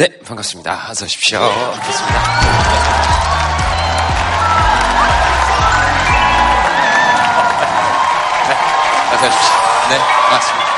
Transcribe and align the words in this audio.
네, 0.00 0.08
반갑습니다. 0.24 0.86
어서 0.88 1.04
오십시오. 1.04 1.38
반갑습니다. 1.40 2.20
네, 8.48 8.54
어서 9.14 9.26
오십시오. 9.26 9.52
네, 9.90 9.98
반갑습니다. 9.98 10.70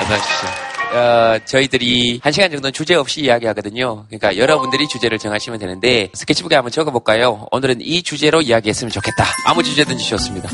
어서 0.00 0.14
오십시오. 0.14 0.48
어, 0.96 1.38
저희들이 1.44 2.20
한 2.22 2.32
시간 2.32 2.52
정도는 2.52 2.72
주제 2.72 2.94
없이 2.94 3.20
이야기하거든요. 3.22 4.06
그러니까 4.06 4.36
여러분들이 4.36 4.86
주제를 4.86 5.18
정하시면 5.18 5.58
되는데 5.58 6.08
스케치북에 6.14 6.54
한번 6.54 6.70
적어볼까요? 6.70 7.48
오늘은 7.50 7.80
이 7.80 8.04
주제로 8.04 8.40
이야기했으면 8.40 8.92
좋겠다. 8.92 9.24
아무 9.44 9.64
주제든지 9.64 10.08
좋습니다. 10.08 10.48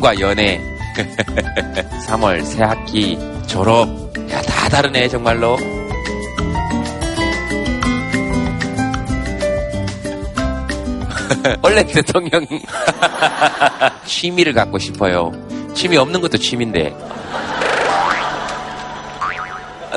청춘과 0.00 0.18
연애, 0.20 0.60
3월 2.08 2.42
새 2.44 2.62
학기, 2.64 3.18
졸업. 3.46 3.88
야, 4.30 4.40
다 4.42 4.68
다르네, 4.68 5.08
정말로. 5.08 5.56
원래 11.62 11.86
대통령 11.86 12.44
취미를 14.04 14.52
갖고 14.52 14.78
싶어요. 14.78 15.32
취미 15.74 15.96
없는 15.96 16.20
것도 16.20 16.36
취미인데. 16.38 16.90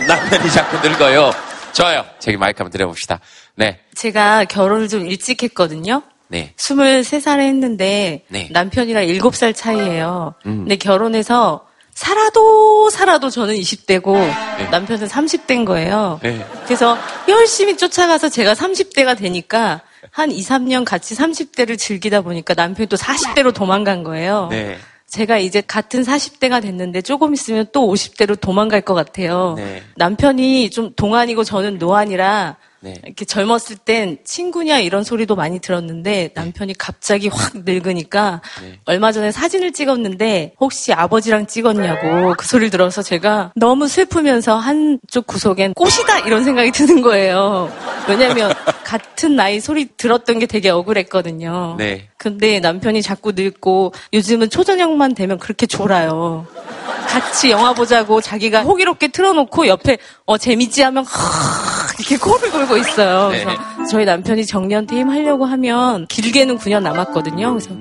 남편이 0.05 0.51
자꾸 0.51 0.87
늙어요. 0.87 1.31
좋아요. 1.73 2.05
저기 2.19 2.37
마이크 2.37 2.59
한번 2.59 2.71
드려봅시다. 2.71 3.19
네. 3.55 3.79
제가 3.95 4.45
결혼을 4.45 4.87
좀 4.89 5.07
일찍 5.07 5.41
했거든요. 5.43 6.03
네. 6.33 6.51
23살에 6.57 7.41
했는데 7.41 8.25
네. 8.27 8.49
남편이랑 8.51 9.05
7살 9.05 9.55
차이예요. 9.55 10.33
음. 10.47 10.57
근데 10.61 10.77
결혼해서 10.77 11.67
살아도 11.93 12.89
살아도 12.89 13.29
저는 13.29 13.53
20대고 13.53 14.13
네. 14.13 14.67
남편은 14.71 15.07
30대인 15.07 15.63
거예요. 15.63 16.19
네. 16.23 16.43
그래서 16.65 16.97
열심히 17.27 17.77
쫓아가서 17.77 18.29
제가 18.29 18.55
30대가 18.55 19.15
되니까 19.15 19.81
한 20.09 20.31
2, 20.31 20.41
3년 20.41 20.85
같이 20.85 21.15
30대를 21.15 21.77
즐기다 21.77 22.21
보니까 22.21 22.55
남편이 22.55 22.87
또 22.87 22.97
40대로 22.97 23.53
도망간 23.53 24.03
거예요. 24.03 24.47
네. 24.49 24.79
제가 25.07 25.37
이제 25.37 25.61
같은 25.61 26.01
40대가 26.01 26.63
됐는데 26.63 27.03
조금 27.03 27.35
있으면 27.35 27.67
또 27.71 27.87
50대로 27.93 28.39
도망갈 28.39 28.81
것 28.81 28.95
같아요. 28.95 29.53
네. 29.55 29.83
남편이 29.97 30.71
좀 30.71 30.93
동안이고 30.95 31.43
저는 31.43 31.77
노안이라 31.77 32.57
네. 32.83 32.95
이렇게 33.05 33.23
젊었을 33.23 33.77
땐 33.77 34.17
친구냐 34.25 34.79
이런 34.79 35.05
소리도 35.05 35.37
많이 35.37 35.59
들었는데 35.59 36.31
남편이 36.35 36.77
갑자기 36.77 37.29
확 37.29 37.53
늙으니까 37.63 38.41
네. 38.61 38.79
얼마 38.83 39.13
전에 39.13 39.31
사진을 39.31 39.71
찍었는데 39.71 40.55
혹시 40.59 40.91
아버지랑 40.91 41.47
찍었냐고 41.47 42.33
그 42.37 42.45
소리를 42.45 42.69
들어서 42.71 43.01
제가 43.01 43.53
너무 43.55 43.87
슬프면서 43.87 44.57
한쪽 44.57 45.27
구석엔 45.27 45.75
꽃이다 45.75 46.19
이런 46.25 46.43
생각이 46.43 46.71
드는 46.71 47.01
거예요. 47.01 47.71
왜냐면 48.09 48.53
같은 48.83 49.37
나이 49.37 49.61
소리 49.61 49.87
들었던 49.95 50.39
게 50.39 50.45
되게 50.45 50.69
억울했거든요. 50.69 51.75
네. 51.77 52.09
근데 52.17 52.59
남편이 52.59 53.01
자꾸 53.01 53.31
늙고 53.31 53.93
요즘은 54.11 54.49
초저녁만 54.49 55.15
되면 55.15 55.39
그렇게 55.39 55.67
졸아요. 55.67 56.45
같이 57.07 57.49
영화 57.51 57.73
보자고 57.73 58.19
자기가 58.19 58.63
호기롭게 58.63 59.09
틀어놓고 59.09 59.67
옆에 59.67 59.97
어 60.25 60.37
재밌지 60.37 60.81
하면 60.81 61.05
하 61.05 61.72
이렇게 61.99 62.17
코를 62.17 62.51
골고 62.51 62.77
있어요. 62.77 63.29
그래서 63.29 63.49
네. 63.49 63.57
저희 63.89 64.05
남편이 64.05 64.45
정년 64.45 64.85
퇴임하려고 64.87 65.45
하면 65.45 66.07
길게는 66.07 66.57
9년 66.57 66.81
남았거든요. 66.83 67.49
그래서 67.51 67.71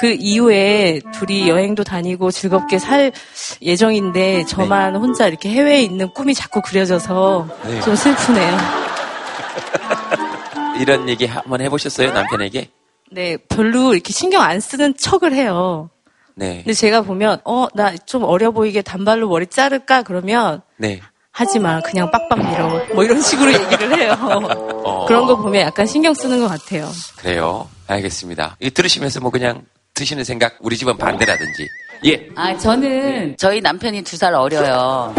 그 0.00 0.16
이후에 0.18 1.00
둘이 1.12 1.48
여행도 1.48 1.84
다니고 1.84 2.30
즐겁게 2.30 2.78
살 2.78 3.12
예정인데 3.60 4.44
저만 4.46 4.96
혼자 4.96 5.26
이렇게 5.26 5.50
해외에 5.50 5.82
있는 5.82 6.08
꿈이 6.14 6.34
자꾸 6.34 6.62
그려져서 6.62 7.48
네. 7.64 7.80
좀 7.80 7.94
슬프네요. 7.96 8.56
이런 10.80 11.08
얘기 11.08 11.26
한번 11.26 11.60
해보셨어요, 11.60 12.12
남편에게? 12.12 12.70
네, 13.12 13.36
별로 13.48 13.92
이렇게 13.92 14.12
신경 14.12 14.42
안 14.42 14.60
쓰는 14.60 14.94
척을 14.96 15.34
해요. 15.34 15.90
네. 16.36 16.58
근데 16.58 16.72
제가 16.72 17.02
보면 17.02 17.40
어 17.44 17.66
나 17.74 17.92
좀 18.06 18.22
어려 18.24 18.50
보이게 18.52 18.80
단발로 18.82 19.28
머리 19.28 19.46
자를까 19.46 20.02
그러면 20.02 20.62
네. 20.78 21.00
하지 21.40 21.58
마 21.58 21.80
그냥 21.80 22.10
빡빡 22.10 22.38
밀어 22.38 22.68
뭐 22.94 23.02
이런 23.02 23.18
식으로 23.22 23.50
얘기를 23.50 23.98
해요. 23.98 24.14
어. 24.20 25.06
그런 25.06 25.24
거 25.26 25.34
보면 25.36 25.62
약간 25.62 25.86
신경 25.86 26.12
쓰는 26.12 26.38
것 26.38 26.48
같아요. 26.48 26.86
그래요. 27.16 27.66
알겠습니다. 27.86 28.56
이 28.60 28.68
들으시면서 28.70 29.20
뭐 29.20 29.30
그냥 29.30 29.62
드시는 29.94 30.22
생각, 30.24 30.56
우리 30.60 30.76
집은 30.76 30.98
반대라든지. 30.98 31.66
예. 32.04 32.28
아, 32.36 32.54
저는 32.58 33.36
저희 33.38 33.62
남편이 33.62 34.02
두 34.02 34.18
살 34.18 34.34
어려요. 34.34 35.14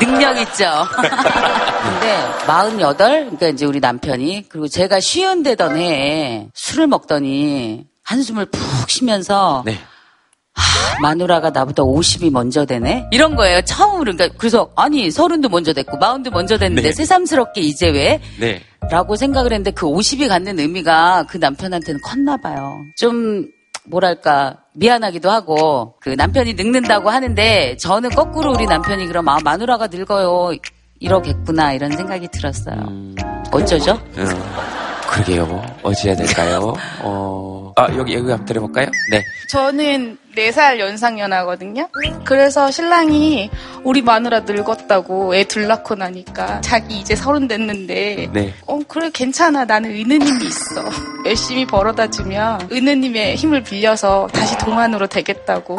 능력 0.00 0.38
있죠. 0.38 0.64
근데 0.96 2.16
48, 2.46 2.96
그러니까 2.96 3.48
이제 3.48 3.66
우리 3.66 3.80
남편이 3.80 4.46
그리고 4.48 4.68
제가 4.68 5.00
쉬운 5.00 5.42
데던 5.42 5.76
해에 5.76 6.48
술을 6.54 6.86
먹더니 6.86 7.84
한숨을 8.04 8.46
푹 8.46 8.88
쉬면서 8.88 9.62
네. 9.66 9.78
마누라가 11.00 11.50
나보다 11.50 11.82
50이 11.82 12.30
먼저 12.30 12.64
되네? 12.64 13.08
이런 13.10 13.34
거예요. 13.34 13.60
처음으로. 13.62 14.12
그러니까 14.12 14.28
그래서 14.38 14.70
아니 14.76 15.10
서른도 15.10 15.48
먼저 15.48 15.72
됐고 15.72 15.96
마흔도 15.96 16.30
먼저 16.30 16.56
됐는데 16.56 16.90
네. 16.90 16.92
새삼스럽게 16.92 17.60
이제 17.60 17.90
왜? 17.90 18.20
네. 18.38 18.62
라고 18.90 19.16
생각을 19.16 19.52
했는데 19.52 19.70
그 19.70 19.86
50이 19.86 20.28
갖는 20.28 20.58
의미가 20.58 21.26
그 21.28 21.36
남편한테는 21.38 22.00
컸나 22.00 22.36
봐요. 22.36 22.76
좀 22.96 23.46
뭐랄까 23.86 24.58
미안하기도 24.74 25.30
하고 25.30 25.94
그 26.00 26.10
남편이 26.10 26.54
늙는다고 26.54 27.10
하는데 27.10 27.76
저는 27.78 28.10
거꾸로 28.10 28.52
우리 28.52 28.66
남편이 28.66 29.06
그럼 29.06 29.28
아 29.28 29.38
마누라가 29.44 29.88
늙어요 29.88 30.56
이러겠구나 31.00 31.72
이런 31.72 31.92
생각이 31.92 32.28
들었어요. 32.28 32.76
음, 32.88 33.14
어쩌죠? 33.52 34.00
어, 35.14 35.22
그러게요. 35.22 35.66
어찌해야 35.82 36.16
될까요? 36.16 36.74
어, 37.00 37.72
아, 37.76 37.84
여기, 37.96 38.14
여기 38.14 38.30
한번 38.30 38.44
들어볼까요? 38.44 38.86
네. 39.10 39.22
저는 39.48 40.18
4살 40.36 40.78
연상연하거든요. 40.80 41.88
그래서 42.24 42.70
신랑이 42.70 43.50
우리 43.84 44.02
마누라 44.02 44.40
늙었다고 44.40 45.34
애 45.36 45.44
둘 45.44 45.66
낳고 45.68 45.94
나니까 45.94 46.60
자기 46.62 46.98
이제 46.98 47.14
서른 47.14 47.46
됐는데 47.46 48.28
네. 48.32 48.52
어 48.66 48.80
그래 48.88 49.10
괜찮아 49.12 49.64
나는 49.64 49.90
은느님이 49.90 50.44
있어 50.46 50.82
열심히 51.26 51.64
벌어다 51.66 52.08
주면 52.10 52.68
은느님의 52.72 53.36
힘을 53.36 53.62
빌려서 53.62 54.28
다시 54.32 54.56
동안으로 54.58 55.06
되겠다고 55.06 55.78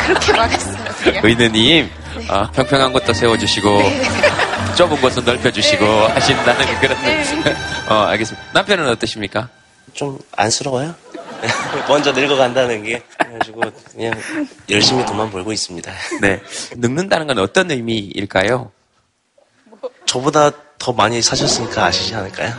그렇게 0.00 0.32
말했어요 0.32 0.84
그냥 1.02 1.20
의느님, 1.24 1.88
아, 2.28 2.50
평평한 2.50 2.92
것도 2.92 3.12
세워주시고, 3.12 3.82
좁은 4.74 5.00
것은 5.00 5.24
넓혀주시고, 5.24 5.84
하신다는 5.84 6.66
그런. 6.80 6.96
어, 7.88 7.94
알겠습니다. 7.94 8.48
남편은 8.52 8.88
어떠십니까? 8.88 9.48
좀 9.94 10.18
안쓰러워요. 10.36 10.94
먼저 11.88 12.12
늙어간다는 12.12 12.82
게 12.82 13.02
그래가지고 13.18 13.62
그냥 13.92 14.12
열심히 14.70 15.06
돈만 15.06 15.30
벌고 15.30 15.52
있습니다. 15.52 15.92
네. 16.20 16.42
늙는다는 16.76 17.28
건 17.28 17.38
어떤 17.38 17.70
의미일까요? 17.70 18.70
저보다 20.06 20.50
더 20.78 20.92
많이 20.92 21.22
사셨으니까 21.22 21.84
아시지 21.86 22.14
않을까요? 22.14 22.52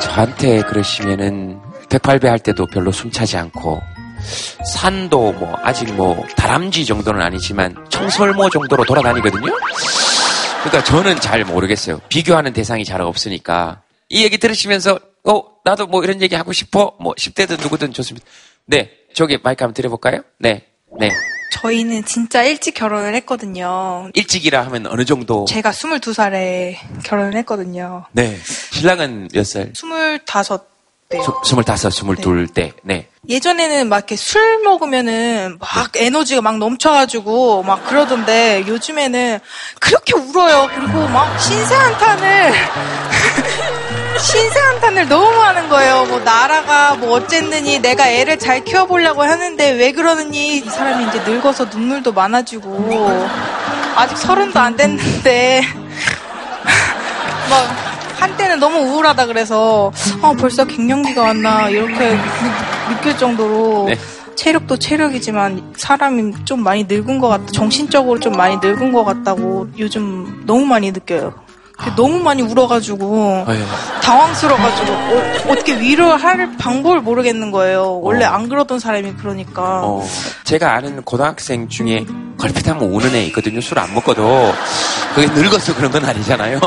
저한테 0.00 0.62
그러시면은 0.62 1.60
108배 1.88 2.26
할 2.26 2.38
때도 2.38 2.66
별로 2.66 2.92
숨차지 2.92 3.36
않고 3.36 3.82
산도 4.64 5.32
뭐 5.32 5.58
아직 5.62 5.92
뭐 5.94 6.24
다람쥐 6.36 6.86
정도는 6.86 7.20
아니지만 7.20 7.74
청설모 7.90 8.48
정도로 8.50 8.84
돌아다니거든요. 8.84 9.52
그러니까 10.64 10.82
저는 10.82 11.20
잘 11.20 11.44
모르겠어요. 11.44 12.00
비교하는 12.08 12.54
대상이 12.54 12.86
잘 12.86 13.02
없으니까 13.02 13.82
이 14.08 14.24
얘기 14.24 14.38
들으시면서 14.38 14.98
어 15.24 15.42
나도 15.64 15.86
뭐 15.86 16.02
이런 16.02 16.22
얘기 16.22 16.34
하고 16.34 16.52
싶어 16.54 16.96
뭐 16.98 17.12
10대든 17.14 17.60
누구든 17.60 17.92
좋습니다. 17.92 18.26
네 18.64 18.90
저기 19.12 19.38
마이크 19.42 19.62
한번 19.62 19.74
드려볼까요? 19.74 20.22
네 20.38 20.64
네. 20.98 21.10
저희는 21.52 22.04
진짜 22.06 22.42
일찍 22.42 22.74
결혼을 22.74 23.14
했거든요. 23.16 24.08
일찍이라 24.14 24.64
하면 24.66 24.86
어느 24.86 25.04
정도? 25.04 25.44
제가 25.44 25.70
22살에 25.70 26.76
결혼을 27.04 27.36
했거든요. 27.36 28.06
네. 28.12 28.36
신랑은 28.72 29.28
몇 29.32 29.44
살? 29.44 29.72
25 29.74 30.56
때. 30.58 30.73
스- 31.12 31.30
스물다섯, 31.48 31.92
스물둘 31.92 32.48
때. 32.48 32.72
네. 32.82 33.08
예전에는 33.28 33.88
막 33.88 33.96
이렇게 33.98 34.16
술 34.16 34.62
먹으면은 34.64 35.56
막 35.60 35.92
에너지가 35.96 36.42
막 36.42 36.58
넘쳐가지고 36.58 37.62
막 37.62 37.86
그러던데 37.86 38.64
요즘에는 38.66 39.38
그렇게 39.80 40.14
울어요. 40.14 40.68
그리고 40.74 41.06
막 41.08 41.38
신세 41.40 41.74
한탄을 41.74 42.52
신세 44.20 44.58
한탄을 44.60 45.08
너무 45.08 45.40
하는 45.40 45.68
거예요. 45.68 46.04
뭐 46.06 46.18
나라가 46.20 46.94
뭐 46.96 47.12
어쨌느니 47.12 47.78
내가 47.78 48.08
애를 48.10 48.38
잘 48.38 48.62
키워보려고 48.64 49.22
하는데 49.22 49.70
왜 49.72 49.92
그러느니 49.92 50.58
이 50.58 50.60
사람이 50.68 51.06
이제 51.08 51.18
늙어서 51.20 51.64
눈물도 51.66 52.12
많아지고 52.12 53.28
아직 53.96 54.18
서른도 54.18 54.58
안 54.60 54.76
됐는데 54.76 55.62
막 57.48 57.93
한때는 58.18 58.58
너무 58.60 58.78
우울하다 58.78 59.26
그래서 59.26 59.92
아 60.22 60.32
벌써 60.38 60.64
갱년기가 60.64 61.22
왔나 61.22 61.68
이렇게 61.68 62.10
느- 62.10 62.94
느낄 62.94 63.16
정도로 63.18 63.86
네. 63.88 63.96
체력도 64.36 64.78
체력이지만 64.78 65.72
사람이 65.76 66.44
좀 66.44 66.62
많이 66.62 66.84
늙은 66.84 67.18
것 67.20 67.28
같다 67.28 67.46
정신적으로 67.52 68.18
좀 68.20 68.32
많이 68.36 68.56
늙은 68.56 68.92
것 68.92 69.04
같다고 69.04 69.68
요즘 69.78 70.42
너무 70.46 70.64
많이 70.66 70.90
느껴요. 70.92 71.34
너무 71.96 72.20
많이 72.20 72.40
울어가지고 72.40 73.44
어, 73.46 73.46
예. 73.48 74.00
당황스러워가지고 74.02 74.92
어, 74.92 75.22
어떻게 75.50 75.78
위로할 75.80 76.56
방법을 76.56 77.00
모르겠는 77.00 77.50
거예요. 77.50 77.98
원래 78.00 78.24
안 78.24 78.48
그러던 78.48 78.78
사람이 78.78 79.14
그러니까. 79.14 79.80
어, 79.82 80.06
제가 80.44 80.72
아는 80.76 81.02
고등학생 81.02 81.68
중에 81.68 82.06
걸핏하면 82.38 82.84
우는 82.84 83.14
애 83.16 83.24
있거든요. 83.26 83.60
술 83.60 83.78
안 83.80 83.92
먹고도. 83.92 84.52
그게 85.16 85.26
늙어서 85.28 85.74
그런 85.74 85.90
건 85.90 86.04
아니잖아요. 86.04 86.60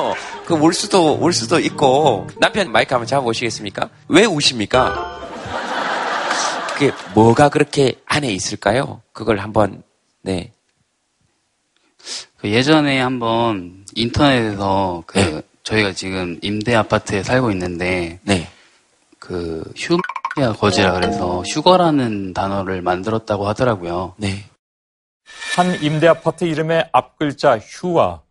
그울 0.47 0.73
수도, 0.73 1.15
울 1.15 1.33
수도 1.33 1.59
있고. 1.59 2.25
남편 2.39 2.71
마이크 2.71 2.93
한번 2.93 3.05
잡아보시겠습니까? 3.05 3.89
왜 4.07 4.23
우십니까? 4.23 5.19
그게 6.73 6.93
뭐가 7.13 7.49
그렇게 7.49 7.95
안에 8.05 8.31
있을까요? 8.31 9.01
그걸 9.11 9.39
한번, 9.39 9.83
네. 10.21 10.53
그 12.37 12.49
예전에 12.49 12.97
한번 13.01 13.83
인터넷에서 13.93 15.03
그 15.05 15.19
네. 15.19 15.41
저희가 15.63 15.91
지금 15.91 16.39
임대 16.41 16.73
아파트에 16.75 17.23
살고 17.23 17.51
있는데 17.51 18.21
네. 18.23 18.47
그 19.19 19.69
휴야 19.75 20.53
거지라 20.53 20.93
그래서 20.93 21.41
휴거라는 21.41 22.33
단어를 22.33 22.81
만들었다고 22.81 23.45
하더라고요. 23.49 24.13
네. 24.15 24.45
한 25.57 25.77
임대 25.83 26.07
아파트 26.07 26.45
이름의 26.45 26.87
앞 26.93 27.17
글자 27.17 27.57
휴와 27.57 28.21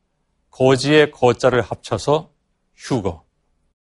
거지의 0.56 1.10
거자를 1.10 1.60
합쳐서 1.60 2.30
휴거. 2.76 3.24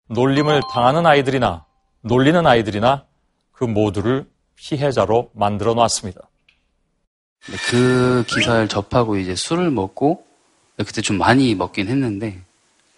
놀림을 0.09 0.61
당하는 0.71 1.07
아이들이나 1.07 1.65
놀리는 2.03 2.47
아이들이나 2.47 3.07
그 3.53 3.65
모두를 3.65 4.27
피해자로 4.57 5.31
만들어 5.35 5.73
놨습니다. 5.73 6.21
그 7.71 8.23
기사를 8.27 8.69
접하고 8.69 9.17
이제 9.17 9.35
술을 9.35 9.71
먹고 9.71 10.27
그때 10.77 11.01
좀 11.01 11.17
많이 11.17 11.55
먹긴 11.55 11.89
했는데 11.89 12.39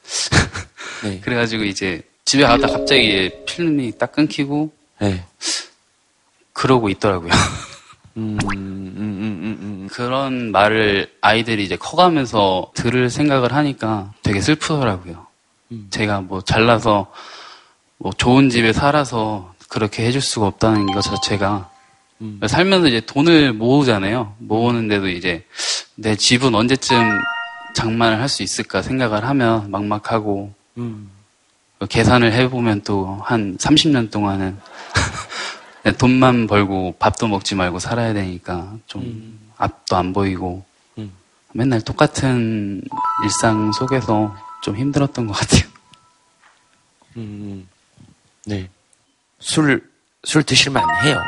네. 1.04 1.20
그래가지고 1.20 1.62
이제 1.64 2.02
집에 2.24 2.42
가다 2.42 2.66
갑자기 2.66 3.30
필름이 3.46 3.98
딱 3.98 4.10
끊기고 4.10 4.72
네. 5.00 5.24
그러고 6.52 6.88
있더라고요. 6.88 7.30
음, 8.16 8.38
음, 8.42 8.48
음, 8.56 8.94
음, 8.96 9.58
음. 9.60 9.88
그런 9.90 10.50
말을 10.52 11.10
아이들이 11.20 11.64
이제 11.64 11.76
커가면서 11.76 12.70
들을 12.74 13.08
생각을 13.08 13.52
하니까 13.52 14.12
되게 14.22 14.40
슬프더라고요. 14.40 15.26
음. 15.72 15.86
제가 15.90 16.20
뭐 16.20 16.40
잘나서 16.42 17.10
뭐 17.98 18.12
좋은 18.16 18.50
집에 18.50 18.72
살아서 18.72 19.54
그렇게 19.68 20.04
해줄 20.04 20.20
수가 20.20 20.46
없다는 20.46 20.86
것 20.86 21.02
자체가 21.02 21.70
음. 22.22 22.40
살면서 22.44 22.88
이제 22.88 23.00
돈을 23.00 23.52
모으잖아요. 23.52 24.34
모으는데도 24.38 25.08
이제 25.08 25.44
내 25.94 26.16
집은 26.16 26.54
언제쯤 26.54 26.96
장만을 27.74 28.20
할 28.20 28.28
수 28.28 28.42
있을까 28.42 28.82
생각을 28.82 29.24
하면 29.24 29.70
막막하고 29.70 30.52
음. 30.78 31.10
그 31.78 31.86
계산을 31.86 32.32
해보면 32.32 32.82
또 32.82 33.22
한 33.24 33.56
30년 33.56 34.10
동안은 34.10 34.58
돈만 35.98 36.46
벌고 36.46 36.96
밥도 36.98 37.28
먹지 37.28 37.54
말고 37.54 37.78
살아야 37.78 38.12
되니까 38.12 38.76
좀 38.86 39.38
앞도 39.56 39.96
안 39.96 40.12
보이고 40.12 40.64
음. 40.98 41.12
맨날 41.52 41.80
똑같은 41.80 42.82
일상 43.24 43.72
속에서 43.72 44.34
좀 44.62 44.76
힘들었던 44.76 45.26
것 45.26 45.32
같아요. 45.32 45.70
음, 47.16 47.68
네. 48.46 48.68
술, 49.38 49.90
술 50.24 50.42
드실만 50.42 50.84
해요. 51.04 51.20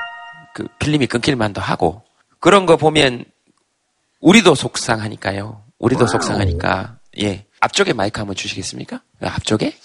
그, 0.54 0.66
필름이 0.78 1.06
끊길만도 1.06 1.60
하고. 1.60 2.02
그런 2.38 2.66
거 2.66 2.76
보면, 2.76 3.24
우리도 4.20 4.54
속상하니까요. 4.54 5.64
우리도 5.78 6.06
속상하니까, 6.06 6.98
예. 7.20 7.46
앞쪽에 7.60 7.92
마이크 7.92 8.20
한번 8.20 8.36
주시겠습니까? 8.36 8.96
아, 9.20 9.26
앞쪽에? 9.34 9.76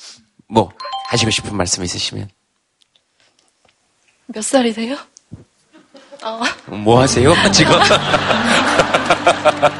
뭐, 0.47 0.71
하시고 1.09 1.31
싶은 1.31 1.55
말씀 1.55 1.83
있으시면. 1.83 2.29
몇 4.27 4.43
살이세요? 4.43 4.97
뭐 6.83 7.01
하세요? 7.01 7.33
지금? 7.53 7.73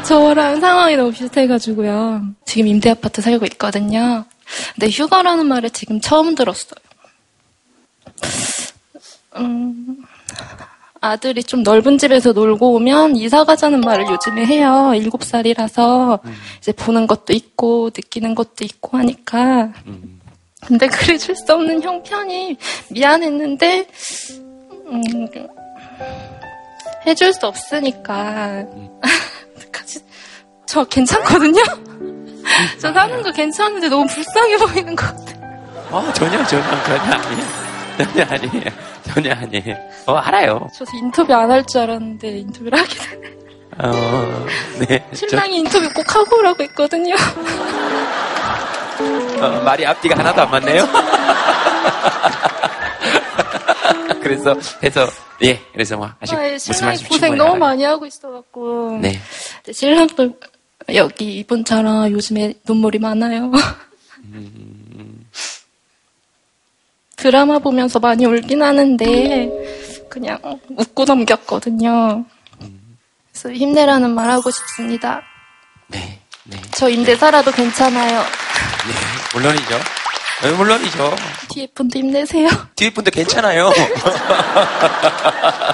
저랑 0.06 0.60
상황이 0.62 0.96
너무 0.96 1.12
비슷해가지고요. 1.12 2.22
지금 2.46 2.68
임대 2.68 2.90
아파트 2.92 3.22
살고 3.22 3.46
있거든요. 3.54 4.26
근데 4.76 4.90
휴가라는 4.90 5.46
말을 5.48 5.70
지금 5.72 6.00
처음 6.00 6.36
들었어요. 6.36 6.80
음, 9.36 9.98
아들이 11.02 11.44
좀 11.44 11.64
넓은 11.64 11.98
집에서 11.98 12.32
놀고 12.32 12.74
오면 12.76 13.18
이사 13.18 13.44
가자는 13.44 13.82
말을 13.82 14.08
요즘에 14.08 14.46
해요. 14.46 14.94
일곱 14.96 15.24
살이라서 15.24 16.20
이제 16.60 16.72
보는 16.72 17.08
것도 17.08 17.34
있고 17.34 17.92
느끼는 17.96 18.34
것도 18.36 18.64
있고 18.64 18.98
하니까. 18.98 19.74
근 19.84 20.17
데 20.78 20.88
그래줄 20.88 21.36
수 21.36 21.54
없는 21.54 21.82
형편이 21.82 22.58
미안했는데 22.90 23.88
음, 24.88 25.02
해줄 27.06 27.32
수 27.34 27.48
없으니까. 27.48 28.66
어떡하지? 29.58 30.00
저 30.66 30.84
괜찮거든요? 30.86 31.62
저 32.82 32.92
사는 32.94 33.22
거 33.24 33.32
괜찮은데 33.32 33.88
너무 33.90 34.06
불쌍해 34.08 34.58
보이는 34.58 34.96
것 34.96 35.06
같아요. 35.06 35.38
어, 35.92 36.14
전혀, 36.14 36.44
전혀, 36.46 36.64
전혀 36.84 37.14
아니에요. 37.14 37.48
전혀 37.98 38.24
아니에요. 38.26 38.64
전혀 39.04 39.32
아니에요. 39.34 39.78
어, 40.06 40.16
알아요. 40.16 40.68
저 40.76 40.84
인터뷰 40.94 41.34
안 41.34 41.50
할 41.50 41.64
줄 41.66 41.82
알았는데 41.82 42.28
인터뷰를 42.40 42.78
하게 42.80 42.94
되네. 42.96 43.38
어, 43.80 44.46
네. 44.88 45.06
저- 45.12 45.16
신랑이 45.16 45.58
인터뷰 45.60 45.88
꼭 45.94 46.16
하고 46.16 46.38
오라고 46.40 46.64
했거든요. 46.64 47.16
어, 49.00 49.62
말이 49.64 49.86
앞뒤가 49.86 50.18
하나도 50.18 50.42
안 50.42 50.52
맞네요. 50.52 50.88
그래서 54.22 54.56
해서 54.84 55.08
예 55.44 55.60
그래서 55.72 55.96
뭐 55.98 56.10
아직 56.20 56.36
아, 56.36 56.48
예, 56.48 56.54
무슨 56.54 56.86
말씀 56.86 57.08
고생 57.08 57.38
너무 57.38 57.52
알아요. 57.52 57.60
많이 57.60 57.84
하고 57.84 58.06
있어갖고. 58.06 59.00
네 59.02 59.14
신랑도 59.72 60.38
여기 60.96 61.38
이분처럼 61.40 62.12
요즘에 62.12 62.54
눈물이 62.68 63.00
많아요. 63.00 63.52
드라마 67.16 67.60
보면서 67.60 68.00
많이 68.00 68.26
울긴 68.26 68.62
하는데 68.62 69.50
그냥 70.10 70.40
웃고 70.70 71.06
넘겼거든요. 71.06 72.26
그래서 73.32 73.52
힘내라는 73.54 74.14
말 74.14 74.30
하고 74.30 74.52
싶습니다. 74.52 75.22
네, 75.88 76.20
네, 76.50 76.62
저 76.76 76.90
임대 76.90 77.16
살아도 77.16 77.52
괜찮아요. 77.52 78.20
네, 78.20 78.94
물론이죠. 79.34 79.80
네, 80.44 80.52
물론이죠. 80.52 81.16
뒤에 81.50 81.68
분도 81.74 82.00
힘내세요. 82.00 82.48
뒤에 82.76 82.90
분도 82.92 83.12
괜찮아요. 83.12 83.70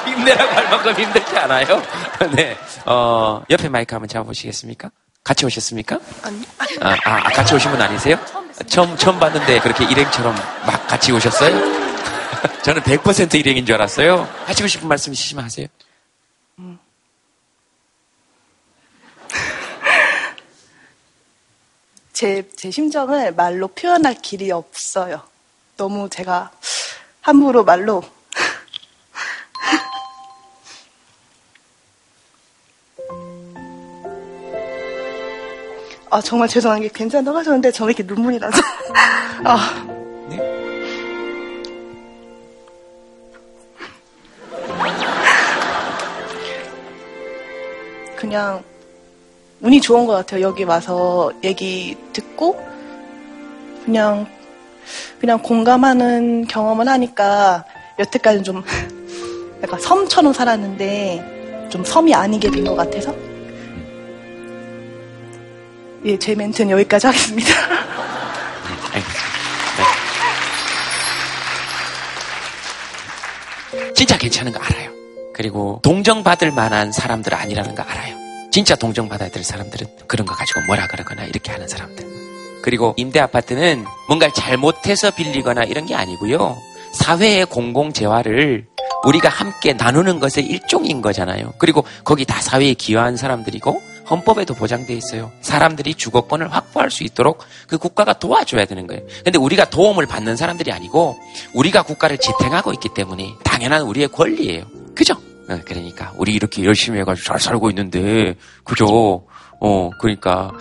힘내라고 0.05 0.51
할 0.55 0.69
만큼 0.69 0.93
힘들지 0.93 1.37
않아요. 1.37 1.81
네, 2.31 2.57
어, 2.85 3.43
옆에 3.49 3.69
마이크 3.69 3.93
한번 3.93 4.07
잡아보시겠습니까? 4.07 4.89
같이 5.23 5.45
오셨습니까? 5.45 5.99
아니, 6.23 6.41
아, 6.81 6.95
아, 7.05 7.23
같이 7.29 7.53
오신 7.53 7.71
분 7.71 7.81
아니세요? 7.81 8.17
처음, 8.67 8.97
처음 8.97 9.19
봤는데 9.19 9.59
그렇게 9.59 9.85
일행처럼 9.85 10.35
막 10.65 10.87
같이 10.87 11.11
오셨어요? 11.11 11.83
저는 12.63 12.81
100% 12.81 13.35
일행인 13.35 13.65
줄 13.65 13.75
알았어요. 13.75 14.27
하시고 14.45 14.67
싶은 14.67 14.87
말씀 14.87 15.13
있으시면 15.13 15.43
하세요. 15.45 15.67
제, 22.13 22.47
제 22.55 22.69
심정을 22.69 23.33
말로 23.33 23.67
표현할 23.67 24.13
길이 24.21 24.51
없어요. 24.51 25.23
너무 25.75 26.07
제가 26.09 26.51
함부로 27.21 27.63
말로 27.63 28.03
아 36.11 36.21
정말 36.21 36.47
죄송한 36.47 36.81
게 36.81 36.89
괜찮다고 36.89 37.39
하셨는데 37.39 37.71
저는 37.71 37.93
이렇게 37.93 38.03
눈물이 38.03 38.37
나서 38.37 38.61
아. 39.43 39.87
네? 40.29 40.37
그냥 48.15 48.63
운이 49.63 49.79
좋은 49.81 50.05
것 50.05 50.13
같아요. 50.13 50.41
여기 50.41 50.63
와서 50.65 51.31
얘기 51.43 51.95
듣고 52.11 52.61
그냥 53.85 54.27
그냥 55.19 55.41
공감하는 55.41 56.45
경험을 56.47 56.87
하니까 56.89 57.63
여태까지는 57.97 58.43
좀 58.43 58.63
약간 59.63 59.79
섬처럼 59.79 60.33
살았는데 60.33 61.67
좀 61.69 61.83
섬이 61.85 62.13
아니게 62.13 62.51
된 62.51 62.65
것 62.65 62.75
같아서 62.75 63.15
예, 66.05 66.19
제 66.19 66.35
멘트는 66.35 66.69
여기까지 66.71 67.07
하겠습니다. 67.07 67.49
진짜 73.95 74.17
괜찮은 74.17 74.51
거 74.51 74.59
알아요. 74.59 74.91
그리고 75.33 75.79
동정받을 75.83 76.51
만한 76.51 76.91
사람들 76.91 77.33
아니라는 77.33 77.75
거 77.75 77.83
알아요. 77.83 78.17
진짜 78.53 78.75
동정받아야 78.75 79.29
될 79.29 79.43
사람들은 79.43 79.87
그런 80.05 80.27
거 80.27 80.35
가지고 80.35 80.61
뭐라 80.67 80.85
그러거나 80.85 81.23
이렇게 81.23 81.51
하는 81.51 81.67
사람들. 81.67 82.05
그리고 82.61 82.93
임대 82.97 83.19
아파트는 83.19 83.83
뭔가를 84.07 84.31
잘못해서 84.35 85.09
빌리거나 85.09 85.63
이런 85.63 85.87
게 85.87 85.95
아니고요. 85.95 86.55
사회의 86.93 87.47
공공재화를 87.47 88.67
우리가 89.07 89.29
함께 89.29 89.73
나누는 89.73 90.19
것의 90.19 90.45
일종인 90.45 91.01
거잖아요. 91.01 91.53
그리고 91.57 91.83
거기 92.03 92.25
다 92.25 92.41
사회에 92.41 92.75
기여한 92.75 93.17
사람들이고 93.17 93.81
헌법에도 94.11 94.53
보장돼 94.53 94.93
있어요. 94.93 95.31
사람들이 95.41 95.95
주거권을 95.95 96.53
확보할 96.53 96.91
수 96.91 97.03
있도록 97.03 97.43
그 97.67 97.79
국가가 97.79 98.13
도와줘야 98.13 98.65
되는 98.65 98.85
거예요. 98.85 99.01
근데 99.23 99.39
우리가 99.39 99.71
도움을 99.71 100.05
받는 100.05 100.35
사람들이 100.35 100.71
아니고 100.71 101.17
우리가 101.55 101.81
국가를 101.81 102.19
지탱하고 102.19 102.71
있기 102.73 102.89
때문에 102.93 103.33
당연한 103.43 103.81
우리의 103.81 104.09
권리예요. 104.09 104.67
그죠? 104.93 105.15
어, 105.53 105.61
그러니까 105.65 106.13
우리 106.17 106.33
이렇게 106.33 106.63
열심히 106.63 106.99
해가지고 106.99 107.25
잘 107.25 107.39
살고 107.39 107.69
있는데 107.69 108.35
그죠? 108.63 109.27
어 109.59 109.89
그러니까 109.99 110.51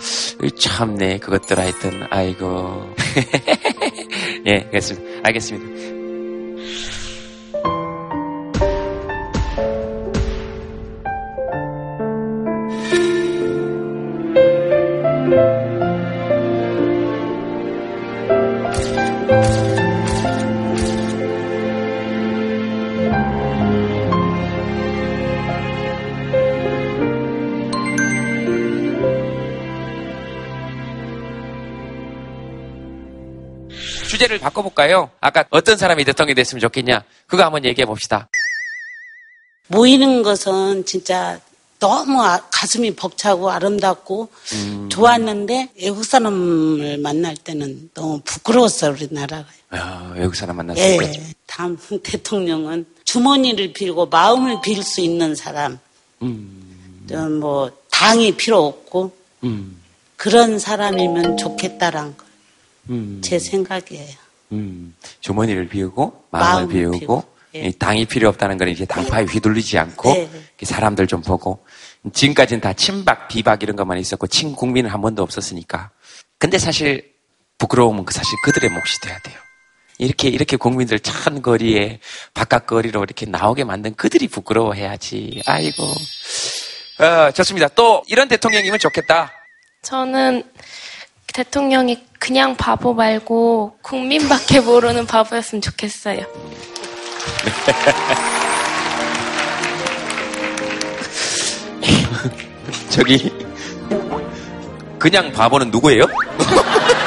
참네 0.57 1.19
그것들 1.19 1.59
하여튼 1.59 2.07
아이고 2.09 2.95
예 4.47 4.51
알겠습니다. 4.65 5.21
알겠습니다. 5.23 6.92
주제를 34.13 34.37
바꿔볼까요? 34.37 35.09
아까 35.19 35.43
어떤 35.49 35.75
사람이 35.75 36.05
대통령이 36.05 36.35
됐으면 36.35 36.61
좋겠냐? 36.61 37.03
그거 37.25 37.43
한번 37.43 37.65
얘기해 37.65 37.85
봅시다. 37.87 38.27
모이는 39.67 40.21
것은 40.21 40.85
진짜 40.85 41.39
너무 41.79 42.23
아- 42.23 42.39
가슴이 42.51 42.95
벅차고 42.95 43.49
아름답고 43.49 44.29
좋았는데 44.89 45.69
외국 45.81 46.05
사람을 46.05 46.99
만날 46.99 47.35
때는 47.35 47.89
너무 47.95 48.21
부끄러웠어요 48.23 48.91
우리나라가. 48.91 49.45
아, 49.71 50.13
외국 50.15 50.35
사람 50.35 50.57
만나서 50.57 50.79
예. 50.79 50.95
그래. 50.97 51.11
다음 51.47 51.75
대통령은 52.03 52.85
주머니를 53.05 53.73
빌고 53.73 54.05
마음을 54.05 54.61
빌 54.61 54.83
수 54.83 55.01
있는 55.01 55.33
사람. 55.35 55.79
좀뭐 57.09 57.71
당이 57.91 58.33
필요 58.37 58.65
없고 58.65 59.11
음, 59.43 59.81
그런 60.15 60.59
사람이면 60.59 61.37
좋겠다란 61.37 62.15
거. 62.15 62.22
음, 62.89 63.21
제 63.23 63.39
생각이에요. 63.39 64.15
음. 64.51 64.95
주머니를 65.21 65.67
비우고 65.67 66.25
마음을 66.31 66.67
비우고 66.67 66.99
비우고, 66.99 67.23
예. 67.55 67.67
이 67.67 67.71
당이 67.71 68.05
필요 68.05 68.29
없다는 68.29 68.57
건 68.57 68.69
이제 68.69 68.85
당파에 68.85 69.23
휘둘리지 69.25 69.77
않고 69.77 70.13
네. 70.13 70.29
사람들 70.61 71.07
좀 71.07 71.21
보고 71.21 71.65
지금까지는 72.11 72.61
다 72.61 72.73
친박 72.73 73.27
비박 73.27 73.63
이런 73.63 73.75
것만 73.75 73.97
있었고 73.99 74.27
친국민은 74.27 74.89
한 74.89 75.01
번도 75.01 75.23
없었으니까. 75.23 75.91
근데 76.37 76.57
사실 76.57 77.13
부끄러움은 77.57 78.05
그 78.05 78.13
사실 78.13 78.31
그들의 78.43 78.69
몫이 78.69 78.99
돼야 79.01 79.17
돼요. 79.19 79.37
이렇게 79.99 80.27
이렇게 80.27 80.57
국민들 80.57 80.99
찬 80.99 81.41
거리에 81.41 81.99
바깥 82.33 82.65
거리로 82.65 83.03
이렇게 83.03 83.25
나오게 83.25 83.63
만든 83.63 83.93
그들이 83.95 84.27
부끄러워해야지. 84.27 85.43
아이고. 85.45 85.83
어, 86.99 87.31
좋습니다. 87.31 87.67
또 87.69 88.03
이런 88.07 88.27
대통령이면 88.27 88.79
좋겠다. 88.79 89.31
저는 89.81 90.43
대통령이 91.33 92.03
그냥 92.19 92.55
바보 92.55 92.93
말고 92.93 93.77
국민밖에 93.81 94.59
모르는 94.61 95.07
바보였으면 95.07 95.61
좋겠어요. 95.61 96.25
저기 102.89 103.33
그냥 104.99 105.31
바보는 105.31 105.71
누구예요? 105.71 106.05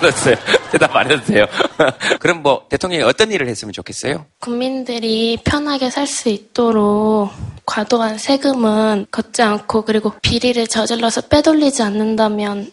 알았어요. 0.00 0.36
대답 0.72 0.94
안 0.96 1.10
해도 1.10 1.22
돼요. 1.24 1.46
그럼 2.20 2.42
뭐 2.42 2.66
대통령이 2.68 3.02
어떤 3.02 3.30
일을 3.32 3.48
했으면 3.48 3.72
좋겠어요? 3.72 4.26
국민들이 4.40 5.38
편하게 5.44 5.90
살 5.90 6.06
수 6.06 6.28
있도록 6.28 7.30
과도한 7.66 8.16
세금은 8.18 9.06
걷지 9.10 9.42
않고 9.42 9.82
그리고 9.82 10.12
비리를 10.22 10.66
저질러서 10.68 11.22
빼돌리지 11.22 11.82
않는다면 11.82 12.70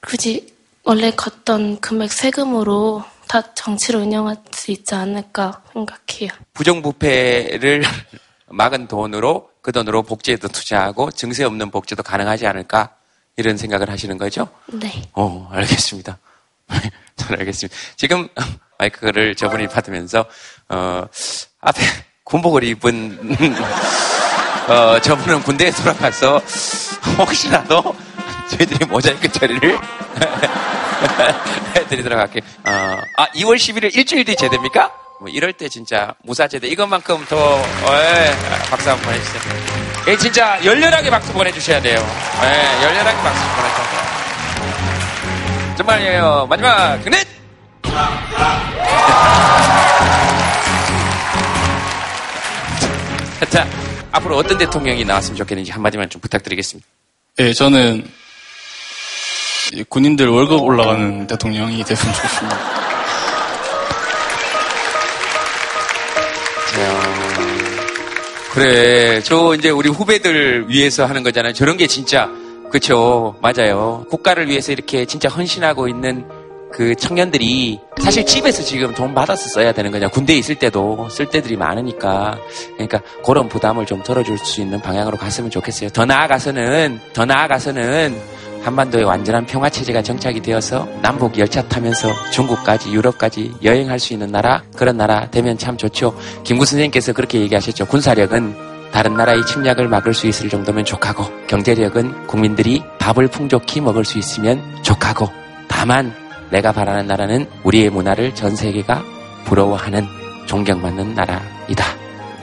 굳이 0.00 0.46
원래 0.84 1.10
걷던 1.10 1.80
금액 1.80 2.12
세금으로 2.12 3.02
다 3.28 3.42
정치를 3.54 4.00
운영할 4.00 4.36
수 4.52 4.70
있지 4.70 4.94
않을까 4.94 5.62
생각해요. 5.72 6.30
부정부패를 6.54 7.82
막은 8.48 8.88
돈으로 8.88 9.50
그 9.60 9.72
돈으로 9.72 10.02
복지에도 10.02 10.48
투자하고 10.48 11.10
증세 11.10 11.44
없는 11.44 11.70
복지도 11.70 12.02
가능하지 12.02 12.46
않을까 12.46 12.94
이런 13.36 13.56
생각을 13.56 13.90
하시는 13.90 14.16
거죠? 14.18 14.48
네. 14.66 15.08
어, 15.12 15.48
알겠습니다. 15.52 16.18
잘 17.16 17.38
알겠습니다. 17.38 17.76
지금 17.96 18.28
마이크를 18.78 19.34
저분이 19.34 19.68
받으면서 19.68 20.24
어, 20.68 21.04
앞에 21.60 21.80
군복을 22.24 22.64
입은 22.64 23.36
어, 24.68 25.00
저분은 25.00 25.42
군대에 25.42 25.70
돌아가서 25.70 26.38
혹시라도 27.18 27.94
저희들이 28.50 28.84
모자이크 28.86 29.30
처리를 29.32 29.78
해드리도록 31.76 32.18
할게요. 32.18 32.42
어, 32.64 32.70
아, 33.16 33.26
2월 33.34 33.56
11일 33.56 33.94
일주일 33.96 34.24
뒤 34.24 34.36
제대입니까? 34.36 34.92
뭐 35.20 35.28
이럴 35.28 35.52
때 35.52 35.68
진짜 35.68 36.14
무사 36.22 36.48
제대 36.48 36.66
이것만큼 36.68 37.24
더 37.26 37.36
어, 37.36 37.62
예, 37.92 38.32
박수 38.70 38.90
한번 38.90 39.06
보내주세요. 39.12 39.89
예, 40.08 40.16
진짜 40.16 40.58
열렬하게 40.64 41.10
박수 41.10 41.32
보내주셔야 41.32 41.80
돼요. 41.80 41.98
예, 42.42 42.82
열렬하게 42.84 43.16
박수 43.18 43.40
보내주셔야 43.56 43.90
돼요. 43.90 44.00
정말요. 45.76 46.46
마지막 46.48 46.98
넷. 47.04 47.26
자, 53.50 53.66
앞으로 54.12 54.36
어떤 54.36 54.58
대통령이 54.58 55.04
나왔으면 55.04 55.36
좋겠는지 55.36 55.72
한마디만 55.72 56.08
좀 56.10 56.20
부탁드리겠습니다. 56.20 56.88
예, 57.40 57.52
저는 57.52 58.08
이 59.72 59.82
군인들 59.84 60.28
월급 60.28 60.62
올라가는 60.62 61.26
대통령이 61.26 61.82
됐으면 61.84 62.14
좋겠습니다. 62.14 62.79
그래, 68.60 69.22
저 69.22 69.54
이제 69.54 69.70
우리 69.70 69.88
후배들 69.88 70.68
위해서 70.68 71.06
하는 71.06 71.22
거잖아요. 71.22 71.54
저런 71.54 71.78
게 71.78 71.86
진짜 71.86 72.30
그쵸, 72.70 73.34
맞아요. 73.40 74.04
국가를 74.10 74.48
위해서 74.48 74.70
이렇게 74.70 75.06
진짜 75.06 75.30
헌신하고 75.30 75.88
있는 75.88 76.26
그 76.70 76.94
청년들이 76.94 77.80
사실 78.02 78.26
집에서 78.26 78.62
지금 78.62 78.94
돈 78.94 79.14
받아서 79.14 79.48
써야 79.48 79.72
되는 79.72 79.90
거냐. 79.90 80.08
군대에 80.08 80.36
있을 80.36 80.56
때도 80.56 81.08
쓸 81.10 81.26
때들이 81.26 81.56
많으니까. 81.56 82.38
그러니까 82.74 83.00
그런 83.24 83.48
부담을 83.48 83.86
좀 83.86 84.02
덜어줄 84.02 84.36
수 84.38 84.60
있는 84.60 84.80
방향으로 84.80 85.16
갔으면 85.16 85.50
좋겠어요. 85.50 85.88
더 85.90 86.04
나아가서는, 86.04 87.00
더 87.14 87.24
나아가서는 87.24 88.14
한반도에 88.62 89.02
완전한 89.02 89.46
평화 89.46 89.70
체제가 89.70 90.02
정착이 90.02 90.40
되어서 90.40 90.86
남북 91.02 91.38
열차 91.38 91.62
타면서 91.62 92.08
중국까지 92.30 92.92
유럽까지 92.92 93.54
여행할 93.62 93.98
수 93.98 94.12
있는 94.12 94.30
나라, 94.30 94.62
그런 94.76 94.96
나라 94.96 95.30
되면 95.30 95.56
참 95.56 95.76
좋죠. 95.76 96.14
김구 96.44 96.64
선생님께서 96.66 97.12
그렇게 97.12 97.40
얘기하셨죠. 97.40 97.86
군사력은 97.86 98.70
다른 98.92 99.14
나라의 99.16 99.46
침략을 99.46 99.88
막을 99.88 100.12
수 100.14 100.26
있을 100.26 100.48
정도면 100.48 100.84
족하고 100.84 101.24
경제력은 101.46 102.26
국민들이 102.26 102.82
밥을 102.98 103.28
풍족히 103.28 103.80
먹을 103.80 104.04
수 104.04 104.18
있으면 104.18 104.60
족하고 104.82 105.30
다만 105.68 106.12
내가 106.50 106.72
바라는 106.72 107.06
나라는 107.06 107.46
우리의 107.62 107.90
문화를 107.90 108.34
전 108.34 108.56
세계가 108.56 109.02
부러워하는 109.44 110.04
존경받는 110.46 111.14
나라이다. 111.14 111.84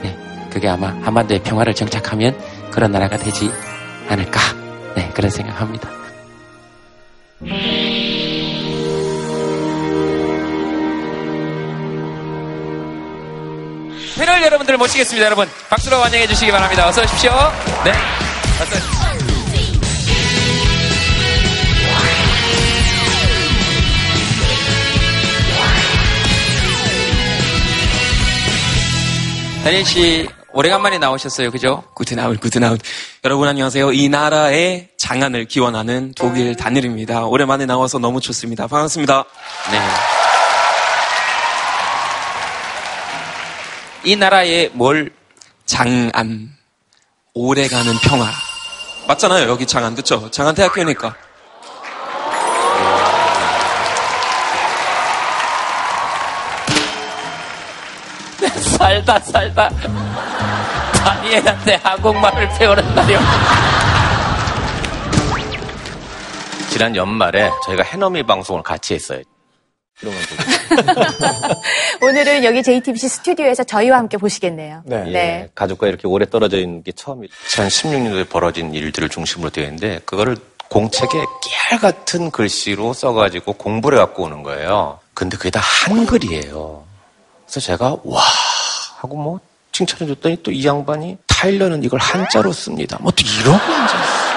네, 0.02 0.16
그게 0.50 0.68
아마 0.68 0.88
한반도의 1.02 1.42
평화를 1.42 1.74
정착하면 1.74 2.36
그런 2.70 2.90
나라가 2.90 3.18
되지 3.18 3.50
않을까. 4.08 4.40
네, 4.96 5.10
그런 5.14 5.30
생각합니다. 5.30 5.97
패널 14.16 14.42
여러분들 14.42 14.76
모시겠습니다, 14.76 15.26
여러분. 15.26 15.48
박수로 15.70 15.98
환영해 15.98 16.26
주시기 16.26 16.50
바랍니다. 16.50 16.88
어서 16.88 17.02
오십시오. 17.02 17.30
네. 17.84 17.92
어서 18.60 18.76
오십시오. 18.76 18.98
다니엘 29.62 29.84
씨, 29.84 30.28
오래간만에 30.52 30.98
나오셨어요, 30.98 31.50
그죠? 31.50 31.84
구트나웃, 31.94 32.40
구트나웃. 32.40 32.80
여러분 33.24 33.48
안녕하세요. 33.48 33.92
이 33.92 34.08
나라의 34.08 34.88
장안을 34.96 35.44
기원하는 35.44 36.12
독일 36.16 36.56
다니엘입니다. 36.56 37.26
오랜만에 37.26 37.66
나와서 37.66 37.98
너무 37.98 38.20
좋습니다. 38.20 38.66
반갑습니다. 38.66 39.24
네. 39.70 39.80
이 44.04 44.16
나라에 44.16 44.70
뭘 44.72 45.10
장안. 45.66 46.50
오래가는 47.34 47.92
평화. 48.02 48.26
맞잖아요. 49.06 49.48
여기 49.48 49.66
장안, 49.66 49.94
그쵸? 49.94 50.30
장안대학교니까. 50.30 51.14
살다 58.78 59.18
살다 59.18 59.68
다니엘한테 61.04 61.74
한국말을 61.82 62.48
배우란다요. 62.58 63.18
지난 66.70 66.94
연말에 66.94 67.50
저희가 67.64 67.82
해넘이 67.82 68.22
방송을 68.22 68.62
같이 68.62 68.94
했어요. 68.94 69.22
오늘은 72.02 72.44
여기 72.44 72.62
JTBC 72.62 73.08
스튜디오에서 73.08 73.64
저희와 73.64 73.98
함께 73.98 74.16
보시겠네요. 74.16 74.84
예, 75.16 75.48
가족과 75.56 75.88
이렇게 75.88 76.06
오래 76.06 76.24
떨어져 76.24 76.58
있는 76.58 76.84
게 76.84 76.92
처음이죠. 76.92 77.34
2016년도에 77.34 78.28
벌어진 78.28 78.72
일들을 78.72 79.08
중심으로 79.08 79.50
되어 79.50 79.64
있는데 79.64 79.98
그거를 80.04 80.36
공책에 80.68 81.08
깨알 81.42 81.80
같은 81.80 82.30
글씨로 82.30 82.92
써가지고 82.92 83.54
공부를 83.54 83.98
갖고 83.98 84.22
오는 84.24 84.44
거예요. 84.44 85.00
근데 85.14 85.36
그게 85.36 85.50
다 85.50 85.58
한글이에요. 85.60 86.84
그래서 87.46 87.60
제가 87.60 87.96
와 88.04 88.22
하고 89.00 89.16
뭐 89.16 89.40
칭찬해 89.72 90.06
줬더니 90.14 90.42
또 90.42 90.50
이 90.50 90.66
양반이 90.66 91.16
타일러는 91.26 91.84
이걸 91.84 92.00
한자로 92.00 92.52
씁니다. 92.52 92.98
뭐 93.00 93.12
또 93.12 93.22
이러고 93.24 93.72
앉았어. 93.72 94.28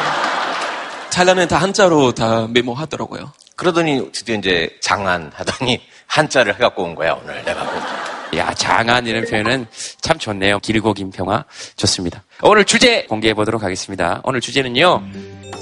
타일러는 1.12 1.48
다 1.48 1.58
한자로 1.58 2.12
다 2.13 2.48
메모하더라고요. 2.50 3.32
그러더니 3.56 4.12
드디어 4.12 4.36
이제 4.36 4.77
장안 4.82 5.32
하더니 5.34 5.82
한자를 6.08 6.56
해갖고 6.56 6.84
온 6.84 6.96
거야 6.96 7.13
오늘 7.13 7.44
내가 7.44 7.63
보기. 7.65 8.38
야, 8.38 8.53
장안이라는 8.53 9.27
표현은 9.27 9.68
참 10.00 10.18
좋네요. 10.18 10.60
길고 10.60 10.94
긴 10.94 11.12
평화. 11.12 11.44
좋습니다. 11.75 12.24
오늘 12.44 12.63
주제 12.63 13.03
공개해 13.10 13.34
보도록 13.34 13.62
하겠습니다. 13.62 14.22
오늘 14.24 14.39
주제는요, 14.39 15.03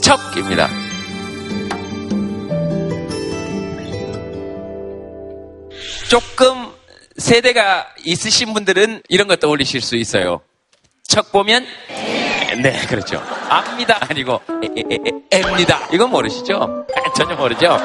척입니다. 0.02 0.70
조금 6.10 6.72
세대가 7.20 7.88
있으신 8.06 8.54
분들은 8.54 9.04
이런 9.10 9.28
거 9.28 9.36
떠올리실 9.36 9.82
수 9.82 9.96
있어요. 9.96 10.42
척 11.08 11.32
보면, 11.32 11.66
네, 12.62 12.86
그렇죠. 12.88 13.22
압니다. 13.50 13.98
아니고, 14.02 14.42
앱니다. 15.34 15.88
이건 15.92 16.10
모르시죠? 16.12 16.86
전혀 17.16 17.36
모르죠? 17.36 17.78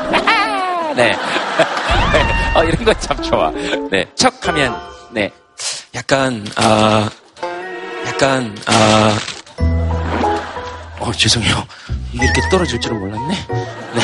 네. 0.96 1.12
어, 2.54 2.62
이런 2.64 2.84
거참 2.84 3.20
좋아. 3.22 3.50
네. 3.90 4.06
척하면, 4.14 4.76
네. 5.10 5.30
약간, 5.94 6.46
아, 6.56 7.10
약간, 8.06 8.56
아, 8.66 9.18
어, 11.00 11.12
죄송해요. 11.12 11.66
이게 12.14 12.24
이렇게 12.24 12.40
떨어질 12.50 12.80
줄은 12.80 12.98
몰랐네. 13.00 13.28
네. 13.28 14.00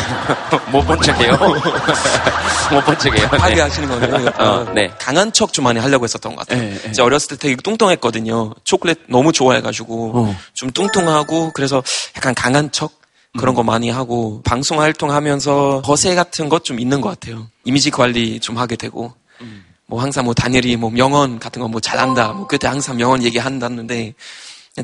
못본 0.73 1.01
척해요. 1.03 1.33
못 2.73 2.85
본 2.85 2.99
척해요. 2.99 3.29
네. 3.31 3.39
파괴하시는 3.39 3.89
거는 3.89 4.29
어, 4.29 4.45
어, 4.45 4.73
네. 4.75 4.91
강한 4.99 5.33
척 5.33 5.53
좀 5.53 5.65
많이 5.65 5.79
하려고 5.81 6.05
했었던 6.05 6.35
것 6.37 6.47
같아요. 6.47 6.63
네, 6.69 6.79
네. 6.79 6.91
이제 6.91 7.03
어렸을 7.03 7.37
때 7.37 7.37
되게 7.37 7.57
뚱뚱했거든요. 7.57 8.53
초콜릿 8.65 8.99
너무 9.09 9.33
좋아해가지고 9.33 10.13
어. 10.15 10.37
좀 10.55 10.71
뚱뚱하고 10.71 11.53
그래서 11.53 11.83
약간 12.17 12.35
강한 12.35 12.71
척 12.73 12.93
그런 13.39 13.55
음. 13.55 13.57
거 13.57 13.63
많이 13.63 13.91
하고 13.91 14.41
방송 14.45 14.81
활동하면서 14.81 15.83
거세 15.85 16.15
같은 16.15 16.49
것 16.49 16.65
좀 16.65 16.79
있는 16.81 17.01
것 17.01 17.09
같아요. 17.11 17.47
이미지 17.65 17.91
관리 17.91 18.39
좀 18.41 18.59
하게 18.59 18.77
되고 18.77 19.13
음. 19.41 19.65
뭐 19.87 20.01
항상 20.01 20.25
뭐 20.25 20.35
다니엘이 20.35 20.77
뭐 20.77 20.91
명언 20.91 21.39
같은 21.41 21.61
거 21.63 21.69
뭐 21.69 21.81
잘한다. 21.81 22.33
뭐 22.33 22.47
그때 22.47 22.69
항상 22.69 22.97
명언 22.97 23.23
얘기한다는데 23.25 24.15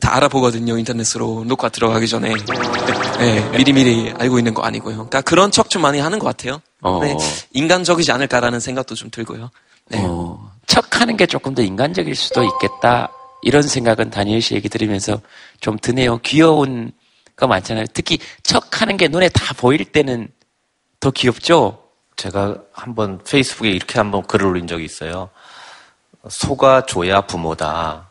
다 0.00 0.16
알아보거든요 0.16 0.76
인터넷으로 0.78 1.44
녹화 1.46 1.68
들어가기 1.68 2.08
전에 2.08 2.34
네, 3.18 3.50
미리미리 3.50 4.14
알고 4.18 4.38
있는 4.38 4.52
거 4.52 4.62
아니고요. 4.62 4.94
그러니까 4.94 5.20
그런 5.22 5.50
척 5.50 5.70
좀 5.70 5.82
많이 5.82 5.98
하는 6.00 6.18
것 6.18 6.26
같아요. 6.26 6.60
어. 6.82 7.00
네, 7.02 7.16
인간적이지 7.52 8.12
않을까라는 8.12 8.60
생각도 8.60 8.94
좀 8.94 9.10
들고요. 9.10 9.50
네. 9.88 10.02
어, 10.02 10.50
척하는 10.66 11.16
게 11.16 11.26
조금 11.26 11.54
더 11.54 11.62
인간적일 11.62 12.14
수도 12.14 12.42
있겠다. 12.42 13.10
이런 13.42 13.62
생각은 13.62 14.10
다니엘 14.10 14.42
씨 14.42 14.54
얘기 14.54 14.68
들으면서 14.68 15.20
좀 15.60 15.78
드네요. 15.78 16.18
귀여운 16.18 16.92
거 17.36 17.46
많잖아요. 17.46 17.86
특히 17.94 18.18
척하는 18.42 18.96
게 18.96 19.08
눈에 19.08 19.28
다 19.28 19.54
보일 19.56 19.84
때는 19.84 20.28
더 21.00 21.10
귀엽죠? 21.10 21.82
제가 22.16 22.56
한번 22.72 23.20
페이스북에 23.24 23.70
이렇게 23.70 23.98
한번 23.98 24.26
글을 24.26 24.46
올린 24.46 24.66
적이 24.66 24.84
있어요. 24.84 25.30
소가 26.28 26.84
줘야 26.86 27.20
부모다. 27.20 28.05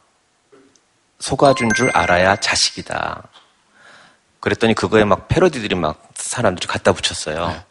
속아준 1.25 1.73
줄 1.73 1.89
알아야 1.89 2.35
자식이다. 2.35 3.23
그랬더니 4.39 4.75
그거에 4.75 5.05
막 5.05 5.27
패러디들이 5.27 5.73
막 5.73 6.09
사람들이 6.13 6.67
갖다 6.67 6.93
붙였어요. 6.93 7.63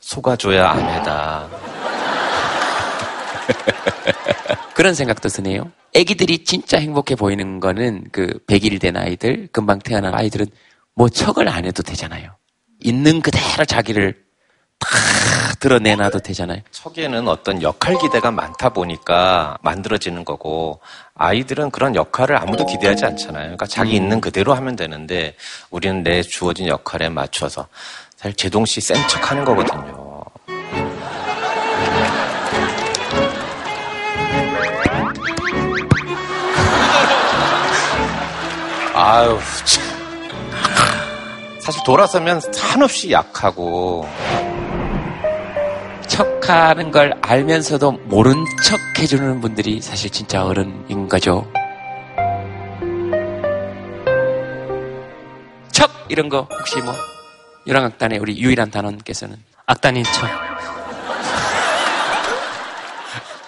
속아줘야 0.00 0.70
아내다. 0.70 1.50
그런 4.74 4.94
생각도 4.94 5.28
드네요. 5.28 5.70
아기들이 5.94 6.44
진짜 6.44 6.78
행복해 6.78 7.14
보이는 7.14 7.60
거는 7.60 8.06
그 8.10 8.38
100일 8.46 8.80
된 8.80 8.96
아이들, 8.96 9.48
금방 9.52 9.80
태어난 9.80 10.14
아이들은 10.14 10.46
뭐 10.94 11.10
척을 11.10 11.46
안 11.46 11.66
해도 11.66 11.82
되잖아요. 11.82 12.34
있는 12.80 13.20
그대로 13.20 13.66
자기를 13.66 14.23
다 14.78 14.88
드러내놔도 15.60 16.20
되잖아요. 16.20 16.60
척에는 16.70 17.26
어떤 17.28 17.62
역할 17.62 17.96
기대가 17.98 18.30
많다 18.30 18.70
보니까 18.70 19.56
만들어지는 19.62 20.24
거고 20.24 20.80
아이들은 21.14 21.70
그런 21.70 21.94
역할을 21.94 22.36
아무도 22.36 22.66
기대하지 22.66 23.04
않잖아요. 23.06 23.42
그러니까 23.44 23.66
자기 23.66 23.94
있는 23.96 24.20
그대로 24.20 24.54
하면 24.54 24.76
되는데 24.76 25.36
우리는 25.70 26.02
내 26.02 26.22
주어진 26.22 26.66
역할에 26.68 27.08
맞춰서 27.08 27.66
사실 28.16 28.36
제동 28.36 28.64
씨 28.66 28.80
센 28.80 28.96
척 29.08 29.30
하는 29.30 29.44
거거든요. 29.44 30.22
아유, 38.94 39.38
참. 39.64 39.82
사실 41.60 41.82
돌아서면 41.84 42.40
한없이 42.58 43.10
약하고 43.10 44.06
척하는 46.06 46.90
걸 46.90 47.14
알면서도 47.22 47.92
모른 48.04 48.44
척 48.64 48.78
해주는 48.98 49.40
분들이 49.40 49.80
사실 49.80 50.10
진짜 50.10 50.44
어른인 50.44 51.08
거죠. 51.08 51.50
척 55.72 55.90
이런 56.08 56.28
거 56.28 56.48
혹시 56.58 56.80
뭐 56.80 56.94
유랑악단의 57.66 58.18
우리 58.18 58.38
유일한 58.38 58.70
단원께서는 58.70 59.36
악단인 59.66 60.04
척. 60.04 60.28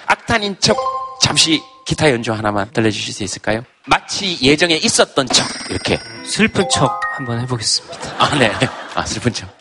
악단인 0.07 0.57
척 0.61 0.77
잠시 1.23 1.63
기타 1.87 2.11
연주 2.11 2.33
하나만 2.33 2.71
들려주실 2.73 3.15
수 3.15 3.23
있을까요? 3.23 3.63
마치 3.87 4.39
예정에 4.43 4.75
있었던 4.75 5.29
척 5.29 5.47
이렇게 5.71 5.99
슬픈 6.25 6.69
척 6.69 7.01
한번 7.13 7.41
해보겠습니다. 7.41 8.15
아 8.19 8.35
네. 8.37 8.51
아 8.95 9.05
슬픈 9.05 9.33
척. 9.33 9.56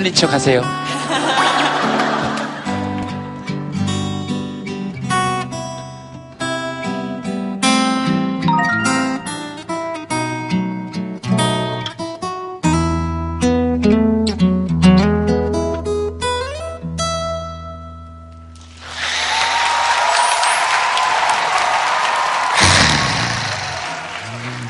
틀린 0.00 0.14
척 0.14 0.32
하세요. 0.32 0.62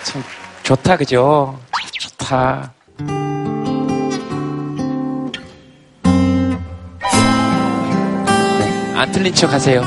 참 0.03 0.25
좋다 0.65 0.97
그죠? 0.97 1.57
좋다. 2.01 2.80
틀린 9.21 9.35
척 9.35 9.53
하세요. 9.53 9.83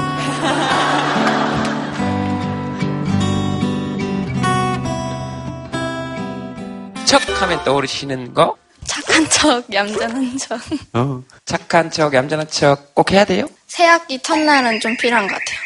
척 7.06 7.42
하면 7.42 7.64
떠오르시는 7.64 8.36
거? 8.36 8.56
착한 8.86 9.28
척, 9.30 9.74
얌전한 9.74 10.38
척. 10.38 10.60
어. 10.94 11.24
착한 11.46 11.90
척, 11.90 12.14
얌전한 12.14 12.48
척 12.48 12.94
꼭 12.94 13.12
해야 13.12 13.26
돼요? 13.26 13.48
새 13.66 13.86
학기 13.86 14.20
첫날은 14.20 14.80
좀 14.80 14.96
필요한 14.98 15.28
것 15.28 15.36
같아요. 15.40 15.60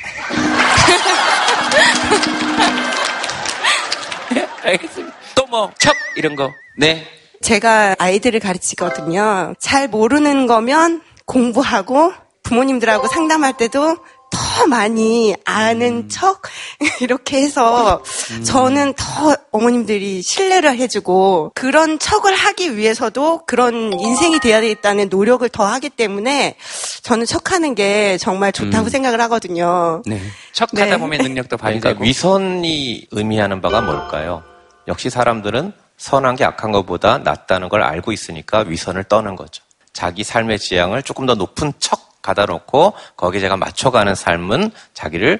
알겠습니다. 4.63 5.13
또 5.35 5.45
뭐, 5.47 5.73
척! 5.77 5.93
이런 6.15 6.37
거. 6.37 6.53
네. 6.77 7.05
제가 7.41 7.97
아이들을 7.99 8.39
가르치거든요. 8.39 9.55
잘 9.59 9.89
모르는 9.89 10.47
거면 10.47 11.01
공부하고 11.25 12.13
부모님들하고 12.47 13.07
상담할 13.07 13.53
때도 13.53 13.97
더 14.29 14.67
많이 14.67 15.35
아는 15.45 16.09
척 16.09 16.41
이렇게 16.99 17.41
해서 17.41 18.03
저는 18.43 18.93
더 18.95 19.35
어머님들이 19.51 20.21
신뢰를 20.21 20.77
해주고 20.77 21.51
그런 21.55 21.97
척을 21.99 22.33
하기 22.33 22.75
위해서도 22.75 23.43
그런 23.45 23.93
인생이 23.97 24.39
돼야 24.39 24.59
되겠다는 24.59 25.09
노력을 25.09 25.47
더 25.49 25.65
하기 25.65 25.89
때문에 25.89 26.57
저는 27.03 27.25
척하는 27.25 27.75
게 27.75 28.17
정말 28.17 28.51
좋다고 28.51 28.87
음. 28.87 28.89
생각을 28.89 29.21
하거든요. 29.21 30.01
네. 30.05 30.21
척하다 30.53 30.85
네. 30.85 30.97
보면 30.97 31.21
능력도 31.21 31.57
그러니까 31.57 31.89
발휘되고. 31.89 32.03
위선이 32.03 33.07
의미하는 33.11 33.61
바가 33.61 33.81
뭘까요? 33.81 34.43
역시 34.87 35.09
사람들은 35.09 35.73
선한 35.97 36.35
게 36.35 36.43
악한 36.45 36.71
것보다 36.71 37.17
낫다는 37.19 37.69
걸 37.69 37.81
알고 37.81 38.11
있으니까 38.11 38.59
위선을 38.67 39.05
떠는 39.05 39.35
거죠. 39.35 39.63
자기 39.93 40.23
삶의 40.23 40.59
지향을 40.59 41.03
조금 41.03 41.25
더 41.25 41.33
높은 41.33 41.73
척 41.79 42.06
가다 42.27 42.45
놓고 42.45 42.93
거기에 43.15 43.39
제가 43.39 43.55
맞춰가는 43.55 44.13
삶은 44.13 44.71
자기를 44.93 45.39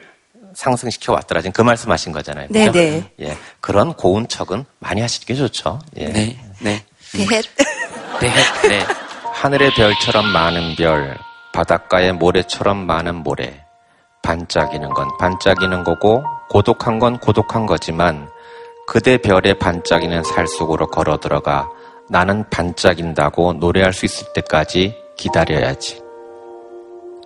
상승시켜 0.54 1.14
왔더라. 1.14 1.42
지금 1.42 1.52
그 1.52 1.62
말씀하신 1.62 2.14
거잖아요. 2.14 2.48
그죠? 2.48 2.72
네네. 2.72 3.12
예, 3.20 3.38
그런 3.60 3.94
고운 3.94 4.28
척은 4.28 4.64
많이 4.80 5.02
하시는 5.02 5.26
게 5.26 5.36
좋죠. 5.36 5.80
예. 5.98 6.06
네, 6.06 6.40
네. 6.60 6.84
대헷. 7.12 7.46
네, 8.22 8.30
네. 8.70 8.86
하늘의 9.34 9.72
별처럼 9.76 10.26
많은 10.28 10.76
별, 10.78 11.18
바닷가의 11.54 12.14
모래처럼 12.14 12.88
많은 12.88 13.16
모래. 13.16 13.64
반짝이는 14.24 14.90
건 14.90 15.10
반짝이는 15.20 15.84
거고, 15.84 16.24
고독한 16.50 17.00
건 17.00 17.20
고독한 17.20 17.66
거지만, 17.66 18.30
그대 18.88 19.18
별의 19.18 19.60
반짝이는 19.60 20.24
살 20.24 20.48
속으로 20.48 20.88
걸어 20.88 21.18
들어가 21.18 21.70
나는 22.10 22.50
반짝인다고 22.50 23.54
노래할 23.54 23.94
수 23.94 24.06
있을 24.06 24.34
때까지 24.34 24.96
기다려야지. 25.18 26.07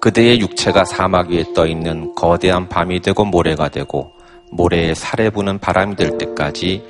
그대의 0.01 0.39
육체가 0.39 0.83
사막 0.83 1.29
위에 1.29 1.45
떠 1.53 1.67
있는 1.67 2.15
거대한 2.15 2.67
밤이 2.67 3.01
되고 3.01 3.23
모래가 3.23 3.69
되고, 3.69 4.11
모래에 4.51 4.95
살에 4.95 5.29
부는 5.29 5.59
바람이 5.59 5.95
될 5.95 6.17
때까지 6.17 6.83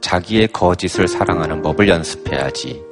자기의 0.00 0.48
거짓을 0.48 1.06
사랑하는 1.06 1.60
법을 1.60 1.88
연습해야지. 1.88 2.82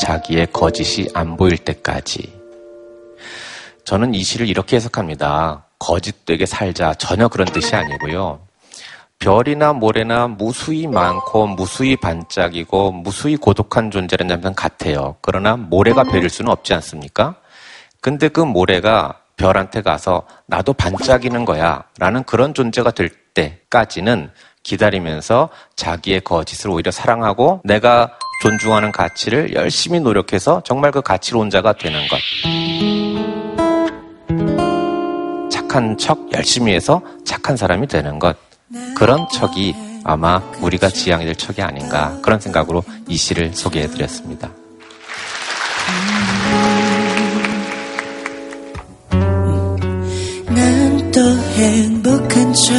자기의 0.00 0.48
거짓이 0.52 1.08
안 1.14 1.38
보일 1.38 1.56
때까지. 1.56 2.34
저는 3.84 4.14
이 4.14 4.22
시를 4.22 4.46
이렇게 4.46 4.76
해석합니다. 4.76 5.68
거짓되게 5.78 6.44
살자. 6.44 6.92
전혀 6.94 7.26
그런 7.28 7.46
뜻이 7.46 7.74
아니고요. 7.74 8.40
별이나 9.18 9.72
모래나 9.72 10.28
무수히 10.28 10.86
많고 10.86 11.46
무수히 11.46 11.96
반짝이고 11.96 12.92
무수히 12.92 13.36
고독한 13.36 13.90
존재라는 13.90 14.36
점은 14.36 14.54
같아요. 14.54 15.16
그러나 15.22 15.56
모래가 15.56 16.02
별일 16.02 16.28
수는 16.28 16.50
없지 16.50 16.74
않습니까? 16.74 17.36
근데 18.04 18.28
그 18.28 18.40
모래가 18.40 19.14
별한테 19.38 19.80
가서 19.80 20.24
나도 20.44 20.74
반짝이는 20.74 21.46
거야 21.46 21.84
라는 21.98 22.22
그런 22.24 22.52
존재가 22.52 22.90
될 22.90 23.08
때까지는 23.32 24.30
기다리면서 24.62 25.48
자기의 25.74 26.20
거짓을 26.20 26.68
오히려 26.68 26.90
사랑하고 26.90 27.62
내가 27.64 28.12
존중하는 28.42 28.92
가치를 28.92 29.54
열심히 29.54 30.00
노력해서 30.00 30.60
정말 30.66 30.90
그 30.90 31.00
가치론자가 31.00 31.72
되는 31.78 31.98
것. 32.08 32.18
착한 35.50 35.96
척 35.96 36.30
열심히 36.34 36.74
해서 36.74 37.00
착한 37.24 37.56
사람이 37.56 37.86
되는 37.86 38.18
것. 38.18 38.36
그런 38.94 39.26
척이 39.32 39.74
아마 40.04 40.42
우리가 40.60 40.90
지향이 40.90 41.24
될 41.24 41.34
척이 41.36 41.62
아닌가 41.62 42.18
그런 42.20 42.38
생각으로 42.38 42.84
이 43.08 43.16
시를 43.16 43.54
소개해 43.54 43.86
드렸습니다. 43.86 44.50
행복한 51.64 52.52
척, 52.52 52.74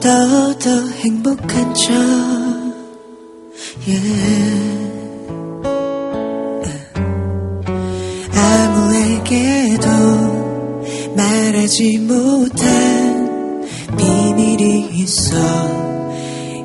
더더 0.00 0.88
행복한 1.02 1.74
척, 1.74 1.92
yeah. 3.86 4.86
아무에게도 8.34 9.86
말하지 11.16 11.98
못한 11.98 13.66
비밀이 13.96 14.90
있어. 15.02 15.36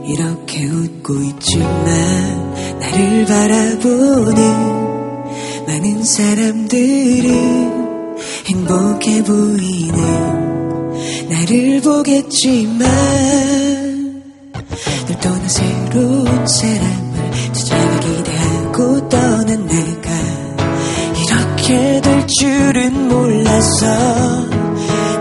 이렇게 0.06 0.66
웃고 0.66 1.22
있지만 1.24 2.80
나를 2.80 3.26
바라보는 3.26 4.36
많은 5.68 6.04
사람들은 6.04 7.32
행복해 8.48 9.24
보이는 9.24 10.51
나를 11.30 11.82
보겠지만 11.82 12.80
널 15.08 15.20
떠나 15.20 15.48
새로운 15.48 16.48
사람을 16.48 17.32
찾아가 17.54 18.00
기대하고 18.00 19.10
떠난 19.10 19.66
내가 19.66 20.12
이렇게 21.18 22.02
될 22.02 22.28
줄은 22.28 23.08
몰라서 23.08 23.86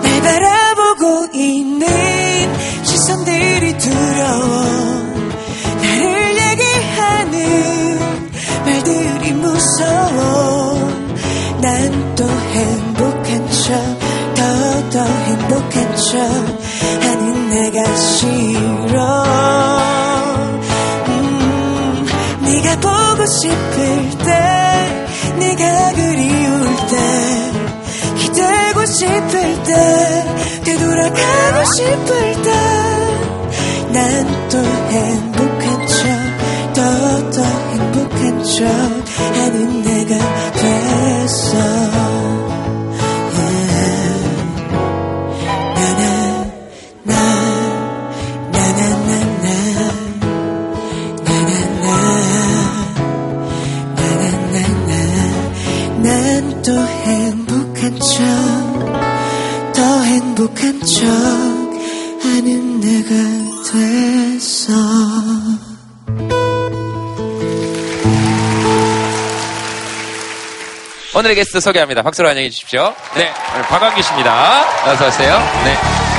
날 0.03 0.23
바라보고 0.23 1.37
있는 1.37 1.87
시선들이 2.85 3.79
두려워 3.79 4.70
하는 16.23 17.51
내가 17.51 17.97
싫어. 17.97 19.25
음, 21.09 22.07
네가 22.43 22.77
보고 22.81 23.27
싶을 23.27 24.11
때, 24.25 24.31
네가 25.39 25.93
그리울 25.95 26.77
때, 26.91 26.95
기대고 28.19 28.87
싶을 28.87 29.63
때, 29.65 30.25
되돌아가고 30.65 31.65
싶을 31.77 32.43
때, 32.43 32.51
난 33.93 34.41
또 34.51 34.59
행복한 34.59 35.87
척, 35.87 36.75
더 36.75 37.31
더 37.31 37.43
행복한 37.71 38.45
척 38.45 38.59
하는 39.37 39.83
내 39.83 39.90
척 61.01 61.07
하는 61.07 62.81
내가 62.81 63.15
됐어. 63.73 64.73
오늘의 71.15 71.37
게스트 71.37 71.61
소개합니다. 71.61 72.03
박수로 72.03 72.29
환영해 72.29 72.51
주십시오. 72.51 72.95
네, 73.15 73.33
오늘 73.55 73.63
박광기 73.63 74.03
씨입니다. 74.03 74.91
어서 74.91 75.09
오세요. 75.09 75.39
네. 75.65 76.10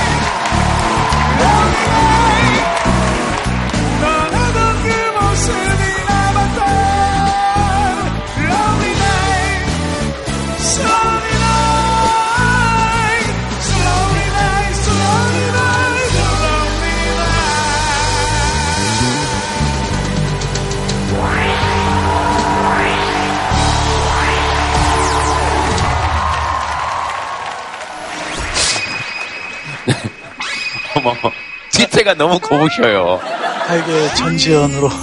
지태가 31.91 32.13
너무 32.15 32.39
고우셔요. 32.39 33.19
하게 33.67 34.13
전지현으로 34.15 34.89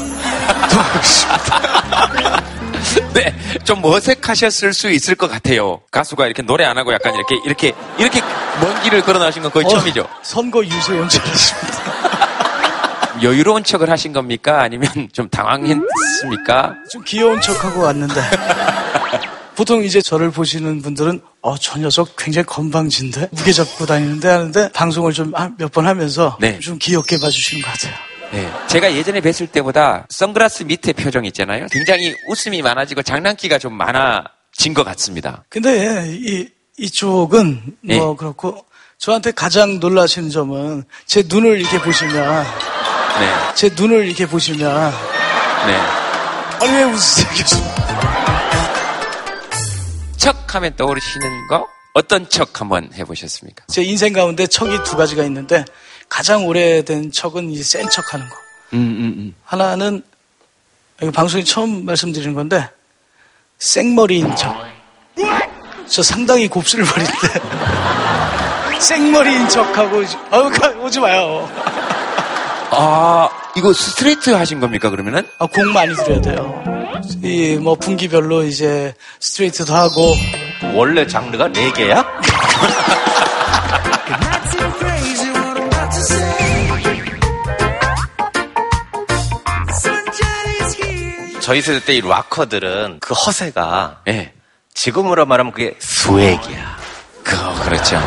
네, 3.13 3.35
좀 3.65 3.85
어색하셨을 3.85 4.73
수 4.73 4.91
있을 4.91 5.15
것 5.15 5.31
같아요. 5.31 5.81
가수가 5.91 6.25
이렇게 6.27 6.43
노래 6.43 6.65
안 6.65 6.79
하고 6.79 6.93
약간 6.93 7.15
이렇게, 7.15 7.37
이렇게, 7.45 7.73
이렇게 7.99 8.21
먼 8.61 8.81
길을 8.83 9.03
걸어 9.03 9.19
나신 9.19 9.43
건 9.43 9.51
거의 9.53 9.67
어, 9.67 9.69
처음이죠. 9.69 10.09
선거 10.23 10.65
유세온 10.65 11.07
적이십니다. 11.09 11.79
여유로운 13.23 13.65
척을 13.65 13.91
하신 13.91 14.13
겁니까? 14.15 14.63
아니면 14.63 14.91
좀 15.13 15.29
당황했습니까? 15.29 16.75
좀 16.91 17.03
귀여운 17.05 17.39
척하고 17.41 17.83
왔는데 17.83 18.15
보통 19.59 19.83
이제 19.83 20.01
저를 20.01 20.31
보시는 20.31 20.83
분들은 20.83 21.21
어, 21.43 21.59
저 21.59 21.81
녀석 21.81 22.15
굉장히 22.17 22.47
건방진데 22.47 23.31
무게 23.33 23.51
잡고 23.53 23.87
다니는데 23.87 24.29
하는데 24.29 24.71
방송을 24.73 25.13
좀 25.13 25.33
몇 25.59 25.73
번 25.73 25.85
하면서 25.85 26.37
네. 26.41 26.61
좀 26.61 26.79
귀엽게 26.79 27.19
봐주시는 27.19 27.65
것 27.65 27.73
같아요. 27.73 27.95
네. 28.31 28.49
제가 28.69 28.95
예전에 28.95 29.21
뵀을 29.21 29.51
때보다 29.51 30.07
선글라스 30.11 30.63
밑에 30.63 30.93
표정 30.93 31.25
있잖아요. 31.25 31.67
굉장히 31.73 32.15
웃음이 32.29 32.63
많아지고 32.63 33.03
장난기가 33.03 33.59
좀 33.59 33.75
많아진 33.75 34.75
것 34.75 34.85
같습니다. 34.85 35.43
근데 35.49 36.07
이 36.09 36.49
이쪽은 36.79 37.79
네. 37.81 37.99
뭐 37.99 38.15
그렇고 38.15 38.65
저한테 38.99 39.33
가장 39.33 39.81
놀라시는 39.81 40.31
점은 40.31 40.85
제 41.05 41.25
눈을 41.27 41.59
이렇게 41.59 41.81
보시면 41.81 42.45
네. 42.45 43.55
제 43.57 43.71
눈을 43.77 44.07
이렇게 44.07 44.25
보시면 44.25 44.93
네. 45.67 45.75
아니 46.61 46.73
왜 46.77 46.85
웃으세요? 46.85 47.78
하면 50.55 50.75
떠오르시는 50.77 51.49
거? 51.49 51.67
어떤 51.95 52.29
척 52.29 52.61
한번 52.61 52.91
해보셨습니까? 52.95 53.65
제 53.69 53.83
인생 53.83 54.13
가운데 54.13 54.47
척이 54.47 54.71
두 54.85 54.97
가지가 54.97 55.25
있는데 55.25 55.65
가장 56.09 56.47
오래된 56.47 57.11
척은 57.13 57.51
이 57.51 57.63
센 57.63 57.89
척하는 57.91 58.29
거. 58.29 58.37
음, 58.75 58.79
음, 58.79 59.15
음. 59.19 59.35
하나는 59.45 60.03
방송에 61.15 61.43
처음 61.45 61.85
말씀드리는 61.85 62.35
건데 62.35 62.69
생머리인 63.59 64.35
척. 64.37 64.55
저 65.89 66.03
상당히 66.03 66.47
곱슬 66.49 66.81
머리인데 66.85 68.79
생머리인 68.79 69.49
척하고 69.49 70.03
아우 70.31 70.51
가- 70.51 70.69
오지 70.71 71.01
마요. 71.01 71.49
아, 72.71 73.29
이거 73.57 73.73
스트레이트 73.73 74.31
하신 74.31 74.61
겁니까, 74.61 74.91
그러면은? 74.91 75.27
아, 75.39 75.47
공 75.47 75.73
많이 75.73 75.95
들여야 75.95 76.21
돼요. 76.21 76.63
이 77.23 77.59
뭐 77.61 77.75
분기별로 77.75 78.45
이제 78.45 78.95
스트레이트도 79.21 79.75
하고 79.75 80.15
원래 80.75 81.07
장르가 81.07 81.49
네 81.49 81.73
개야? 81.73 82.05
저희 91.41 91.63
세대 91.63 91.85
때 91.85 91.95
이 91.95 92.01
락커들은 92.01 92.99
그 93.01 93.15
허세가 93.15 94.03
예. 94.09 94.33
지금으로 94.75 95.25
말하면 95.27 95.53
그게 95.53 95.75
스웩이야. 95.79 96.78
그, 97.29 97.65
그렇죠. 97.65 98.01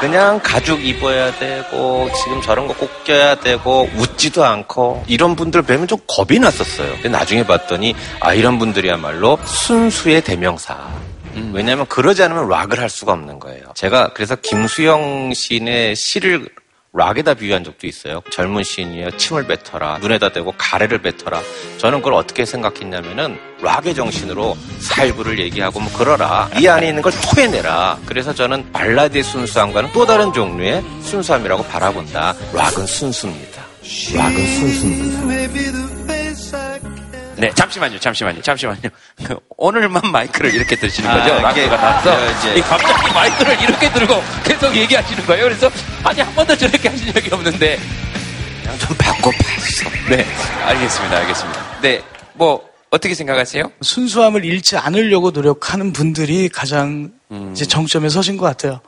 그냥 0.00 0.40
가죽 0.42 0.84
입어야 0.84 1.32
되고 1.38 2.08
지금 2.24 2.42
저런 2.42 2.66
거 2.66 2.74
꼭 2.74 2.90
껴야 3.04 3.36
되고 3.36 3.88
웃지도 3.96 4.44
않고 4.44 5.04
이런 5.06 5.36
분들 5.36 5.62
뵈면 5.62 5.86
좀 5.86 5.98
겁이 6.08 6.40
났었어요. 6.40 6.92
근데 6.94 7.08
나중에 7.08 7.46
봤더니 7.46 7.94
아 8.20 8.34
이런 8.34 8.58
분들이야말로 8.58 9.38
순수의 9.44 10.22
대명사. 10.22 10.76
왜냐하면 11.52 11.86
그러지 11.86 12.22
않으면 12.22 12.48
락을 12.48 12.80
할 12.80 12.88
수가 12.88 13.12
없는 13.12 13.38
거예요. 13.40 13.64
제가 13.74 14.12
그래서 14.14 14.34
김수영 14.36 15.32
시인의 15.34 15.94
시를 15.96 16.48
락에다 16.94 17.34
비유한 17.34 17.64
적도 17.64 17.86
있어요. 17.88 18.22
젊은 18.30 18.62
시인이여 18.62 19.16
침을 19.16 19.46
뱉어라. 19.46 19.98
눈에다 19.98 20.32
대고 20.32 20.54
가래를 20.56 20.98
뱉어라. 20.98 21.42
저는 21.78 21.98
그걸 21.98 22.14
어떻게 22.14 22.44
생각했냐면은 22.44 23.36
락의 23.60 23.94
정신으로 23.94 24.56
살구를 24.78 25.40
얘기하고 25.40 25.80
뭐 25.80 25.92
그러라. 25.92 26.50
이 26.58 26.68
안에 26.68 26.88
있는 26.88 27.02
걸 27.02 27.12
토해내라. 27.12 27.98
그래서 28.06 28.32
저는 28.32 28.72
발라드의 28.72 29.24
순수함과는 29.24 29.90
또 29.92 30.06
다른 30.06 30.32
종류의 30.32 30.82
순수함이라고 31.02 31.64
바라본다. 31.64 32.34
락은 32.52 32.86
순수입니다. 32.86 33.64
락은 34.14 34.46
순수입니다. 34.46 35.26
네, 37.36 37.50
잠시만요, 37.54 37.98
잠시만요, 37.98 38.42
잠시만요. 38.42 38.80
그, 39.26 39.36
오늘만 39.56 40.02
마이크를 40.10 40.54
이렇게 40.54 40.76
드시는 40.76 41.10
거죠? 41.10 41.34
아, 41.34 41.50
이게, 41.50 41.66
라디오가 41.66 41.76
나서 41.76 42.12
어, 42.12 42.30
이제. 42.38 42.54
이 42.56 42.60
갑자기 42.60 43.12
마이크를 43.12 43.60
이렇게 43.62 43.92
들고 43.92 44.22
계속 44.44 44.74
얘기하시는 44.74 45.26
거예요. 45.26 45.44
그래서 45.44 45.70
아니 46.02 46.20
한 46.20 46.34
번도 46.34 46.56
저렇게 46.56 46.88
하신 46.88 47.12
적이 47.12 47.34
없는데 47.34 47.78
그냥 48.62 48.78
좀 48.78 48.96
바꿔 48.96 49.30
봤어. 49.30 49.90
네, 50.08 50.26
알겠습니다, 50.64 51.16
알겠습니다. 51.18 51.80
네, 51.82 52.02
뭐 52.34 52.68
어떻게 52.90 53.14
생각하세요? 53.14 53.72
순수함을 53.80 54.44
잃지 54.44 54.76
않으려고 54.76 55.30
노력하는 55.32 55.92
분들이 55.92 56.48
가장 56.48 57.10
이제 57.52 57.64
정점에 57.64 58.08
서신 58.08 58.36
것 58.36 58.44
같아요. 58.46 58.80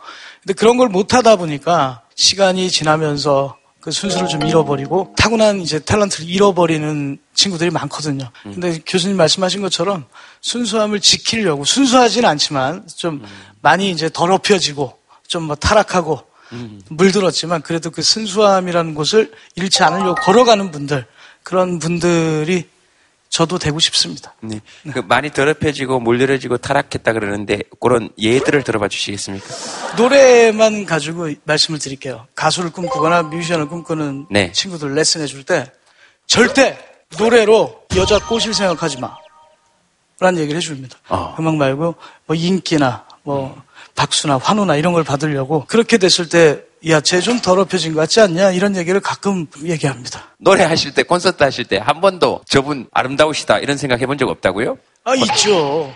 근데 0.42 0.54
그런 0.54 0.76
걸 0.76 0.88
못하다 0.88 1.34
보니까 1.36 2.02
시간이 2.14 2.70
지나면서 2.70 3.56
그 3.86 3.92
순수를 3.92 4.26
좀 4.26 4.42
잃어버리고 4.44 5.14
타고난 5.16 5.60
이제 5.60 5.78
탤런트를 5.78 6.26
잃어버리는 6.28 7.18
친구들이 7.34 7.70
많거든요. 7.70 8.28
근데 8.42 8.80
교수님 8.84 9.16
말씀하신 9.16 9.62
것처럼 9.62 10.06
순수함을 10.40 10.98
지키려고 10.98 11.64
순수하진 11.64 12.24
않지만 12.24 12.88
좀 12.96 13.24
많이 13.62 13.92
이제 13.92 14.10
더럽혀지고 14.12 14.98
좀 15.28 15.44
뭐 15.44 15.54
타락하고 15.54 16.20
물들었지만 16.88 17.62
그래도 17.62 17.90
그 17.90 18.02
순수함이라는 18.02 18.94
곳을 18.96 19.30
잃지 19.54 19.84
않으려고 19.84 20.16
걸어가는 20.16 20.72
분들 20.72 21.06
그런 21.44 21.78
분들이 21.78 22.68
저도 23.28 23.58
되고 23.58 23.78
싶습니다. 23.80 24.34
네, 24.40 24.60
그 24.92 25.00
많이 25.00 25.30
더럽혀지고 25.30 26.00
물들어지고 26.00 26.56
타락했다 26.58 27.12
그러는데 27.12 27.60
그런 27.80 28.08
예들을 28.18 28.62
들어봐 28.62 28.88
주시겠습니까? 28.88 29.46
노래만 29.98 30.86
가지고 30.86 31.30
말씀을 31.44 31.78
드릴게요. 31.78 32.26
가수를 32.34 32.70
꿈꾸거나 32.70 33.24
뮤지션을 33.24 33.68
꿈꾸는 33.68 34.26
네. 34.30 34.52
친구들 34.52 34.94
레슨해 34.94 35.26
줄 35.26 35.44
때 35.44 35.70
절대 36.26 36.78
노래로 37.18 37.82
여자 37.96 38.18
꼬실 38.18 38.52
생각하지 38.54 38.98
마. 39.00 39.16
라는 40.18 40.40
얘기를 40.40 40.56
해줍니다. 40.56 40.96
어. 41.10 41.36
음악 41.38 41.56
말고 41.56 41.94
뭐 42.26 42.34
인기나 42.36 43.04
뭐 43.22 43.62
박수나 43.94 44.38
환호나 44.38 44.76
이런 44.76 44.94
걸 44.94 45.04
받으려고 45.04 45.66
그렇게 45.68 45.98
됐을 45.98 46.28
때 46.28 46.62
야, 46.88 47.00
쟤 47.00 47.20
좀 47.20 47.40
더럽혀진 47.40 47.94
것 47.94 48.00
같지 48.00 48.20
않냐? 48.20 48.52
이런 48.52 48.76
얘기를 48.76 49.00
가끔 49.00 49.46
얘기합니다. 49.64 50.22
노래 50.38 50.62
하실 50.64 50.94
때 50.94 51.02
콘서트 51.02 51.42
하실 51.42 51.64
때 51.64 51.78
한 51.78 52.00
번도 52.00 52.42
저분 52.48 52.86
아름다우시다 52.92 53.58
이런 53.58 53.76
생각 53.76 54.00
해본 54.00 54.18
적 54.18 54.28
없다고요? 54.28 54.78
아, 55.04 55.14
있죠. 55.16 55.92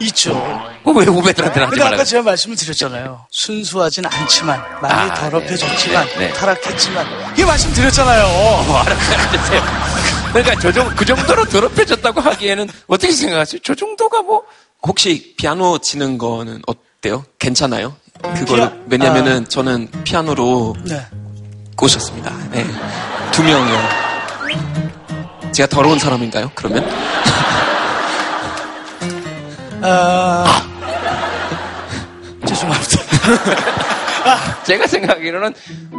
있죠. 0.00 0.32
그왜 0.84 1.04
후배들한테는 1.06 1.66
하지 1.68 1.76
근데 1.80 1.94
아까? 1.94 2.04
제가 2.04 2.22
말씀을 2.22 2.56
드렸잖아요. 2.56 3.26
순수하진 3.30 4.06
않지만, 4.06 4.62
많이 4.80 5.10
아, 5.10 5.14
더럽혀졌지만, 5.14 6.06
네, 6.10 6.18
네. 6.28 6.32
타락했지만, 6.32 7.06
이게 7.32 7.44
말씀드렸잖아요. 7.44 8.24
어, 8.24 8.74
알았어요. 8.76 9.60
그러니까 10.32 10.60
저 10.60 10.70
정, 10.72 10.88
그 10.94 11.04
정도로 11.04 11.44
더럽혀졌다고 11.46 12.20
하기에는 12.20 12.68
어떻게 12.86 13.12
생각하세요? 13.12 13.60
저 13.64 13.74
정도가 13.74 14.22
뭐 14.22 14.44
혹시 14.82 15.34
피아노 15.36 15.78
치는 15.78 16.16
거는 16.16 16.62
어때요? 16.66 17.24
괜찮아요? 17.40 17.96
그걸로 18.22 18.64
피아- 18.64 18.72
왜냐면은 18.88 19.48
저는 19.48 19.88
피아노로 20.04 20.74
네. 20.84 21.00
꼬셨습니다. 21.76 22.32
네. 22.50 22.64
두 23.32 23.42
명이요. 23.42 23.78
제가 25.52 25.68
더러운 25.68 25.98
사람인가요? 25.98 26.50
그러면? 26.54 26.86
아, 29.82 30.62
죄송합니다. 32.48 32.98
제가 34.64 34.86
생각하기로는 34.86 35.54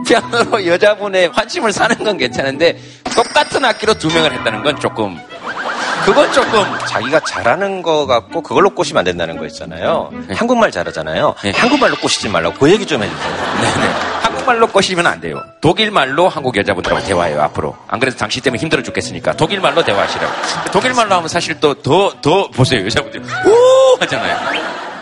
피아노로 0.06 0.66
여자분의 0.68 1.30
환심을 1.34 1.72
사는 1.74 1.98
건 2.04 2.18
괜찮은데 2.18 2.80
똑같은 3.16 3.64
악기로 3.66 3.96
두 3.96 4.08
명을 4.14 4.32
했다는 4.34 4.64
건 4.64 4.80
조금 4.80 5.18
그건 6.06 6.32
조금 6.34 6.64
자기가 6.88 7.20
잘하는 7.22 7.82
거 7.82 8.06
같고 8.06 8.42
그걸로 8.42 8.70
꼬시면 8.72 9.00
안 9.00 9.06
된다는 9.06 9.38
거 9.38 9.46
있잖아요. 9.48 10.10
한국말 10.36 10.72
잘하잖아요. 10.72 11.36
한국말로 11.54 11.96
꼬시지 11.98 12.30
말라고 12.30 12.56
그 12.58 12.72
얘기 12.72 12.86
좀 12.86 13.04
해주세요. 13.04 13.36
네네. 13.62 13.94
한국말로 14.24 14.68
꼬시면 14.68 15.06
안 15.06 15.20
돼요. 15.22 15.42
독일말로 15.62 16.28
한국 16.30 16.58
여자분들하고 16.58 17.06
대화해요, 17.06 17.42
앞으로. 17.44 17.76
안 17.88 18.00
그래도 18.00 18.18
당신 18.18 18.42
때문에 18.42 18.60
힘들어 18.60 18.82
죽겠으니까. 18.82 19.34
독일말로 19.34 19.84
대화하시라고. 19.84 20.34
독일말로 20.72 21.16
하면 21.16 21.28
사실 21.28 21.60
또 21.60 21.76
더, 21.76 22.12
더, 22.22 22.48
보세요. 22.50 22.84
여자분들. 22.86 23.22
우! 23.22 23.98
하잖아요. 24.02 24.38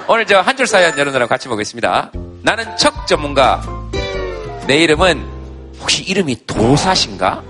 오늘 0.10 0.26
저 0.26 0.42
한 0.42 0.56
줄 0.58 0.68
사연 0.68 0.92
여러분들하고 0.92 1.30
같이 1.30 1.48
보겠습니다. 1.48 2.12
나는 2.42 2.76
척 2.78 3.08
전문가. 3.08 3.62
내 4.66 4.78
이름은 4.78 5.26
혹시 5.80 6.04
이름이 6.04 6.46
도사신가? 6.48 7.42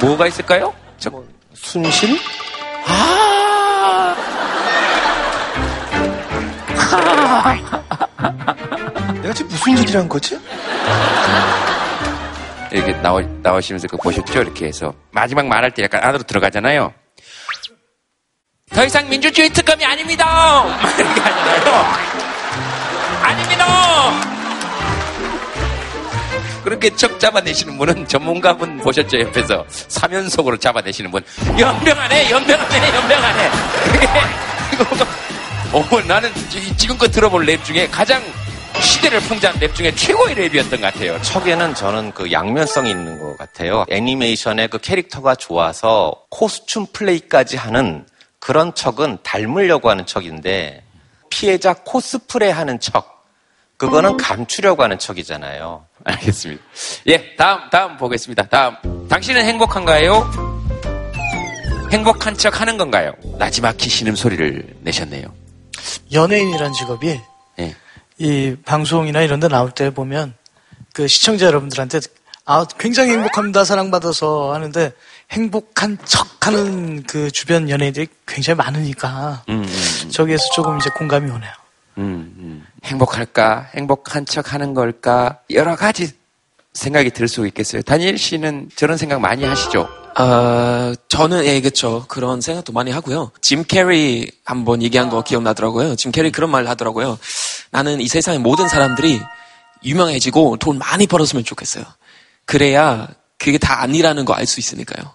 뭐가 0.00 0.26
있을까요? 0.26 0.74
저, 0.98 1.10
순신? 1.64 2.16
아! 2.86 4.14
내가 9.22 9.32
지금 9.34 9.48
무슨 9.50 9.72
한 10.00 10.08
거지? 10.08 10.38
이렇게 12.70 12.92
나오, 13.00 13.20
나오시면서 13.20 13.88
그 13.88 13.96
보셨죠? 13.96 14.42
이렇게 14.42 14.66
해서. 14.66 14.92
마지막 15.10 15.46
말할 15.46 15.70
때 15.72 15.82
약간 15.84 16.04
안으로 16.04 16.22
들어가잖아요. 16.24 16.92
더 18.70 18.84
이상 18.84 19.08
민주주의 19.08 19.48
특검이 19.48 19.84
아닙니다! 19.84 20.24
막 20.64 20.90
이렇게 20.98 21.20
하잖아요. 21.20 21.84
아닙니다! 23.22 24.33
그렇게 26.64 26.88
척 26.96 27.20
잡아내시는 27.20 27.76
분은 27.78 28.08
전문가분 28.08 28.78
보셨죠? 28.78 29.20
옆에서 29.20 29.64
사면속으로 29.68 30.56
잡아내시는 30.56 31.10
분. 31.10 31.22
연병하네, 31.58 32.30
연병하네, 32.30 32.94
연병하네. 32.96 33.50
그게, 33.92 34.06
어, 35.72 36.00
나는 36.06 36.32
지- 36.48 36.74
지금껏 36.76 37.08
들어본 37.08 37.44
랩 37.44 37.62
중에 37.64 37.86
가장 37.88 38.22
시대를 38.80 39.20
풍자한 39.20 39.58
랩 39.60 39.74
중에 39.74 39.94
최고의 39.94 40.34
랩이었던 40.36 40.70
것 40.70 40.80
같아요. 40.80 41.20
척에는 41.22 41.74
저는 41.74 42.12
그 42.12 42.32
양면성이 42.32 42.90
있는 42.90 43.18
것 43.20 43.36
같아요. 43.38 43.84
애니메이션의 43.90 44.68
그 44.68 44.78
캐릭터가 44.78 45.34
좋아서 45.34 46.14
코스튬 46.30 46.86
플레이까지 46.92 47.56
하는 47.56 48.06
그런 48.40 48.74
척은 48.74 49.18
닮으려고 49.22 49.90
하는 49.90 50.06
척인데 50.06 50.82
피해자 51.30 51.74
코스프레 51.74 52.50
하는 52.50 52.80
척 52.80 53.23
그거는 53.76 54.16
감추려고 54.16 54.82
하는 54.82 54.98
척이잖아요. 54.98 55.84
알겠습니다. 56.04 56.62
예, 57.08 57.36
다음, 57.36 57.70
다음 57.70 57.96
보겠습니다. 57.96 58.44
다음. 58.48 59.08
당신은 59.08 59.44
행복한가요? 59.44 60.54
행복한 61.90 62.36
척 62.36 62.60
하는 62.60 62.76
건가요? 62.76 63.12
나지막히 63.38 63.88
신음 63.88 64.16
소리를 64.16 64.76
내셨네요. 64.80 65.26
연예인이란 66.12 66.72
직업이 66.72 67.20
예. 67.58 67.76
이 68.18 68.56
방송이나 68.64 69.22
이런 69.22 69.40
데 69.40 69.48
나올 69.48 69.70
때 69.70 69.90
보면 69.90 70.34
그 70.92 71.08
시청자 71.08 71.46
여러분들한테 71.46 72.00
아, 72.46 72.66
굉장히 72.78 73.12
행복합니다. 73.12 73.64
사랑받아서 73.64 74.52
하는데 74.52 74.92
행복한 75.30 75.98
척 76.04 76.46
하는 76.46 77.02
그 77.04 77.30
주변 77.30 77.70
연예인들이 77.70 78.06
굉장히 78.26 78.56
많으니까 78.58 79.44
음, 79.48 79.64
음, 79.64 80.10
저기에서 80.10 80.44
조금 80.54 80.76
이제 80.76 80.90
공감이 80.90 81.30
오네요. 81.30 81.52
음, 81.98 82.34
음. 82.38 82.66
행복할까? 82.84 83.70
행복한 83.74 84.26
척 84.26 84.52
하는 84.52 84.74
걸까? 84.74 85.40
여러 85.50 85.76
가지 85.76 86.10
생각이 86.74 87.10
들 87.10 87.28
수 87.28 87.46
있겠어요. 87.46 87.82
다니엘 87.82 88.18
씨는 88.18 88.68
저런 88.76 88.96
생각 88.96 89.20
많이 89.20 89.44
하시죠? 89.44 89.88
아, 90.16 90.94
저는, 91.08 91.44
예, 91.46 91.60
그쵸. 91.60 92.04
그런 92.08 92.40
생각도 92.40 92.72
많이 92.72 92.90
하고요. 92.90 93.30
짐 93.40 93.64
캐리 93.64 94.30
한번 94.44 94.82
얘기한 94.82 95.08
거 95.08 95.22
기억나더라고요. 95.22 95.96
짐 95.96 96.12
캐리 96.12 96.30
그런 96.30 96.50
말 96.50 96.66
하더라고요. 96.68 97.18
나는 97.70 98.00
이 98.00 98.06
세상의 98.08 98.40
모든 98.40 98.68
사람들이 98.68 99.20
유명해지고 99.84 100.56
돈 100.58 100.78
많이 100.78 101.06
벌었으면 101.06 101.44
좋겠어요. 101.44 101.84
그래야 102.46 103.08
그게 103.38 103.58
다 103.58 103.82
아니라는 103.82 104.24
거 104.24 104.34
알 104.34 104.46
수 104.46 104.60
있으니까요. 104.60 105.14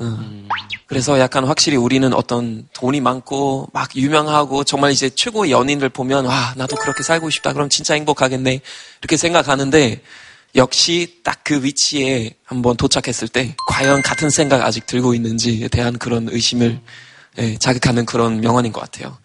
음. 0.00 0.48
그래서 0.86 1.20
약간 1.20 1.44
확실히 1.44 1.76
우리는 1.76 2.12
어떤 2.14 2.68
돈이 2.72 3.00
많고 3.00 3.68
막 3.72 3.94
유명하고 3.94 4.64
정말 4.64 4.90
이제 4.92 5.08
최고의 5.10 5.52
연인들 5.52 5.88
보면 5.88 6.24
와 6.26 6.54
나도 6.56 6.76
그렇게 6.76 7.02
살고 7.02 7.30
싶다 7.30 7.52
그럼 7.52 7.68
진짜 7.68 7.94
행복하겠네 7.94 8.60
이렇게 9.00 9.16
생각하는데 9.16 10.02
역시 10.56 11.20
딱 11.22 11.40
그 11.50 11.64
위치에 11.64 12.30
한번 12.44 12.76
도착했을 12.76 13.26
때 13.26 13.56
과연 13.66 14.02
같은 14.02 14.30
생각 14.30 14.62
아직 14.62 14.86
들고 14.86 15.14
있는지에 15.14 15.66
대한 15.66 15.98
그런 15.98 16.28
의심을 16.30 16.78
예, 17.38 17.56
자극하는 17.56 18.06
그런 18.06 18.40
명언인 18.40 18.70
것 18.70 18.80
같아요. 18.80 19.18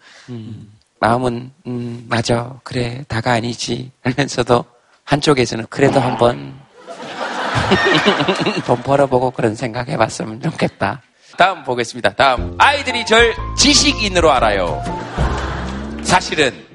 마음은, 0.98 1.52
음, 1.68 2.04
맞아. 2.08 2.58
그래. 2.64 3.04
다가 3.06 3.34
아니지. 3.34 3.92
하면서도 4.02 4.64
한쪽에서는 5.04 5.66
그래도 5.70 6.00
한번 6.00 6.58
돈 8.66 8.82
벌어보고 8.82 9.30
그런 9.32 9.54
생각 9.54 9.88
해봤으면 9.88 10.40
좋겠다. 10.42 11.02
다음 11.36 11.64
보겠습니다. 11.64 12.14
다음. 12.14 12.54
아이들이 12.58 13.04
절 13.04 13.34
지식인으로 13.56 14.30
알아요. 14.32 14.82
사실은, 16.02 16.66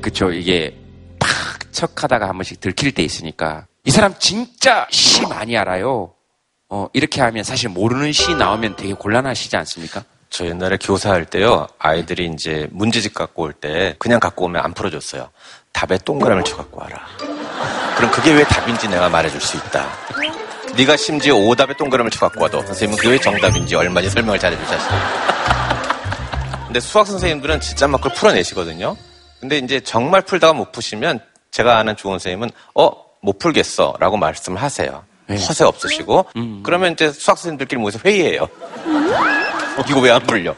그쵸. 0.00 0.30
이게 0.32 0.76
팍 1.18 1.28
척하다가 1.72 2.28
한 2.28 2.36
번씩 2.36 2.60
들킬 2.60 2.92
때 2.92 3.02
있으니까. 3.02 3.66
이 3.84 3.90
사람 3.90 4.14
진짜 4.18 4.86
시 4.90 5.26
많이 5.26 5.56
알아요. 5.58 6.12
어, 6.70 6.88
이렇게 6.94 7.20
하면 7.20 7.44
사실 7.44 7.68
모르는 7.68 8.12
시 8.12 8.34
나오면 8.34 8.76
되게 8.76 8.94
곤란하시지 8.94 9.54
않습니까? 9.56 10.02
저 10.30 10.46
옛날에 10.46 10.78
교사할 10.80 11.26
때요, 11.26 11.66
아이들이 11.78 12.26
이제 12.32 12.66
문제집 12.72 13.12
갖고 13.14 13.42
올 13.44 13.52
때 13.52 13.94
그냥 13.98 14.18
갖고 14.18 14.46
오면 14.46 14.64
안 14.64 14.72
풀어줬어요. 14.72 15.28
답에 15.72 15.98
동그라미를 15.98 16.44
쳐 16.44 16.56
갖고 16.56 16.80
와라. 16.80 17.06
그럼 17.96 18.10
그게 18.10 18.32
왜 18.32 18.44
답인지 18.44 18.88
내가 18.88 19.08
말해줄 19.08 19.40
수 19.40 19.56
있다. 19.56 19.86
네가 20.76 20.96
심지어 20.96 21.36
오답에 21.36 21.74
동그라미를 21.76 22.10
쳐 22.10 22.20
갖고 22.28 22.42
와도 22.42 22.60
선생님은 22.66 22.96
그게 22.98 23.10
왜 23.10 23.18
정답인지 23.20 23.74
얼마나 23.76 24.08
설명을 24.08 24.38
잘해줄 24.38 24.66
자신. 24.66 24.88
근데 26.66 26.80
수학 26.80 27.06
선생님들은 27.06 27.60
진짜 27.60 27.86
막 27.86 28.00
그걸 28.00 28.14
풀어내시거든요. 28.16 28.96
근데 29.40 29.58
이제 29.58 29.78
정말 29.80 30.22
풀다가 30.22 30.52
못 30.52 30.72
푸시면 30.72 31.20
제가 31.52 31.78
아는 31.78 31.94
좋은 31.96 32.14
선생님은 32.14 32.50
어, 32.74 32.90
못 33.22 33.38
풀겠어 33.38 33.94
라고 34.00 34.16
말씀을 34.16 34.60
하세요. 34.60 35.04
허세 35.30 35.64
없으시고. 35.64 36.26
그러면 36.64 36.92
이제 36.92 37.10
수학 37.12 37.38
선생님들끼리 37.38 37.80
모여서 37.80 37.98
회의해요. 38.04 38.48
이거 39.88 40.00
왜 40.00 40.10
안 40.10 40.20
풀려? 40.26 40.54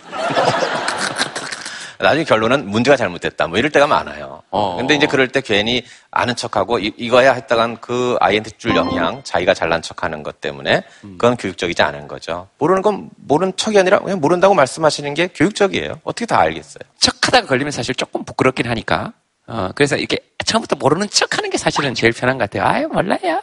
나중에 1.98 2.24
결론은 2.24 2.68
문제가 2.68 2.96
잘못됐다. 2.96 3.46
뭐 3.46 3.58
이럴 3.58 3.70
때가 3.70 3.86
많아요. 3.86 4.42
근데 4.78 4.94
이제 4.94 5.06
그럴 5.06 5.28
때 5.28 5.40
괜히 5.40 5.84
아는 6.10 6.36
척하고 6.36 6.78
이, 6.78 6.92
이거야 6.96 7.32
했다간 7.32 7.78
그 7.80 8.16
아이한테 8.20 8.50
줄 8.58 8.76
영향, 8.76 9.22
자기가 9.24 9.54
잘난 9.54 9.82
척하는 9.82 10.22
것 10.22 10.40
때문에 10.40 10.82
그건 11.00 11.36
교육적이지 11.36 11.82
않은 11.82 12.08
거죠. 12.08 12.48
모르는 12.58 12.82
건 12.82 13.10
모르는 13.16 13.54
척이 13.56 13.78
아니라 13.78 13.98
그냥 13.98 14.20
모른다고 14.20 14.54
말씀하시는 14.54 15.14
게 15.14 15.28
교육적이에요. 15.28 16.00
어떻게 16.04 16.26
다 16.26 16.38
알겠어요. 16.40 16.82
척하다가 16.98 17.46
걸리면 17.46 17.70
사실 17.70 17.94
조금 17.94 18.24
부끄럽긴 18.24 18.68
하니까. 18.68 19.12
어, 19.46 19.70
그래서 19.74 19.96
이렇게 19.96 20.18
처음부터 20.44 20.76
모르는 20.76 21.08
척 21.10 21.36
하는 21.38 21.50
게 21.50 21.58
사실은 21.58 21.94
제일 21.94 22.12
편한 22.12 22.38
것 22.38 22.50
같아요. 22.50 22.68
아유, 22.68 22.88
몰라요. 22.88 23.40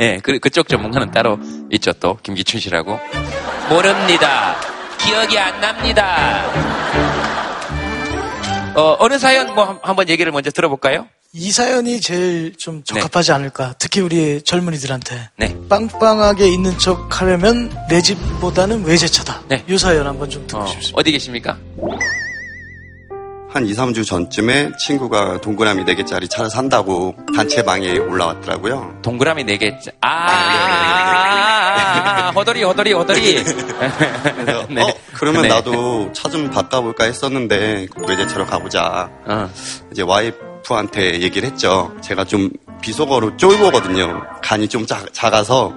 예, 0.00 0.18
그, 0.22 0.38
그쪽 0.38 0.68
전문가는 0.68 1.10
따로 1.10 1.38
있죠, 1.72 1.92
또. 1.94 2.16
김기춘 2.22 2.60
씨라고. 2.60 2.98
모릅니다. 3.68 4.77
기억이 5.08 5.38
안 5.38 5.58
납니다. 5.58 6.44
어, 8.74 8.96
어느 9.00 9.18
사연 9.18 9.54
뭐 9.54 9.64
한- 9.64 9.78
한번 9.82 10.06
얘기를 10.10 10.30
먼저 10.30 10.50
들어볼까요? 10.50 11.06
이 11.32 11.50
사연이 11.50 11.98
제일 12.00 12.54
좀 12.58 12.82
적합하지 12.84 13.32
않을까. 13.32 13.74
특히 13.78 14.02
우리 14.02 14.42
젊은이들한테. 14.42 15.30
네. 15.36 15.56
빵빵하게 15.68 16.48
있는 16.48 16.76
척 16.78 17.20
하려면 17.20 17.74
내 17.88 18.02
집보다는 18.02 18.84
외제차다. 18.84 19.42
네. 19.48 19.64
이 19.66 19.78
사연 19.78 20.06
한번 20.06 20.28
좀 20.28 20.46
듣고 20.46 20.60
어, 20.62 20.66
싶습니다. 20.66 20.98
어디 21.00 21.12
계십니까? 21.12 21.56
한 23.50 23.66
2, 23.66 23.72
3주 23.72 24.06
전쯤에 24.06 24.72
친구가 24.78 25.40
동그라미 25.40 25.84
4개짜리 25.86 26.28
차를 26.28 26.50
산다고 26.50 27.14
단체방에 27.34 27.98
올라왔더라고요. 27.98 28.98
동그라미 29.02 29.44
4개. 29.44 29.74
아, 30.02 30.08
아, 30.08 31.08
아, 31.80 32.26
아, 32.28 32.30
허돌이, 32.32 32.62
허돌이, 32.62 32.92
허돌이. 32.92 33.42
그래서 33.44 34.66
네. 34.68 34.82
어, 34.82 34.92
그러면 35.14 35.42
네. 35.42 35.48
나도 35.48 36.12
차 36.12 36.28
좀 36.28 36.50
바꿔볼까 36.50 37.04
했었는데 37.04 37.86
외제차로 38.06 38.44
가보자. 38.44 39.08
어. 39.26 39.50
이제 39.90 40.02
와이프한테 40.02 41.22
얘기를 41.22 41.48
했죠. 41.48 41.90
제가 42.02 42.24
좀 42.24 42.50
비속어로 42.82 43.38
쫄보거든요. 43.38 44.24
간이 44.42 44.68
좀 44.68 44.84
작, 44.86 45.06
작아서 45.14 45.72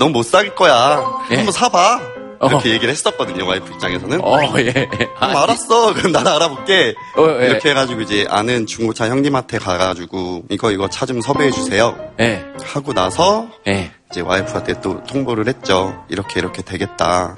넌못 0.00 0.26
살 0.26 0.56
거야. 0.56 1.00
네. 1.30 1.36
한번 1.36 1.52
사봐. 1.52 2.00
이렇게 2.48 2.70
어. 2.70 2.72
얘기를 2.72 2.90
했었거든요. 2.90 3.46
와이프 3.46 3.72
입장에서는. 3.74 4.20
어, 4.22 4.38
예. 4.58 4.72
그럼 4.72 5.36
알았어. 5.36 5.94
그럼 5.94 6.12
나도 6.12 6.30
알아볼게. 6.30 6.94
어, 7.16 7.26
예. 7.42 7.46
이렇게 7.46 7.70
해가지고 7.70 8.00
이제 8.02 8.26
아는 8.28 8.66
중고차 8.66 9.08
형님한테 9.08 9.58
가가지고 9.58 10.44
이거 10.50 10.70
이거 10.70 10.88
차 10.88 11.04
좀 11.06 11.20
섭외해 11.20 11.50
주세요. 11.50 11.96
예. 12.20 12.44
하고 12.64 12.92
나서 12.92 13.46
예. 13.66 13.90
이제 14.10 14.20
와이프한테 14.20 14.80
또 14.80 15.02
통보를 15.04 15.46
했죠. 15.48 16.04
이렇게 16.08 16.40
이렇게 16.40 16.62
되겠다. 16.62 17.36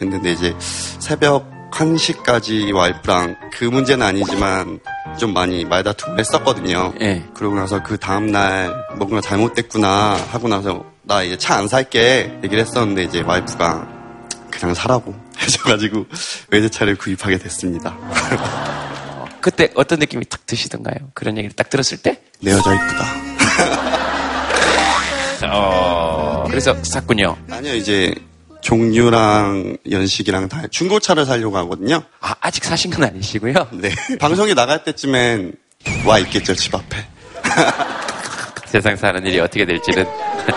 했는데 0.00 0.32
이제 0.32 0.54
새벽 0.58 1.48
1시까지 1.70 2.72
와이프랑 2.74 3.36
그 3.52 3.64
문제는 3.64 4.04
아니지만 4.06 4.80
좀 5.18 5.32
많이 5.32 5.64
말다툼을 5.64 6.18
했었거든요. 6.18 6.92
예. 7.00 7.24
그러고 7.34 7.54
나서 7.56 7.82
그 7.82 7.98
다음날 7.98 8.72
뭔가 8.96 9.20
잘못됐구나 9.20 10.16
하고 10.32 10.48
나서 10.48 10.84
나 11.02 11.22
이제 11.22 11.36
차 11.36 11.54
안 11.56 11.68
살게 11.68 12.38
얘기를 12.42 12.60
했었는데 12.60 13.04
이제 13.04 13.20
와이프가 13.22 13.88
그냥 14.58 14.74
사라고 14.74 15.14
하셔가지고 15.36 16.06
외제차를 16.50 16.96
구입하게 16.96 17.38
됐습니다. 17.38 17.96
그때 19.40 19.70
어떤 19.74 19.98
느낌이 19.98 20.24
탁 20.24 20.46
드시던가요? 20.46 21.10
그런 21.12 21.36
얘기를 21.36 21.54
딱 21.54 21.68
들었을 21.68 21.98
때? 21.98 22.20
내 22.40 22.52
여자 22.52 22.72
이쁘다. 22.74 23.34
어, 25.52 26.44
그래서 26.48 26.74
샀군요. 26.82 27.36
아니요, 27.50 27.74
이제 27.74 28.14
종류랑 28.62 29.76
연식이랑 29.90 30.48
다 30.48 30.62
중고차를 30.70 31.26
사려고 31.26 31.58
하거든요. 31.58 32.02
아, 32.20 32.34
아직 32.40 32.64
사신 32.64 32.90
건 32.90 33.04
아니시고요? 33.04 33.52
네. 33.78 33.90
방송에 34.18 34.54
나갈 34.54 34.82
때쯤엔 34.84 35.52
와 36.06 36.18
있겠죠, 36.20 36.54
집 36.54 36.74
앞에. 36.74 37.06
세상 38.66 38.96
사는 38.96 39.24
일이 39.26 39.38
어떻게 39.38 39.66
될지는 39.66 40.06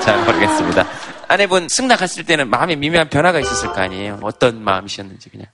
잘 0.02 0.24
모르겠습니다. 0.24 0.87
아내분 1.28 1.68
승낙했을 1.70 2.24
때는 2.26 2.50
마음에 2.50 2.76
미묘한 2.76 3.10
변화가 3.10 3.40
있었을 3.40 3.74
거 3.74 3.82
아니에요? 3.82 4.20
어떤 4.24 4.64
마음이셨는지 4.64 5.30
그냥. 5.30 5.48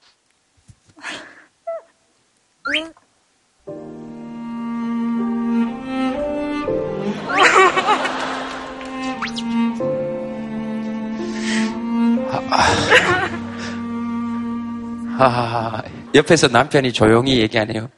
아, 15.19 15.82
옆에서 16.13 16.47
남편이 16.47 16.91
조용히 16.91 17.39
얘기하네요. 17.39 17.89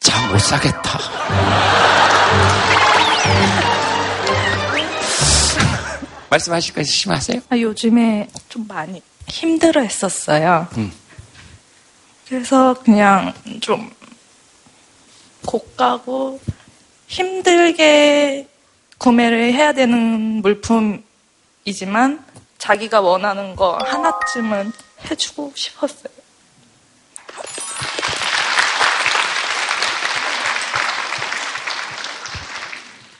참못 0.00 0.40
사겠다. 0.40 1.93
말씀하실 6.34 6.74
거 6.74 6.80
있으시면 6.80 7.16
하세요. 7.16 7.40
아, 7.48 7.56
요즘에 7.56 8.28
좀 8.48 8.66
많이 8.66 9.02
힘들어 9.28 9.82
했었어요. 9.82 10.66
음. 10.76 10.92
그래서 12.26 12.74
그냥 12.82 13.32
좀 13.60 13.92
고가고 15.46 16.40
힘들게 17.06 18.48
구매를 18.98 19.52
해야 19.52 19.72
되는 19.72 20.42
물품이지만 20.42 22.24
자기가 22.58 23.00
원하는 23.00 23.54
거 23.54 23.78
하나쯤은 23.84 24.72
해주고 25.10 25.52
싶었어요. 25.54 26.14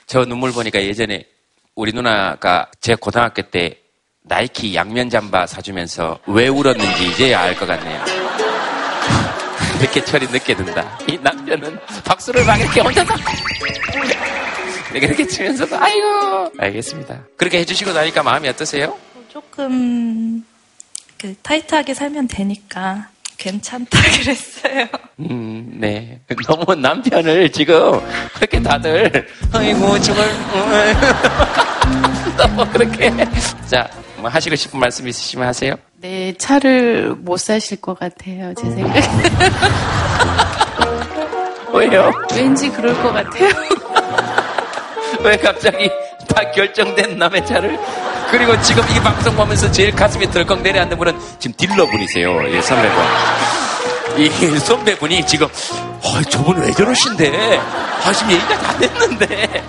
저 0.07 0.25
눈물 0.25 0.51
보니까 0.51 0.81
예전에 0.81 1.34
우리 1.75 1.91
누나가 1.91 2.69
제 2.79 2.95
고등학교 2.95 3.41
때 3.41 3.77
나이키 4.21 4.73
양면 4.75 5.09
잠바 5.09 5.45
사주면서 5.45 6.19
왜 6.27 6.47
울었는지 6.47 7.07
이제야 7.09 7.41
알 7.41 7.55
것 7.55 7.65
같네요. 7.65 8.03
이렇게 9.81 10.03
철이 10.03 10.27
늦게 10.27 10.55
든다. 10.55 10.97
이 11.07 11.17
남편은 11.21 11.77
박수를 12.05 12.45
막 12.45 12.59
이렇게 12.59 12.79
혼자서 12.81 13.13
이렇게 14.95 15.27
치면서도 15.27 15.77
아이고 15.77 16.51
알겠습니다. 16.57 17.23
그렇게 17.37 17.59
해주시고 17.59 17.91
나니까 17.91 18.23
마음이 18.23 18.47
어떠세요? 18.47 18.97
조금 19.27 20.45
그 21.19 21.35
타이트하게 21.41 21.93
살면 21.93 22.29
되니까 22.29 23.09
괜찮다 23.37 23.99
그랬어요. 24.21 24.87
음, 25.19 25.77
네. 25.79 26.19
너무 26.47 26.75
남편을 26.75 27.51
지금 27.51 27.99
그렇게 28.33 28.61
다들 28.61 29.27
아이고 29.53 29.99
정말 30.01 30.27
너무 32.37 32.65
그렇게 32.71 33.11
자, 33.65 33.89
뭐 34.17 34.29
하시고 34.29 34.55
싶은 34.55 34.79
말씀 34.79 35.07
있으시면 35.07 35.47
하세요. 35.47 35.75
내 36.01 36.33
차를 36.33 37.15
못 37.17 37.37
사실 37.39 37.79
것 37.81 37.97
같아요, 37.97 38.53
제 38.55 38.69
생각에. 38.69 39.01
왜요? 41.73 42.11
왠지 42.35 42.69
그럴 42.69 42.93
것 43.01 43.11
같아요. 43.11 43.49
왜 45.23 45.37
갑자기 45.37 45.89
다 46.27 46.51
결정된 46.51 47.17
남의 47.17 47.45
차를 47.45 47.77
그리고 48.31 48.59
지금 48.61 48.83
이 48.95 48.99
방송 48.99 49.35
보면서 49.35 49.71
제일 49.71 49.91
가슴이 49.91 50.29
덜컥 50.31 50.61
내려앉는 50.61 50.97
분은 50.97 51.19
지금 51.39 51.55
딜러분이세요. 51.57 52.55
예, 52.55 52.61
선배분. 52.61 53.03
이 54.17 54.59
선배분이 54.59 55.25
지금 55.27 55.47
어, 55.47 56.21
저분 56.29 56.57
왜 56.57 56.71
저러신데? 56.71 57.57
아, 57.57 58.13
지금 58.13 58.31
얘기가 58.31 58.57
다 58.59 58.77
됐는데. 58.77 59.63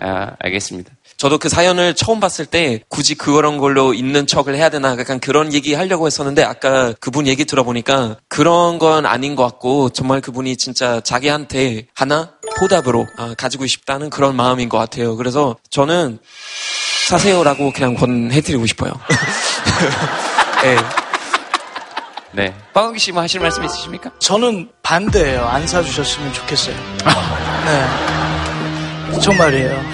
아, 0.00 0.30
알겠습니다. 0.40 0.90
저도 1.16 1.38
그 1.38 1.48
사연을 1.48 1.94
처음 1.94 2.18
봤을 2.18 2.46
때 2.46 2.80
굳이 2.88 3.14
그런 3.14 3.58
걸로 3.58 3.94
있는 3.94 4.26
척을 4.26 4.56
해야 4.56 4.70
되나 4.70 4.96
약간 4.98 5.20
그런 5.20 5.52
얘기 5.52 5.74
하려고 5.74 6.06
했었는데 6.06 6.42
아까 6.42 6.92
그분 6.98 7.28
얘기 7.28 7.44
들어보니까 7.44 8.16
그런 8.28 8.80
건 8.80 9.06
아닌 9.06 9.36
것 9.36 9.44
같고 9.44 9.90
정말 9.90 10.20
그분이 10.20 10.56
진짜 10.56 11.00
자기한테 11.00 11.86
하나 11.94 12.32
보답으로 12.58 13.06
아, 13.16 13.34
가지고 13.38 13.66
싶다는 13.66 14.10
그런 14.10 14.34
마음인 14.34 14.68
것 14.68 14.78
같아요. 14.78 15.14
그래서 15.16 15.54
저는 15.70 16.18
사세요라고 17.12 17.72
그냥 17.72 17.94
권해드리고 17.94 18.64
싶어요. 18.66 18.90
네. 20.62 20.76
네. 22.32 22.54
박원기 22.72 22.98
씨 22.98 23.12
뭐 23.12 23.20
하실 23.22 23.40
말씀 23.40 23.62
있으십니까? 23.62 24.10
저는 24.18 24.70
반대예요. 24.82 25.44
안 25.44 25.66
사주셨으면 25.66 26.32
좋겠어요. 26.32 26.74
네. 27.66 29.20
정말이에요. 29.20 29.84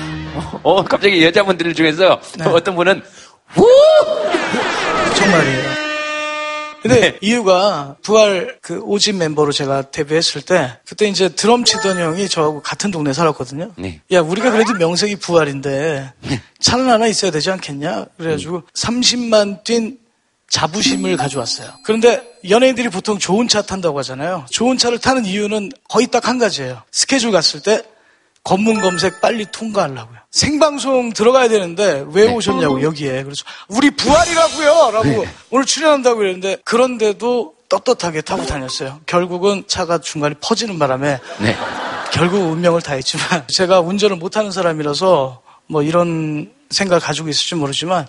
어, 0.62 0.84
갑자기 0.84 1.24
여자분들 1.24 1.74
중에서 1.74 2.20
어떤 2.46 2.76
분은 2.76 3.02
정말이에요. 5.16 5.87
근데 6.82 7.18
이유가 7.20 7.96
부활 8.02 8.58
그 8.62 8.78
오집 8.80 9.16
멤버로 9.16 9.52
제가 9.52 9.90
데뷔했을 9.90 10.42
때 10.42 10.78
그때 10.86 11.08
이제 11.08 11.28
드럼 11.28 11.64
치던 11.64 11.98
형이 11.98 12.28
저하고 12.28 12.62
같은 12.62 12.90
동네 12.90 13.10
에 13.10 13.12
살았거든요. 13.12 13.72
네. 13.76 14.00
야 14.12 14.20
우리가 14.20 14.50
그래도 14.50 14.74
명색이 14.74 15.16
부활인데 15.16 16.12
차는 16.60 16.88
하나 16.88 17.06
있어야 17.06 17.30
되지 17.30 17.50
않겠냐? 17.50 18.06
그래가지고 18.16 18.62
30만 18.74 19.64
뛴 19.64 19.98
자부심을 20.50 21.16
가져왔어요. 21.16 21.70
그런데 21.84 22.22
연예인들이 22.48 22.88
보통 22.88 23.18
좋은 23.18 23.48
차 23.48 23.62
탄다고 23.62 23.98
하잖아요. 23.98 24.46
좋은 24.50 24.78
차를 24.78 24.98
타는 24.98 25.26
이유는 25.26 25.70
거의 25.88 26.06
딱 26.06 26.28
한 26.28 26.38
가지예요. 26.38 26.82
스케줄 26.90 27.30
갔을 27.32 27.60
때 27.60 27.82
검문 28.44 28.80
검색 28.80 29.20
빨리 29.20 29.46
통과하려고요. 29.50 30.17
생방송 30.30 31.12
들어가야 31.12 31.48
되는데 31.48 32.04
왜 32.12 32.30
오셨냐고 32.32 32.82
여기에. 32.82 33.22
그래서 33.24 33.44
우리 33.68 33.90
부활이라고요. 33.90 34.90
라고 34.92 35.26
오늘 35.50 35.64
출연한다고 35.64 36.18
그랬는데 36.18 36.58
그런데도 36.64 37.54
떳떳하게 37.68 38.22
타고 38.22 38.44
다녔어요. 38.46 39.00
결국은 39.06 39.64
차가 39.66 39.98
중간에 39.98 40.34
퍼지는 40.40 40.78
바람에 40.78 41.18
네. 41.40 41.56
결국 42.12 42.38
운명을 42.52 42.80
다했지만 42.82 43.46
제가 43.52 43.80
운전을 43.80 44.16
못하는 44.16 44.50
사람이라서 44.50 45.42
뭐 45.66 45.82
이런 45.82 46.50
생각을 46.70 47.00
가지고 47.00 47.28
있을지 47.28 47.54
모르지만 47.54 48.06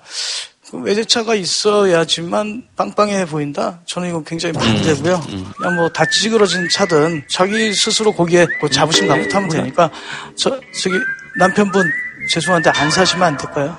그 0.69 0.77
외제차가 0.77 1.35
있어야지만 1.35 2.63
빵빵해 2.75 3.25
보인다? 3.25 3.79
저는 3.85 4.09
이거 4.09 4.23
굉장히 4.23 4.53
반대고요. 4.53 5.19
그냥 5.57 5.75
뭐 5.75 5.89
다 5.89 6.05
찌그러진 6.05 6.67
차든 6.73 7.23
자기 7.29 7.73
스스로 7.73 8.13
거기에 8.13 8.45
그 8.61 8.69
자부심 8.69 9.07
갖고 9.07 9.27
타면 9.29 9.49
되니까 9.49 9.89
저, 10.35 10.51
저기 10.81 10.95
남편분 11.37 11.83
죄송한데 12.27 12.71
안 12.75 12.91
사시면 12.91 13.27
안 13.29 13.37
될까요? 13.37 13.77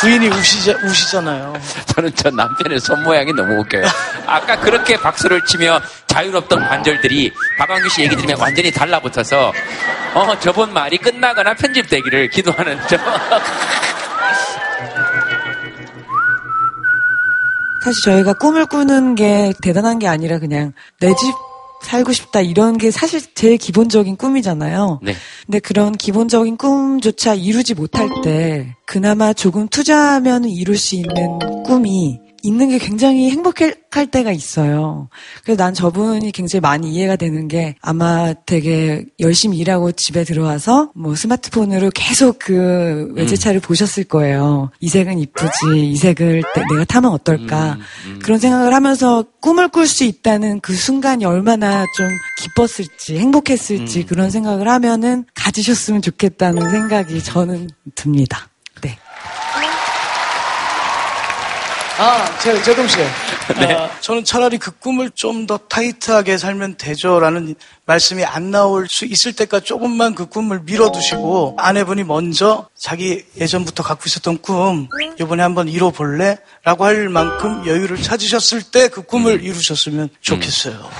부인이 0.00 0.28
우시자, 0.28 0.72
우시잖아요. 0.84 1.54
저는 1.86 2.12
저 2.14 2.30
남편의 2.30 2.78
손 2.78 3.02
모양이 3.02 3.32
너무 3.32 3.58
웃겨요. 3.60 3.84
아까 4.26 4.56
그렇게 4.60 4.96
박수를 4.96 5.44
치며 5.44 5.80
자유롭던 6.06 6.68
관절들이 6.68 7.32
박광규 7.58 7.88
씨 7.88 8.02
얘기 8.02 8.14
들으면 8.14 8.38
완전히 8.38 8.70
달라붙어서 8.70 9.52
어 10.14 10.38
저번 10.38 10.72
말이 10.72 10.98
끝나거나 10.98 11.54
편집되기를 11.54 12.30
기도하는 12.30 12.78
저 12.88 12.96
사실 17.84 18.02
저희가 18.04 18.34
꿈을 18.34 18.66
꾸는 18.66 19.14
게 19.14 19.52
대단한 19.62 19.98
게 19.98 20.06
아니라 20.08 20.38
그냥 20.38 20.72
내 21.00 21.12
집 21.14 21.34
살고 21.82 22.12
싶다 22.12 22.40
이런 22.40 22.76
게 22.76 22.90
사실 22.90 23.20
제일 23.34 23.56
기본적인 23.56 24.16
꿈이잖아요. 24.16 25.00
네. 25.02 25.14
근데 25.46 25.58
그런 25.60 25.92
기본적인 25.92 26.56
꿈조차 26.56 27.34
이루지 27.34 27.74
못할 27.74 28.08
때 28.22 28.76
그나마 28.84 29.32
조금 29.32 29.68
투자하면 29.68 30.44
이룰 30.44 30.76
수 30.76 30.96
있는 30.96 31.38
꿈이 31.64 32.18
있는 32.42 32.68
게 32.68 32.78
굉장히 32.78 33.30
행복할 33.30 33.74
때가 34.10 34.32
있어요. 34.32 35.08
그래서 35.42 35.62
난 35.62 35.74
저분이 35.74 36.30
굉장히 36.32 36.60
많이 36.60 36.92
이해가 36.92 37.16
되는 37.16 37.48
게 37.48 37.74
아마 37.80 38.32
되게 38.46 39.04
열심히 39.20 39.58
일하고 39.58 39.92
집에 39.92 40.24
들어와서 40.24 40.90
뭐 40.94 41.14
스마트폰으로 41.14 41.90
계속 41.94 42.38
그 42.38 43.10
외제차를 43.14 43.60
보셨을 43.60 44.04
거예요. 44.04 44.70
이 44.80 44.88
색은 44.88 45.18
이쁘지, 45.18 45.50
이 45.76 45.96
색을 45.96 46.42
때- 46.54 46.62
내가 46.70 46.84
타면 46.84 47.10
어떨까. 47.12 47.76
그런 48.22 48.38
생각을 48.38 48.74
하면서 48.74 49.24
꿈을 49.40 49.68
꿀 49.68 49.86
수 49.86 50.04
있다는 50.04 50.60
그 50.60 50.74
순간이 50.74 51.24
얼마나 51.24 51.84
좀 51.96 52.08
기뻤을지, 52.42 53.18
행복했을지 53.18 54.04
그런 54.04 54.30
생각을 54.30 54.68
하면은 54.68 55.24
가지셨으면 55.34 56.02
좋겠다는 56.02 56.70
생각이 56.70 57.22
저는 57.22 57.68
듭니다. 57.94 58.48
네. 58.82 58.96
아, 62.00 62.38
제, 62.38 62.60
제동 62.62 62.86
씨. 62.86 62.96
네. 63.58 63.74
아, 63.74 63.90
저는 64.00 64.22
차라리 64.24 64.56
그 64.58 64.70
꿈을 64.70 65.10
좀 65.14 65.46
더 65.48 65.56
타이트하게 65.56 66.36
살면 66.36 66.76
되죠라는 66.76 67.54
말씀이 67.86 68.22
안 68.24 68.50
나올 68.50 68.86
수 68.88 69.04
있을 69.06 69.32
때까지 69.32 69.64
조금만 69.66 70.14
그 70.14 70.26
꿈을 70.26 70.60
밀어두시고 70.64 71.56
아내분이 71.58 72.04
먼저 72.04 72.68
자기 72.76 73.24
예전부터 73.40 73.82
갖고 73.82 74.02
있었던 74.06 74.38
꿈 74.42 74.88
이번에 75.18 75.42
한번 75.42 75.68
이뤄볼래? 75.68 76.36
라고 76.64 76.84
할 76.84 77.08
만큼 77.08 77.66
여유를 77.66 78.02
찾으셨을 78.02 78.62
때 78.62 78.88
그 78.88 79.02
꿈을 79.02 79.42
이루셨으면 79.42 80.10
좋겠어요. 80.20 80.90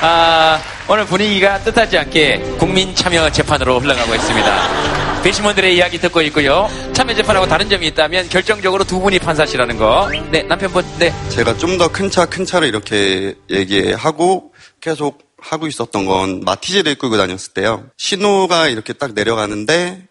아, 0.00 0.60
오늘 0.88 1.04
분위기가 1.06 1.58
뜻하지 1.60 1.98
않게 1.98 2.38
국민 2.58 2.94
참여 2.94 3.30
재판으로 3.30 3.80
흘러가고 3.80 4.14
있습니다. 4.14 5.05
배심원들의 5.26 5.74
이야기 5.74 5.98
듣고 5.98 6.22
있고요. 6.22 6.68
참여 6.92 7.12
재판하고 7.16 7.46
다른 7.48 7.68
점이 7.68 7.88
있다면 7.88 8.28
결정적으로 8.28 8.84
두 8.84 9.00
분이 9.00 9.18
판사시라는 9.18 9.76
거. 9.76 10.08
네, 10.30 10.44
남편분, 10.44 10.84
네. 11.00 11.12
제가 11.30 11.56
좀 11.56 11.78
더 11.78 11.88
큰 11.88 12.08
차, 12.08 12.26
큰 12.26 12.44
차를 12.44 12.68
이렇게 12.68 13.34
얘기하고 13.50 14.52
계속 14.80 15.18
하고 15.38 15.66
있었던 15.66 16.06
건 16.06 16.42
마티즈를 16.44 16.94
끌고 16.94 17.16
다녔을 17.16 17.54
때요. 17.54 17.86
신호가 17.96 18.68
이렇게 18.68 18.92
딱 18.92 19.14
내려가는데 19.14 20.04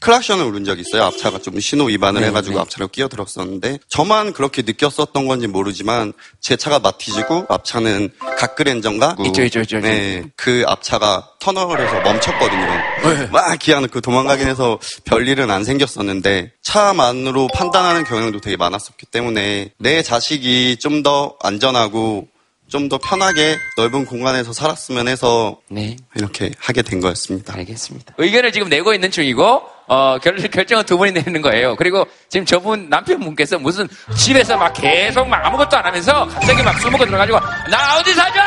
클락션을 0.00 0.44
울린 0.44 0.64
적이 0.64 0.82
있어요. 0.82 1.04
앞차가 1.04 1.38
좀 1.38 1.58
신호 1.60 1.84
위반을 1.86 2.20
네, 2.20 2.28
해가지고 2.28 2.56
네. 2.56 2.60
앞차로 2.60 2.88
끼어들었었는데 2.88 3.78
저만 3.88 4.32
그렇게 4.32 4.62
느꼈었던 4.62 5.26
건지 5.26 5.46
모르지만 5.46 6.12
제 6.40 6.56
차가 6.56 6.78
마티즈고 6.78 7.46
앞차는 7.48 8.10
각그랜저인가? 8.38 9.16
있죠, 9.26 9.42
있죠, 9.44 9.60
있죠. 9.60 9.80
네, 9.80 10.24
그 10.36 10.64
앞차가 10.66 11.30
터널에서 11.40 12.00
멈췄거든요. 12.00 12.66
네. 13.04 13.26
막 13.32 13.58
기아 13.58 13.80
넣고 13.80 14.00
도망가긴 14.00 14.48
해서 14.48 14.78
별일은 15.04 15.50
안 15.50 15.64
생겼었는데 15.64 16.52
차만으로 16.62 17.48
판단하는 17.54 18.04
경향도 18.04 18.40
되게 18.40 18.56
많았었기 18.56 19.06
때문에 19.06 19.72
내 19.78 20.02
자식이 20.02 20.76
좀 20.80 20.98
더 20.98 21.36
안전하고 21.44 22.26
좀더 22.66 22.98
편하게 22.98 23.56
넓은 23.76 24.04
공간에서 24.04 24.52
살았으면 24.52 25.06
해서 25.06 25.60
네. 25.68 25.96
이렇게 26.16 26.50
하게 26.58 26.82
된 26.82 27.00
거였습니다. 27.00 27.54
알겠습니다. 27.54 28.14
의견을 28.18 28.50
지금 28.50 28.68
내고 28.68 28.92
있는 28.92 29.12
중이고, 29.12 29.62
어, 29.88 30.18
결, 30.22 30.36
결정은 30.36 30.84
두 30.84 30.96
분이 30.98 31.12
내는 31.12 31.40
거예요. 31.42 31.74
그리고 31.76 32.06
지금 32.28 32.44
저분 32.46 32.88
남편분께서 32.90 33.58
무슨 33.58 33.88
집에서 34.16 34.56
막 34.56 34.72
계속 34.74 35.26
막 35.28 35.44
아무것도 35.44 35.76
안 35.78 35.86
하면서 35.86 36.26
갑자기 36.26 36.62
막 36.62 36.78
술 36.78 36.90
먹고 36.90 37.04
들어가지고, 37.06 37.38
나 37.70 37.98
어디 37.98 38.12
사줘! 38.14 38.40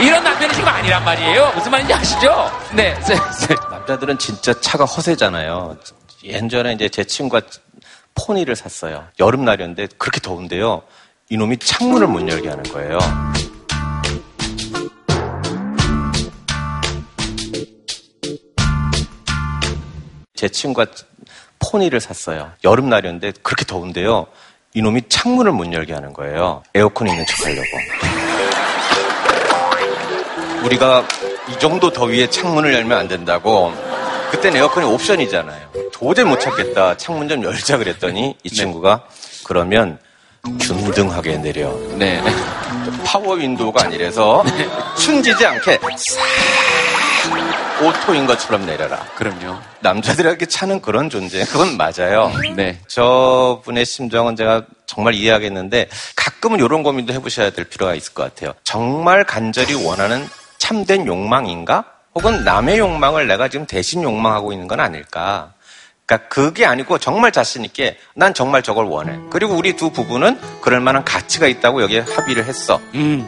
이런 0.00 0.22
남편이 0.22 0.52
지금 0.52 0.68
아니란 0.68 1.04
말이에요. 1.04 1.52
무슨 1.54 1.70
말인지 1.70 1.94
아시죠? 1.94 2.50
네, 2.74 2.92
네, 3.06 3.14
네. 3.14 3.54
남자들은 3.70 4.18
진짜 4.18 4.52
차가 4.60 4.84
허세잖아요. 4.84 5.76
예전에 6.24 6.72
이제 6.74 6.88
제 6.88 7.04
친구가 7.04 7.40
포니를 8.14 8.56
샀어요. 8.56 9.04
여름날이었는데 9.18 9.88
그렇게 9.98 10.20
더운데요. 10.20 10.82
이놈이 11.30 11.56
창문을 11.58 12.08
못 12.08 12.28
열게 12.28 12.48
하는 12.48 12.62
거예요. 12.64 12.98
제 20.46 20.48
친구가 20.48 20.86
포니를 21.58 22.00
샀어요. 22.00 22.52
여름날이었는데 22.62 23.32
그렇게 23.42 23.64
더운데요. 23.64 24.28
이놈이 24.74 25.02
창문을 25.08 25.50
못 25.50 25.72
열게 25.72 25.92
하는 25.92 26.12
거예요. 26.12 26.62
에어컨이 26.74 27.10
있는 27.10 27.26
척 27.26 27.44
하려고. 27.46 27.66
우리가 30.64 31.08
이 31.48 31.58
정도 31.58 31.90
더위에 31.90 32.30
창문을 32.30 32.72
열면 32.74 32.96
안 32.96 33.08
된다고. 33.08 33.72
그땐 34.30 34.54
에어컨이 34.54 34.86
옵션이잖아요. 34.86 35.68
도저히 35.92 36.24
못 36.24 36.38
참겠다. 36.38 36.96
창문 36.96 37.28
좀 37.28 37.42
열자 37.42 37.78
그랬더니 37.78 38.36
이 38.44 38.48
친구가 38.48 39.02
그러면 39.44 39.98
균등하게 40.60 41.38
내려. 41.38 41.74
네. 41.96 42.22
power 43.04 43.34
window가 43.34 43.86
아니라서 43.86 44.44
숨지지 44.96 45.44
않게 45.44 45.80
싹 45.96 47.55
오토인 47.82 48.26
것처럼 48.26 48.64
내려라. 48.66 48.98
그럼요. 49.16 49.58
남자들에게 49.80 50.46
차는 50.46 50.80
그런 50.80 51.10
존재. 51.10 51.44
그건 51.44 51.76
맞아요. 51.76 52.32
네. 52.56 52.80
저분의 52.88 53.84
심정은 53.84 54.34
제가 54.36 54.62
정말 54.86 55.14
이해하겠는데 55.14 55.88
가끔은 56.14 56.58
이런 56.58 56.82
고민도 56.82 57.12
해보셔야 57.12 57.50
될 57.50 57.66
필요가 57.66 57.94
있을 57.94 58.14
것 58.14 58.22
같아요. 58.22 58.54
정말 58.64 59.24
간절히 59.24 59.74
원하는 59.74 60.26
참된 60.58 61.06
욕망인가? 61.06 61.84
혹은 62.14 62.44
남의 62.44 62.78
욕망을 62.78 63.26
내가 63.26 63.48
지금 63.48 63.66
대신 63.66 64.02
욕망하고 64.02 64.52
있는 64.52 64.66
건 64.66 64.80
아닐까? 64.80 65.52
그러니까 66.06 66.28
그게 66.28 66.64
아니고 66.64 66.98
정말 66.98 67.32
자신 67.32 67.64
있게 67.64 67.96
난 68.14 68.32
정말 68.32 68.62
저걸 68.62 68.84
원해. 68.86 69.18
그리고 69.28 69.54
우리 69.54 69.74
두 69.74 69.90
부부는 69.90 70.38
그럴 70.60 70.78
만한 70.80 71.04
가치가 71.04 71.48
있다고 71.48 71.82
여기에 71.82 72.04
합의를 72.08 72.44
했어. 72.44 72.80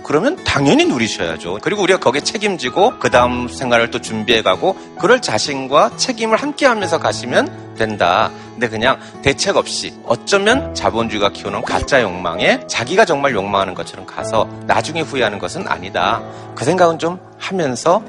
그러면 0.05 0.43
당연히 0.45 0.85
누리셔야죠. 0.85 1.59
그리고 1.61 1.83
우리가 1.83 1.99
거기에 1.99 2.21
책임지고 2.21 3.01
그 3.01 3.11
다음 3.11 3.49
생활을 3.49 3.91
또 3.91 4.01
준비해가고 4.01 4.97
그럴 5.01 5.21
자신과 5.21 5.97
책임을 5.97 6.37
함께하면서 6.37 7.01
가시면 7.01 7.75
된다. 7.77 8.31
근데 8.53 8.69
그냥 8.69 9.01
대책 9.23 9.57
없이 9.57 9.95
어쩌면 10.05 10.73
자본주의가 10.75 11.31
키우는 11.31 11.63
가짜 11.63 12.01
욕망에 12.03 12.61
자기가 12.69 13.05
정말 13.05 13.35
욕망하는 13.35 13.75
것처럼 13.75 14.07
가서 14.07 14.49
나중에 14.67 15.01
후회하는 15.01 15.41
것은 15.41 15.67
아니다. 15.67 16.23
그 16.55 16.65
생각은 16.65 17.01
좀 17.01 17.19
하면서 17.39 18.03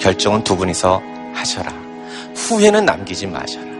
결정은 0.00 0.42
두 0.42 0.56
분이서 0.56 1.00
하셔라. 1.34 1.89
후회는 2.48 2.84
남기지 2.84 3.26
마셔라. 3.26 3.70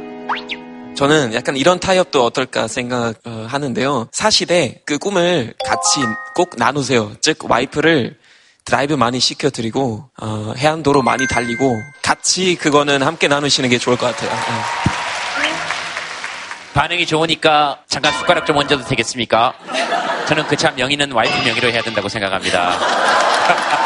저는 0.97 1.33
약간 1.35 1.57
이런 1.57 1.81
타협도 1.81 2.23
어떨까 2.25 2.69
생각하는데요. 2.69 4.09
사실에 4.13 4.83
그 4.85 4.99
꿈을 4.99 5.55
같이 5.65 6.01
꼭 6.35 6.51
나누세요. 6.57 7.13
즉 7.23 7.51
와이프를 7.51 8.19
드라이브 8.67 8.95
많이 8.95 9.19
시켜드리고 9.19 10.11
어, 10.21 10.53
해안도로 10.57 11.03
많이 11.03 11.27
달리고 11.27 11.75
같이 12.03 12.55
그거는 12.57 13.03
함께 13.03 13.29
나누시는 13.29 13.71
게 13.71 13.79
좋을 13.79 13.97
것 13.97 14.07
같아요. 14.15 14.31
네. 14.31 15.51
반응이 16.75 17.07
좋으니까 17.07 17.79
잠깐 17.89 18.13
숟가락 18.13 18.47
좀 18.47 18.59
얹어도 18.59 18.85
되겠습니까? 18.85 19.55
저는 20.29 20.47
그차 20.47 20.71
명의는 20.73 21.13
와이프 21.13 21.35
명의로 21.47 21.71
해야 21.71 21.83
된다고 21.83 22.09
생각합니다. 22.09 22.79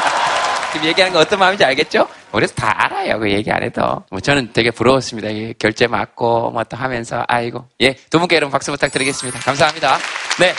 지금 0.75 0.89
얘기하는 0.89 1.13
거 1.15 1.21
어떤 1.21 1.39
마음인지 1.39 1.65
알겠죠? 1.65 2.09
그래서 2.33 2.53
다 2.55 2.75
알아요. 2.85 3.21
그 3.21 3.31
얘기 3.31 3.49
안 3.53 3.63
해도. 3.63 4.03
뭐 4.11 4.19
저는 4.19 4.53
되게 4.53 4.73
부러웠습니다. 4.73 5.33
예, 5.33 5.55
결제 5.57 5.87
맞고 5.87 6.51
뭐 6.51 6.65
또 6.65 6.77
하면서 6.77 7.23
아이고. 7.29 7.65
예, 7.81 7.95
두 8.11 8.19
분께 8.19 8.35
여러분 8.37 8.51
박수 8.51 8.73
부탁드리겠습니다. 8.73 9.39
감사합니다. 9.41 9.99
네, 10.41 10.53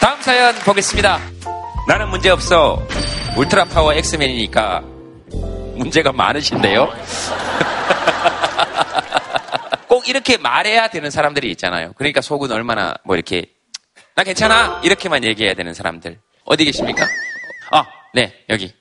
다음 0.00 0.20
사연 0.22 0.54
보겠습니다. 0.56 1.18
나는 1.88 2.08
문제 2.10 2.30
없어. 2.30 2.80
울트라 3.36 3.64
파워 3.64 3.92
엑스맨이니까 3.92 4.82
문제가 5.76 6.12
많으신데요. 6.12 6.88
꼭 9.88 10.08
이렇게 10.08 10.36
말해야 10.36 10.88
되는 10.88 11.10
사람들이 11.10 11.50
있잖아요. 11.52 11.92
그러니까 11.96 12.20
속은 12.20 12.52
얼마나 12.52 12.94
뭐 13.04 13.16
이렇게 13.16 13.46
나 14.14 14.22
괜찮아 14.22 14.80
이렇게만 14.84 15.24
얘기해야 15.24 15.54
되는 15.54 15.74
사람들 15.74 16.18
어디 16.44 16.64
계십니까? 16.64 17.04
아, 17.72 17.84
네 18.14 18.32
여기. 18.48 18.72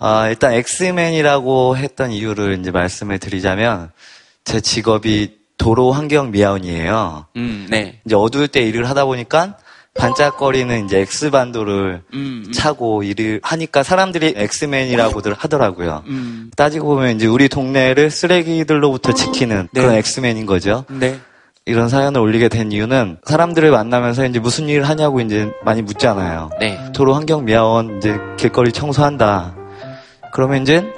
아, 0.00 0.28
일단 0.28 0.54
엑스맨이라고 0.54 1.76
했던 1.76 2.10
이유를 2.10 2.58
이제 2.58 2.70
말씀을 2.70 3.18
드리자면 3.18 3.90
제 4.44 4.60
직업이 4.60 5.38
도로 5.58 5.92
환경 5.92 6.30
미화원이에요. 6.30 7.26
음, 7.36 7.66
네. 7.68 8.00
이제 8.06 8.16
어두울 8.16 8.48
때 8.48 8.62
일을 8.62 8.88
하다 8.88 9.04
보니까 9.04 9.58
반짝거리는 9.94 10.86
이제 10.86 11.00
엑스반도를 11.00 12.02
음, 12.14 12.44
음. 12.46 12.52
차고 12.52 13.02
일을 13.02 13.40
하니까 13.42 13.82
사람들이 13.82 14.34
엑스맨이라고들 14.36 15.34
하더라고요. 15.34 16.04
음. 16.06 16.50
따지고 16.56 16.94
보면 16.94 17.16
이제 17.16 17.26
우리 17.26 17.50
동네를 17.50 18.10
쓰레기들로부터 18.10 19.12
지키는 19.12 19.68
네. 19.72 19.80
그런 19.82 19.96
엑스맨인 19.96 20.46
거죠. 20.46 20.86
네. 20.88 21.20
이런 21.66 21.90
사연을 21.90 22.22
올리게 22.22 22.48
된 22.48 22.72
이유는 22.72 23.18
사람들을 23.26 23.70
만나면서 23.70 24.24
이제 24.24 24.38
무슨 24.38 24.66
일을 24.66 24.88
하냐고 24.88 25.20
이제 25.20 25.50
많이 25.62 25.82
묻잖아요. 25.82 26.50
네. 26.58 26.78
도로 26.94 27.12
환경 27.14 27.44
미화원 27.44 27.98
이제 27.98 28.16
길거리 28.38 28.72
청소한다. 28.72 29.59
그러면 30.32 30.62
이제 30.62 30.92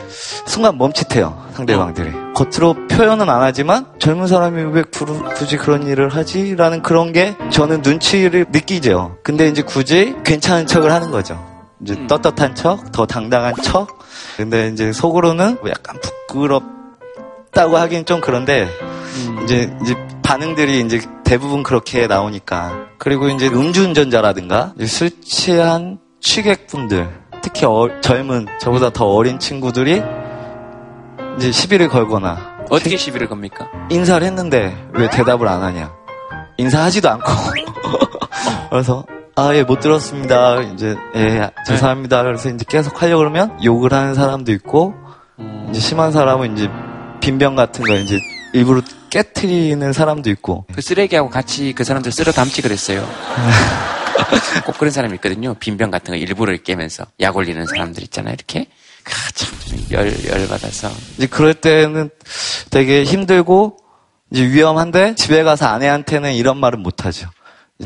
순간 0.47 0.76
멈칫해요 0.78 1.51
상대방들이. 1.55 2.11
겉으로 2.35 2.74
표현은 2.89 3.28
안 3.28 3.43
하지만 3.43 3.87
젊은 3.99 4.26
사람이 4.26 4.62
왜 4.74 4.83
구- 4.83 5.22
굳이 5.35 5.57
그런 5.57 5.87
일을 5.87 6.09
하지라는 6.09 6.83
그런 6.83 7.12
게 7.12 7.37
저는 7.51 7.83
눈치를 7.83 8.47
느끼죠. 8.51 9.16
근데 9.22 9.49
이제 9.49 9.62
굳이 9.62 10.14
괜찮은 10.24 10.66
척을 10.66 10.93
하는 10.93 11.11
거죠. 11.11 11.43
이제 11.83 11.97
떳떳한 12.07 12.55
척, 12.55 12.93
더 12.93 13.07
당당한 13.07 13.55
척. 13.62 13.89
근데 14.37 14.68
이제 14.68 14.93
속으로는 14.93 15.59
뭐 15.61 15.70
약간 15.70 15.97
부끄럽다고 16.01 17.76
하긴 17.76 18.05
좀 18.05 18.20
그런데 18.20 18.68
이제 19.45 19.74
이제 19.83 19.95
반응들이 20.22 20.80
이제 20.80 21.01
대부분 21.24 21.62
그렇게 21.62 22.07
나오니까 22.07 22.87
그리고 22.99 23.28
이제 23.28 23.49
음주운전자라든가 23.49 24.72
이제 24.76 24.87
술 24.87 25.11
취한 25.22 25.99
취객분들 26.20 27.22
특히 27.43 27.66
어- 27.66 27.88
젊은 28.01 28.47
저보다 28.61 28.90
더 28.90 29.07
어린 29.07 29.38
친구들이 29.38 30.03
이제 31.36 31.51
시비를 31.53 31.88
걸거나 31.88 32.53
어떻게 32.70 32.97
시비를 32.97 33.28
겁니까? 33.28 33.68
인사를 33.90 34.26
했는데 34.26 34.74
왜 34.95 35.09
대답을 35.11 35.49
안 35.49 35.62
하냐. 35.62 35.93
인사하지도 36.59 37.09
않고. 37.11 37.32
그래서 38.70 39.05
아 39.34 39.55
예 39.55 39.64
못 39.64 39.80
들었습니다. 39.80 40.61
이제 40.61 40.95
예 41.16 41.51
죄송합니다. 41.66 42.22
그래서 42.22 42.51
이제 42.51 42.64
계속 42.68 43.01
하려 43.03 43.14
고 43.16 43.18
그러면 43.20 43.59
욕을 43.64 43.93
하는 43.93 44.14
사람도 44.14 44.53
있고 44.53 44.95
이제 45.70 45.80
심한 45.80 46.12
사람은 46.12 46.57
이제 46.57 46.68
빈병 47.20 47.57
같은 47.57 47.84
거 47.84 47.95
이제 47.95 48.18
일부러 48.53 48.82
깨트리는 49.11 49.93
사람도 49.93 50.28
있고. 50.30 50.66
그 50.74 50.80
쓰레기하고 50.82 51.30
같이 51.30 51.72
그 51.74 51.82
사람들 51.84 52.12
쓸어 52.12 52.30
담지 52.32 52.61
그랬어요. 52.62 53.03
꼭 54.67 54.79
그런 54.79 54.91
사람이 54.91 55.15
있거든요. 55.17 55.55
빈병 55.55 55.91
같은 55.91 56.13
거 56.13 56.19
일부러 56.19 56.57
깨면서 56.57 57.05
약 57.21 57.37
올리는 57.37 57.65
사람들 57.67 58.03
있잖아요. 58.05 58.35
이렇게. 58.35 58.69
아, 59.05 59.31
참, 59.35 59.51
열, 59.91 60.13
열받아서. 60.27 60.91
이제 61.17 61.27
그럴 61.27 61.55
때는 61.55 62.11
되게 62.71 63.05
힘들고 63.05 63.77
이제 64.31 64.45
위험한데 64.45 65.15
집에 65.17 65.43
가서 65.43 65.67
아내한테는 65.67 66.35
이런 66.35 66.59
말은 66.59 66.81
못 66.81 67.05
하죠. 67.05 67.29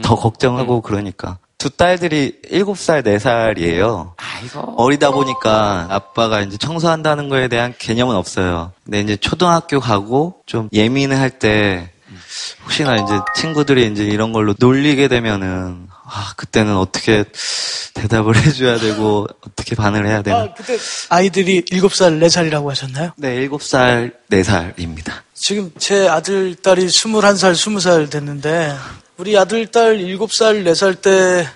더 0.03 0.15
걱정하고 0.17 0.83
그러니까. 0.83 1.39
두 1.59 1.71
딸들이 1.71 2.41
7살, 2.53 3.03
4살이에요. 3.03 4.13
어리다 4.77 5.11
보니까 5.11 5.87
아빠가 5.89 6.43
이제 6.43 6.59
청소한다는 6.59 7.31
거에 7.31 7.49
대한 7.49 7.75
개념은 7.79 8.15
없어요. 8.15 8.73
근데 8.85 9.01
이제 9.01 9.17
초등학교 9.17 9.81
가고 9.81 10.43
좀 10.45 10.69
예민할 10.73 11.31
때 11.31 11.91
혹시나 12.65 12.97
이제 12.97 13.19
친구들이 13.37 13.91
이제 13.91 14.05
이런 14.05 14.33
걸로 14.33 14.55
놀리게 14.59 15.09
되면은 15.09 15.86
아, 16.09 16.33
그때는 16.37 16.77
어떻게 16.77 17.25
대답을 17.95 18.37
해줘야 18.37 18.79
되고 18.79 19.27
어떻게 19.47 19.75
반응을 19.75 20.07
해야 20.07 20.23
되나. 20.23 20.39
아, 20.39 20.55
그때 20.55 20.79
아이들이 21.09 21.63
7살, 21.63 22.21
4살이라고 22.25 22.69
하셨나요? 22.69 23.13
네, 23.17 23.49
7살, 23.49 24.13
4살입니다. 24.31 25.13
지금 25.35 25.73
제 25.79 26.09
아들, 26.09 26.55
딸이 26.55 26.87
21살, 26.87 27.53
20살 27.53 28.11
됐는데, 28.11 28.75
우리 29.17 29.37
아들, 29.37 29.67
딸 29.67 29.99
7살, 29.99 30.65
4살 30.65 31.03
때, 31.03 31.49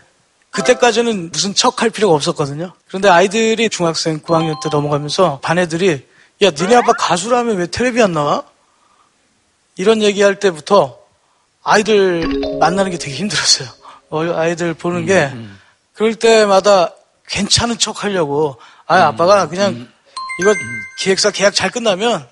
그때까지는 0.50 1.30
무슨 1.30 1.54
척 1.54 1.80
할 1.82 1.90
필요가 1.90 2.14
없었거든요. 2.16 2.72
그런데 2.88 3.08
아이들이 3.08 3.68
중학생 3.68 4.20
9학년 4.20 4.60
때 4.60 4.68
넘어가면서 4.70 5.38
반 5.42 5.58
애들이, 5.58 6.04
야, 6.42 6.50
니네 6.50 6.74
아빠 6.74 6.92
가수라면 6.92 7.56
왜 7.56 7.66
텔레비 7.68 8.02
안 8.02 8.12
나와? 8.12 8.42
이런 9.76 10.02
얘기할 10.02 10.40
때부터 10.40 10.98
아이들 11.62 12.26
만나는 12.58 12.90
게 12.90 12.98
되게 12.98 13.14
힘들었어요. 13.14 13.68
어, 14.10 14.22
아이들 14.34 14.74
보는 14.74 15.06
게, 15.06 15.30
그럴 15.94 16.14
때마다 16.14 16.94
괜찮은 17.28 17.78
척 17.78 18.04
하려고, 18.04 18.56
아, 18.86 18.98
아빠가 19.06 19.48
그냥 19.48 19.88
이거 20.40 20.54
기획사 20.98 21.30
계약 21.30 21.54
잘 21.54 21.70
끝나면 21.70 22.26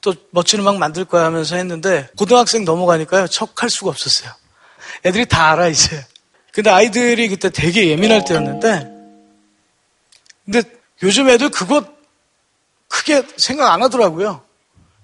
또 0.00 0.14
멋진 0.30 0.60
음악 0.60 0.76
만들 0.78 1.04
거야 1.04 1.24
하면서 1.24 1.56
했는데 1.56 2.08
고등학생 2.16 2.64
넘어가니까요 2.64 3.26
척할 3.28 3.70
수가 3.70 3.90
없었어요. 3.90 4.30
애들이 5.04 5.26
다 5.26 5.52
알아 5.52 5.68
이제. 5.68 6.04
근데 6.52 6.70
아이들이 6.70 7.28
그때 7.28 7.50
되게 7.50 7.88
예민할 7.88 8.24
때였는데 8.24 8.90
근데 10.44 10.62
요즘 11.02 11.28
애들 11.28 11.50
그거 11.50 11.84
크게 12.88 13.24
생각 13.36 13.72
안 13.72 13.82
하더라고요. 13.82 14.42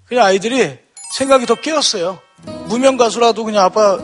그냥 0.06 0.24
아이들이 0.24 0.78
생각이 1.16 1.46
더 1.46 1.54
깨었어요. 1.56 2.18
무명 2.66 2.96
가수라도 2.96 3.44
그냥 3.44 3.64
아빠 3.64 3.98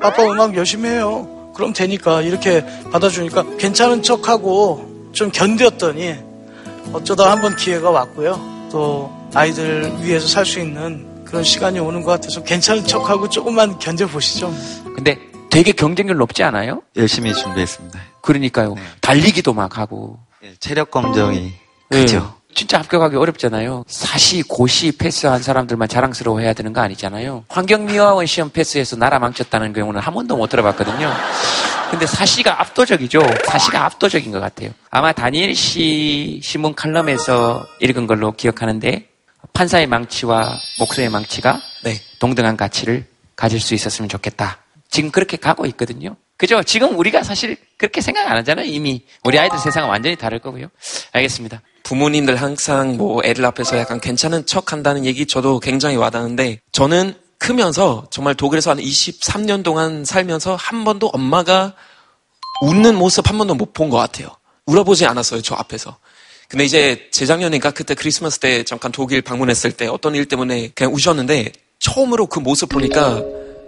아빠 0.00 0.24
음악 0.30 0.54
열심히 0.56 0.88
해요. 0.88 1.26
그럼 1.54 1.72
되니까 1.72 2.22
이렇게 2.22 2.64
받아주니까 2.90 3.56
괜찮은 3.58 4.02
척하고 4.02 5.10
좀 5.12 5.30
견뎠더니 5.30 6.24
어쩌다 6.92 7.30
한번 7.32 7.56
기회가 7.56 7.90
왔고요. 7.90 8.68
또 8.70 9.12
아이들 9.34 9.92
위해서 10.02 10.26
살 10.28 10.44
수 10.46 10.60
있는 10.60 11.24
그런 11.24 11.42
시간이 11.44 11.78
오는 11.78 12.02
것 12.02 12.12
같아서 12.12 12.42
괜찮은 12.42 12.86
척하고 12.86 13.28
조금만 13.28 13.78
견뎌보시죠. 13.78 14.52
근데 14.94 15.18
되게 15.50 15.72
경쟁률 15.72 16.16
높지 16.16 16.42
않아요? 16.42 16.82
열심히 16.96 17.34
준비했습니다. 17.34 17.98
그러니까요. 18.22 18.76
달리기도 19.00 19.52
막 19.52 19.78
하고. 19.78 20.18
체력 20.60 20.90
검정이 20.90 21.52
네. 21.90 22.00
그죠. 22.00 22.34
진짜 22.54 22.78
합격하기 22.78 23.16
어렵잖아요. 23.16 23.84
사시, 23.86 24.42
고시 24.42 24.92
패스한 24.92 25.42
사람들만 25.42 25.88
자랑스러워 25.88 26.40
해야 26.40 26.52
되는 26.54 26.72
거 26.72 26.80
아니잖아요. 26.80 27.44
환경미화원 27.48 28.26
시험 28.26 28.50
패스해서 28.50 28.96
나라 28.96 29.18
망쳤다는 29.18 29.72
경우는 29.72 30.00
한 30.00 30.14
번도 30.14 30.36
못 30.36 30.48
들어봤거든요. 30.48 31.12
근데 31.90 32.04
사시가 32.06 32.60
압도적이죠. 32.60 33.20
사시가 33.46 33.84
압도적인 33.84 34.32
것 34.32 34.40
같아요. 34.40 34.70
아마 34.90 35.12
다니엘 35.12 35.54
씨 35.54 36.40
신문 36.42 36.74
칼럼에서 36.74 37.66
읽은 37.80 38.06
걸로 38.06 38.32
기억하는데 38.32 39.08
판사의 39.52 39.86
망치와 39.86 40.58
목소의 40.78 41.08
망치가 41.10 41.60
동등한 42.18 42.56
가치를 42.56 43.06
가질 43.36 43.60
수 43.60 43.74
있었으면 43.74 44.08
좋겠다. 44.08 44.58
지금 44.90 45.10
그렇게 45.10 45.36
가고 45.36 45.64
있거든요. 45.66 46.16
그죠? 46.36 46.62
지금 46.62 46.98
우리가 46.98 47.22
사실 47.22 47.56
그렇게 47.76 48.00
생각 48.00 48.28
안 48.30 48.36
하잖아요. 48.38 48.66
이미 48.66 49.04
우리 49.24 49.38
아이들 49.38 49.58
세상은 49.58 49.88
완전히 49.88 50.16
다를 50.16 50.38
거고요. 50.40 50.68
알겠습니다. 51.12 51.62
부모님들 51.92 52.36
항상 52.36 52.98
뭐 52.98 53.22
애들 53.24 53.46
앞에서 53.46 53.78
약간 53.78 53.98
괜찮은 53.98 54.44
척 54.44 54.72
한다는 54.72 55.06
얘기 55.06 55.24
저도 55.24 55.58
굉장히 55.58 55.96
와닿는데 55.96 56.60
저는 56.70 57.14
크면서 57.38 58.06
정말 58.10 58.34
독일에서 58.34 58.72
한 58.72 58.78
23년 58.78 59.64
동안 59.64 60.04
살면서 60.04 60.54
한 60.56 60.84
번도 60.84 61.06
엄마가 61.08 61.72
웃는 62.60 62.94
모습 62.94 63.26
한 63.30 63.38
번도 63.38 63.54
못 63.54 63.72
본 63.72 63.88
것 63.88 63.96
같아요. 63.96 64.28
울어보지 64.66 65.06
않았어요, 65.06 65.40
저 65.40 65.54
앞에서. 65.54 65.96
근데 66.50 66.66
이제 66.66 67.08
재작년인가 67.10 67.70
그때 67.70 67.94
크리스마스 67.94 68.38
때 68.38 68.64
잠깐 68.64 68.92
독일 68.92 69.22
방문했을 69.22 69.72
때 69.72 69.86
어떤 69.86 70.14
일 70.14 70.26
때문에 70.26 70.72
그냥 70.74 70.92
우셨는데 70.92 71.52
처음으로 71.78 72.26
그 72.26 72.38
모습 72.38 72.68
보니까 72.68 73.22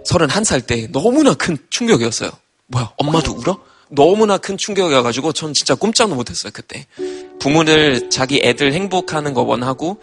31살 0.05 0.67
때 0.67 0.87
너무나 0.91 1.33
큰 1.33 1.57
충격이었어요. 1.71 2.29
뭐야, 2.67 2.91
엄마도 2.97 3.31
울어? 3.31 3.57
너무나 3.91 4.37
큰 4.37 4.57
충격이어가지고 4.57 5.33
전 5.33 5.53
진짜 5.53 5.75
꼼짝도 5.75 6.15
못했어요, 6.15 6.51
그때. 6.53 6.85
부모들 7.39 8.09
자기 8.09 8.39
애들 8.43 8.73
행복하는 8.73 9.33
거 9.33 9.41
원하고 9.41 9.97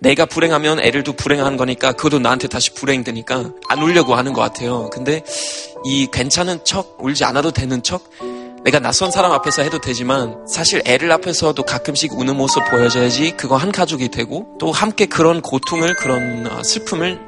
내가 0.00 0.26
불행하면 0.26 0.80
애들도 0.80 1.14
불행한 1.14 1.56
거니까 1.56 1.92
그것도 1.92 2.18
나한테 2.18 2.48
다시 2.48 2.74
불행되니까 2.74 3.52
안 3.68 3.82
울려고 3.82 4.14
하는 4.14 4.32
것 4.32 4.40
같아요. 4.40 4.90
근데 4.90 5.22
이 5.84 6.08
괜찮은 6.12 6.64
척, 6.64 6.98
울지 7.00 7.24
않아도 7.24 7.50
되는 7.52 7.82
척, 7.82 8.10
내가 8.64 8.80
낯선 8.80 9.10
사람 9.10 9.32
앞에서 9.32 9.62
해도 9.62 9.78
되지만 9.78 10.46
사실 10.46 10.82
애들 10.86 11.12
앞에서도 11.12 11.62
가끔씩 11.62 12.14
우는 12.14 12.36
모습 12.36 12.64
보여줘야지 12.70 13.32
그거 13.36 13.56
한 13.56 13.72
가족이 13.72 14.08
되고 14.08 14.56
또 14.58 14.72
함께 14.72 15.04
그런 15.04 15.42
고통을 15.42 15.94
그런 15.94 16.46
어, 16.46 16.62
슬픔을 16.62 17.20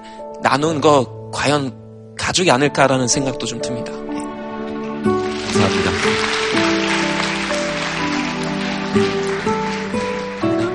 나누는 0.43 0.81
거 0.81 1.31
과연 1.35 2.14
가족이 2.19 2.51
아닐까라는 2.51 3.07
생각도 3.07 3.45
좀 3.45 3.61
듭니다. 3.61 3.93
감사합니다. 5.57 5.91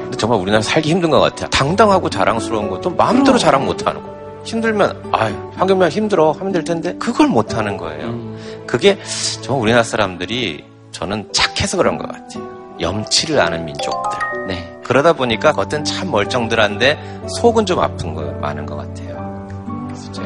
근데 0.04 0.18
정말 0.18 0.40
우리나라 0.40 0.62
살기 0.62 0.90
힘든 0.90 1.10
것 1.12 1.20
같아요. 1.20 1.50
당당하고 1.50 2.10
자랑스러운 2.10 2.70
것도 2.70 2.92
마음대로 2.92 3.38
자랑 3.38 3.66
못하는 3.66 4.02
거. 4.02 4.12
힘들면 4.44 5.12
아유 5.12 5.36
황금면 5.56 5.90
힘들어 5.90 6.32
하면 6.32 6.52
될 6.52 6.64
텐데 6.64 6.96
그걸 6.98 7.28
못하는 7.28 7.78
거예요. 7.78 8.36
그게 8.66 8.98
정말 9.42 9.62
우리나라 9.62 9.84
사람들이 9.84 10.66
저는 10.92 11.30
착해서 11.32 11.78
그런 11.78 11.98
것 11.98 12.08
같아요. 12.12 12.50
염치를 12.80 13.40
아는 13.40 13.66
민족들. 13.66 14.20
네. 14.48 14.80
그러다 14.84 15.14
보니까 15.14 15.52
겉은 15.52 15.84
참 15.84 16.10
멀쩡들한데 16.10 17.22
속은 17.40 17.68
좀 17.68 17.80
아픈 17.80 18.16
거 18.16 18.24
많은 18.42 18.66
것 18.66 18.78
같아요. 18.78 19.48
그래서 19.88 20.10
이제 20.10 20.22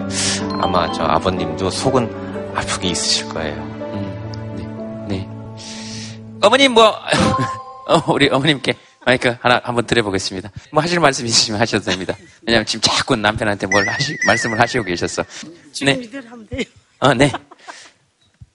아마 0.61 0.89
저 0.93 1.03
아버님도 1.03 1.69
속은 1.69 2.53
아프게 2.55 2.89
있으실 2.89 3.27
거예요. 3.29 3.74
네. 6.45 6.47
어머님 6.47 6.71
뭐 6.73 6.87
어, 7.87 8.13
우리 8.13 8.29
어머님께 8.29 8.75
마이크 9.05 9.35
하나 9.41 9.59
한번 9.63 9.85
드려보겠습니다. 9.85 10.49
뭐 10.71 10.81
하실 10.83 10.99
말씀 10.99 11.25
있으시면 11.25 11.59
하셔도 11.59 11.85
됩니다. 11.85 12.15
왜냐하면 12.45 12.65
지금 12.65 12.81
자꾸 12.81 13.15
남편한테 13.15 13.67
뭘 13.67 13.87
하시, 13.87 14.15
말씀을 14.27 14.59
하시고. 14.59 14.83
지금 15.71 15.93
네. 15.93 15.99
이대로 16.03 16.27
하면 16.29 16.47
돼요. 16.47 16.63
어, 16.99 17.13
네. 17.13 17.31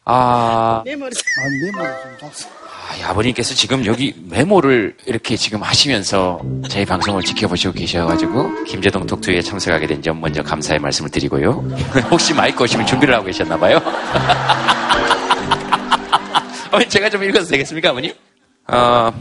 아, 0.05 0.83
내 0.85 0.97
머리. 0.97 1.11
아, 1.15 1.49
내 1.49 1.71
머리 1.71 1.89
좀 2.03 2.19
잡수. 2.21 2.49
아, 2.49 3.11
아버님께서 3.11 3.55
지금 3.55 3.87
여기 3.87 4.13
메모를 4.29 4.97
이렇게 5.07 5.37
지금 5.37 5.63
하시면서 5.63 6.41
저희 6.69 6.85
방송을 6.85 7.23
지켜보시고 7.23 7.75
계셔가지고 7.75 8.65
김재동 8.65 9.07
톡투에 9.07 9.41
참석하게 9.43 9.87
된 9.87 10.01
점 10.03 10.21
먼저 10.21 10.43
감사의 10.43 10.81
말씀을 10.81 11.11
드리고요. 11.11 11.53
혹시 12.11 12.35
마이크 12.35 12.65
오시면 12.65 12.87
준비를 12.87 13.15
하고 13.15 13.27
계셨나봐요. 13.27 13.79
어머니 16.71 16.89
제가 16.89 17.11
좀 17.11 17.23
읽어도 17.25 17.45
되겠습니까, 17.47 17.91
어머님? 17.91 18.15
어, 18.69 19.13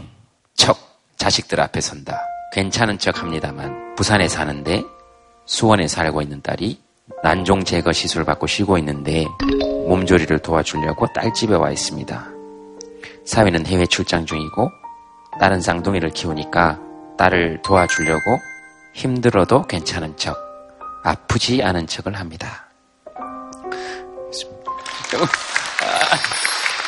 척 0.54 0.78
자식들 1.16 1.60
앞에 1.60 1.80
선다. 1.80 2.20
괜찮은 2.52 2.98
척 2.98 3.20
합니다만 3.20 3.94
부산에 3.96 4.28
사는데 4.28 4.82
수원에 5.46 5.88
살고 5.88 6.22
있는 6.22 6.40
딸이 6.42 6.80
난종 7.22 7.64
제거 7.64 7.92
시술 7.92 8.24
받고 8.24 8.46
쉬고 8.46 8.78
있는데 8.78 9.26
몸조리를 9.88 10.38
도와주려고 10.38 11.06
딸 11.12 11.32
집에 11.34 11.54
와 11.54 11.70
있습니다. 11.70 12.28
사위는 13.24 13.66
해외 13.66 13.86
출장 13.86 14.26
중이고 14.26 14.70
딸은 15.40 15.60
쌍둥이를 15.60 16.10
키우니까 16.10 16.78
딸을 17.18 17.62
도와주려고 17.62 18.38
힘들어도 18.94 19.66
괜찮은 19.66 20.16
척, 20.16 20.36
아프지 21.04 21.62
않은 21.62 21.86
척을 21.86 22.18
합니다. 22.18 22.68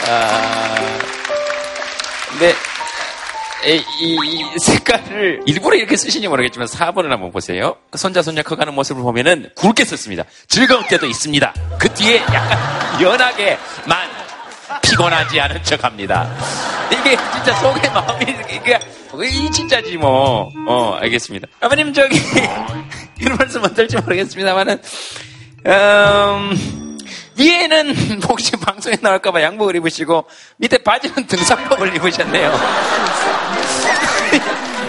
아, 0.09 0.11
아, 0.11 0.99
근데 2.31 2.55
이, 3.65 3.81
이, 4.01 4.59
색깔을 4.59 5.43
일부러 5.47 5.77
이렇게 5.77 5.97
쓰시는지 5.97 6.27
모르겠지만 6.29 6.67
4번을 6.67 7.09
한번 7.09 7.31
보세요. 7.31 7.77
손자 7.95 8.23
손자 8.23 8.43
커가는 8.43 8.75
모습을 8.75 9.03
보면은 9.03 9.51
굵게 9.55 9.85
썼습니다. 9.85 10.25
즐거울 10.49 10.87
때도 10.89 11.07
있습니다. 11.07 11.55
그 11.79 11.89
뒤에 11.95 12.19
약간 12.19 13.01
연하게 13.03 13.59
만 13.87 14.09
피곤하지 14.83 15.41
않은 15.41 15.63
척합니다. 15.63 16.29
이게 16.91 17.17
진짜 17.33 17.55
속에 17.61 17.89
마음이 17.91 18.25
이게 18.51 18.79
이 19.25 19.51
진짜지 19.51 19.97
뭐. 19.97 20.51
어 20.67 20.95
알겠습니다. 21.01 21.47
아버님 21.61 21.93
저기 21.93 22.19
이런 23.21 23.37
말씀 23.39 23.63
어떨지 23.63 23.97
모르겠습니다만은 23.97 24.83
음. 25.67 26.92
위에는 27.37 28.23
혹시 28.29 28.53
방송에 28.53 28.97
나올까봐 29.01 29.43
양복을 29.43 29.77
입으시고 29.77 30.25
밑에 30.57 30.79
바지는 30.79 31.27
등산복을 31.27 31.95
입으셨네요. 31.97 32.53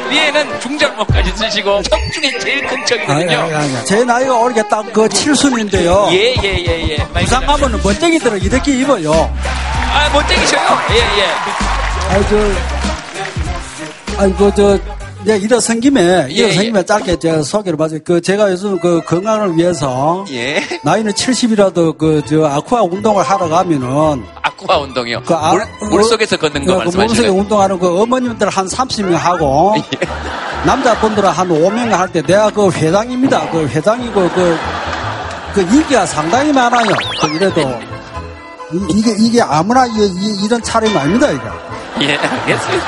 위에는 0.09 0.59
중절모까지 0.59 1.31
쓰시고 1.35 1.81
척 1.83 1.99
중에 2.11 2.37
제일 2.39 2.65
큰 2.67 2.85
척이거든요. 2.85 3.39
아니, 3.39 3.45
아니, 3.53 3.53
아니. 3.75 3.85
제 3.85 4.03
나이가 4.03 4.67
딱그 4.67 5.07
칠순인데요. 5.09 6.09
예, 6.11 6.35
예, 6.43 6.43
예, 6.43 6.89
예. 6.89 6.97
부산 7.19 7.45
가면은 7.45 7.79
멋쟁이들은 7.81 8.41
이렇게 8.41 8.73
입어요. 8.79 9.33
아, 9.93 10.09
멋쟁이셔요? 10.13 10.79
예, 10.91 10.97
예. 10.97 11.25
아이, 12.09 12.21
저, 12.29 12.35
아이, 14.21 14.33
그, 14.33 14.51
저, 14.55 14.77
네, 15.25 15.37
일어선 15.37 15.79
김에, 15.79 16.01
예, 16.01 16.31
일어선 16.31 16.63
예. 16.63 16.65
김에 16.67 16.83
짧게 16.83 17.15
제가 17.17 17.41
소개를 17.43 17.77
받아요. 17.77 17.99
그, 18.03 18.19
제가 18.19 18.51
요즘 18.51 18.77
그 18.79 19.01
건강을 19.05 19.55
위해서. 19.57 20.25
예. 20.31 20.61
나이는 20.83 21.13
70이라도 21.13 21.97
그, 21.97 22.21
저, 22.27 22.45
아쿠아 22.45 22.81
운동을 22.83 23.23
하러 23.23 23.47
가면은. 23.47 24.23
아쿠아 24.41 24.79
운동이요. 24.79 25.21
그 25.25 25.33
아- 25.33 25.53
물, 25.53 25.63
물속에서 25.91 26.35
걷는 26.37 26.65
거 26.65 26.73
그 26.73 26.77
말씀하시는 26.79 27.07
물속에? 27.07 27.27
운동하는 27.29 27.79
그 27.79 28.01
어머님들 28.01 28.49
한 28.49 28.67
30명 28.67 29.13
하고. 29.13 29.75
예. 29.95 30.07
남자분들은 30.65 31.29
한 31.29 31.47
5명 31.47 31.89
할 31.89 32.11
때 32.11 32.21
내가 32.21 32.49
그 32.49 32.69
회장입니다. 32.69 33.49
그 33.49 33.65
회장이고 33.67 34.29
그, 34.29 34.57
그 35.53 35.61
인기가 35.61 36.05
상당히 36.05 36.51
많아요. 36.51 36.93
그 37.21 37.27
이래도. 37.33 37.61
이- 38.73 38.87
이게, 38.97 39.15
이게 39.19 39.41
아무나 39.41 39.85
이, 39.85 40.47
런 40.49 40.61
차림이 40.61 40.97
아닙니다, 40.97 41.29
이거. 41.31 41.43
예, 42.01 42.15
알겠습니다. 42.15 42.85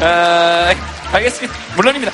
어, 0.00 0.74
알겠습니다. 1.14 1.54
물론입니다. 1.76 2.12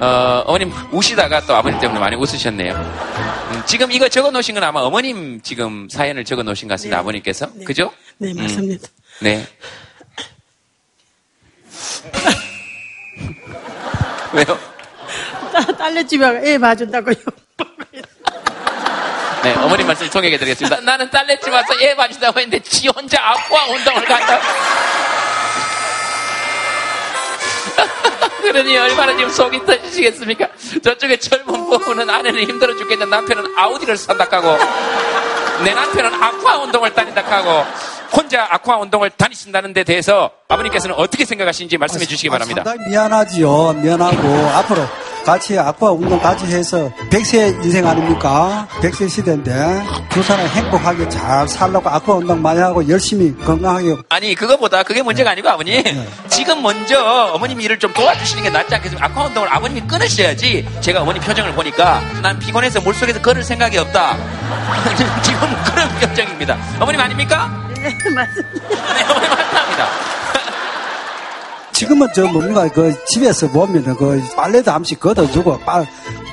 어, 0.00 0.42
어머님 0.46 0.72
우시다가 0.90 1.40
또 1.46 1.54
아버님 1.54 1.78
때문에 1.80 2.00
많이 2.00 2.16
웃으셨네요. 2.16 2.74
음, 2.74 3.62
지금 3.66 3.92
이거 3.92 4.08
적어 4.08 4.30
놓으신 4.30 4.54
건 4.54 4.64
아마 4.64 4.80
어머님 4.80 5.40
지금 5.42 5.86
사연을 5.90 6.24
적어 6.24 6.42
놓으신 6.42 6.68
것 6.68 6.74
같습니다. 6.74 6.98
아버님께서. 6.98 7.50
그죠? 7.64 7.92
네, 8.18 8.32
음, 8.32 8.36
맞습니다. 8.42 8.88
네. 9.20 9.46
왜요? 14.32 14.58
딸- 15.52 15.76
딸네 15.76 16.06
집에 16.06 16.26
애 16.44 16.58
봐준다고요. 16.58 17.14
네, 19.42 19.54
어머님 19.54 19.86
말씀 19.86 20.08
통역해 20.10 20.36
드리겠습니다. 20.38 20.80
나는 20.80 21.08
딸내 21.10 21.38
집 21.40 21.50
와서 21.52 21.68
애 21.80 21.94
봐준다고 21.94 22.40
했는데 22.40 22.58
지 22.60 22.88
혼자 22.88 23.18
아쿠아 23.22 23.66
운동을 23.66 24.04
간다. 24.04 24.40
그러니 28.46 28.76
얼마나 28.78 29.16
지금 29.16 29.28
속이 29.28 29.64
터지시겠습니까? 29.66 30.48
저쪽에 30.82 31.16
젊은 31.16 31.68
부부는 31.68 32.08
아내는 32.08 32.44
힘들어 32.44 32.76
죽겠는 32.76 33.10
남편은 33.10 33.54
아우디를 33.56 33.96
산다 33.96 34.26
하고 34.30 34.56
내 35.64 35.74
남편은 35.74 36.14
아쿠아 36.22 36.58
운동을 36.58 36.94
다닌다 36.94 37.22
하고 37.22 37.66
혼자 38.12 38.46
아쿠아 38.50 38.78
운동을 38.78 39.10
다니신다는 39.10 39.72
데 39.72 39.84
대해서 39.84 40.30
아버님께서는 40.48 40.94
어떻게 40.96 41.24
생각하시는지 41.24 41.76
말씀해 41.78 42.04
주시기 42.06 42.28
바랍니다. 42.30 42.62
상당히 42.64 42.90
미안하지요. 42.90 43.72
미안하고 43.74 44.28
앞으로 44.54 44.86
같이 45.24 45.58
아쿠아 45.58 45.90
운동 45.90 46.20
같이 46.20 46.46
해서 46.46 46.88
100세 47.10 47.64
인생 47.64 47.84
아닙니까? 47.84 48.68
100세 48.80 49.10
시대인데 49.10 49.82
두 50.08 50.22
사람 50.22 50.46
행복하게 50.46 51.08
잘 51.08 51.48
살라고 51.48 51.88
아쿠아 51.88 52.16
운동 52.18 52.40
많이 52.40 52.60
하고 52.60 52.88
열심히 52.88 53.36
건강하게 53.44 53.96
아니 54.08 54.36
그거보다 54.36 54.84
그게 54.84 55.02
문제가 55.02 55.30
아니고 55.32 55.48
아버님 55.48 55.82
지금 56.28 56.62
먼저 56.62 57.32
어머님 57.34 57.60
일을 57.60 57.76
좀 57.80 57.92
도와주시는 57.92 58.44
게 58.44 58.50
낫지 58.50 58.72
않겠습니까? 58.76 59.04
아쿠아 59.08 59.24
운동을 59.26 59.52
아버님이 59.52 59.80
끊으셔야지 59.88 60.68
제가 60.80 61.02
어머님 61.02 61.20
표정을 61.22 61.52
보니까 61.54 62.00
난 62.22 62.38
피곤해서 62.38 62.80
물속에서 62.82 63.20
걸을 63.20 63.42
생각이 63.42 63.76
없다 63.78 64.16
지금 65.24 65.40
그런 65.76 65.88
표정입니다 66.00 66.58
어머님 66.80 67.00
아닙니까? 67.00 67.68
네, 67.76 67.94
맞습니다. 68.10 68.94
네 68.94 69.04
어머님 69.04 69.28
맞답니다 69.30 69.88
지금은 71.72 72.08
저 72.14 72.24
뭡니까 72.26 72.66
그 72.72 72.94
집에서 73.04 73.46
보면은 73.50 73.94
그 73.96 74.26
빨래도 74.34 74.70
함씩 74.72 74.98
걷어주고 74.98 75.60
빨 75.60 75.86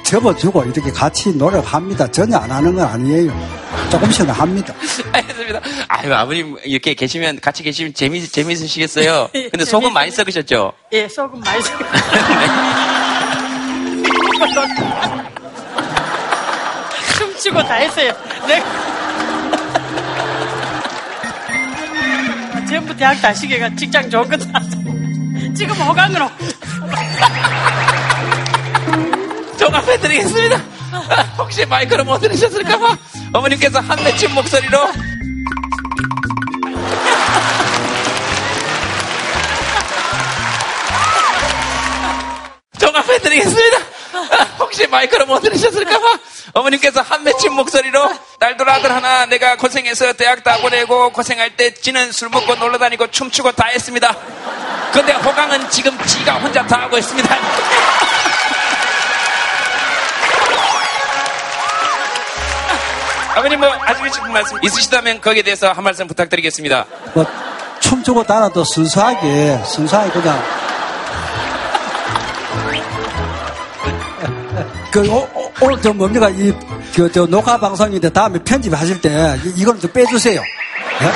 접어주고 0.04 0.64
이렇게 0.64 0.90
같이 0.92 1.36
노력합니다. 1.36 2.10
전혀 2.12 2.38
안 2.38 2.50
하는 2.50 2.74
건 2.74 2.86
아니에요. 2.88 3.30
조금씩은 3.92 4.30
합니다. 4.30 4.74
알겠습니다 5.12 5.60
아유 5.90 6.14
아버님 6.14 6.56
이렇게 6.64 6.94
계시면 6.94 7.42
같이 7.42 7.62
계시면 7.64 7.94
재미, 7.94 8.26
재미있으시겠어요 8.26 9.30
근데 9.52 9.66
소금 9.66 9.92
많이 9.92 10.10
썩으셨죠? 10.12 10.72
예, 10.94 11.10
소금 11.10 11.42
많이 11.42 11.62
써. 11.62 11.74
춤추고 17.18 17.62
다 17.64 17.76
했어요. 17.76 18.12
내가 18.48 18.93
전부 22.74 22.98
대학 22.98 23.22
다시게가 23.22 23.76
직장 23.76 24.10
좋은 24.10 24.28
거 24.28 24.36
다. 24.36 24.60
지금 25.56 25.76
호강으로. 25.76 26.28
종합해드리겠습니다 29.60 30.58
혹시 31.38 31.68
마이크를 31.68 32.04
못 32.04 32.18
들으셨을까봐 32.18 32.98
어머님께서 33.32 33.80
한 33.80 34.04
맺힌 34.04 34.34
목소리로 34.34 34.80
종합해드리겠습니다. 42.80 43.83
혹시 44.74 44.88
마이크를 44.88 45.28
못 45.28 45.40
들으셨을까봐 45.40 46.20
어머님께서 46.54 47.02
한 47.02 47.24
맺힌 47.24 47.54
목소리로 47.54 48.12
딸들 48.40 48.68
아들 48.68 48.92
하나 48.92 49.28
내가 49.28 49.56
고생해서 49.56 50.14
대학 50.14 50.44
다 50.44 50.58
보내고 50.58 51.12
고생할 51.12 51.56
때 51.56 51.76
지는 51.76 52.12
술 52.12 52.30
먹고 52.30 52.56
놀러 52.56 52.80
다니고 52.80 53.12
춤추고 53.12 53.52
다 53.52 53.68
했습니다. 53.68 54.18
근데 54.92 55.14
호강은 55.14 55.70
지금 55.70 55.96
지가 56.06 56.40
혼자 56.40 56.66
다 56.66 56.82
하고 56.82 56.98
있습니다. 56.98 57.38
아버님 63.36 63.60
뭐 63.60 63.70
아시고 63.70 64.12
싶은 64.12 64.34
말씀 64.34 64.58
있으시다면 64.64 65.22
거기에 65.22 65.44
대해서 65.44 65.72
한 65.72 65.84
말씀 65.84 66.08
부탁드리겠습니다. 66.08 66.86
뭐 67.14 67.26
춤추고 67.80 68.24
따라도 68.24 68.64
순수하게 68.64 69.60
순수하게 69.66 70.10
그냥 70.12 70.44
그 74.94 75.10
오, 75.10 75.28
오, 75.34 75.52
오늘 75.62 75.82
저 75.82 75.92
뭡니까 75.92 76.30
이저 76.30 77.12
저 77.12 77.26
녹화 77.26 77.58
방송인데 77.60 78.10
다음에 78.12 78.38
편집하실 78.44 79.02
때 79.02 79.36
이- 79.44 79.62
이거는 79.62 79.82
좀 79.82 79.92
빼주세요. 79.92 80.40
예? 80.40 81.12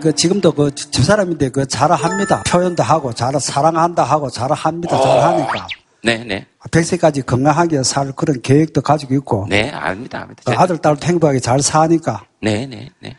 그 0.00 0.12
지금도 0.12 0.52
그 0.52 0.74
집사람인데 0.74 1.50
그 1.50 1.66
잘합니다. 1.66 2.42
표현도 2.42 2.82
하고 2.82 3.12
잘 3.12 3.38
사랑한다 3.38 4.02
하고 4.02 4.28
잘합니다. 4.30 5.00
잘하니까 5.00 5.68
네, 6.02 6.24
네. 6.24 6.46
100세까지 6.72 7.24
건강하게 7.24 7.84
살 7.84 8.10
그런 8.10 8.42
계획도 8.42 8.80
가지고 8.80 9.14
있고. 9.14 9.46
네, 9.48 9.70
압니다, 9.70 10.22
압니다. 10.22 10.42
그 10.44 10.52
아들, 10.52 10.78
딸도 10.78 11.06
행복하게 11.06 11.38
잘 11.38 11.62
사니까. 11.62 12.24
네, 12.40 12.66
네, 12.66 12.90
네. 12.98 13.16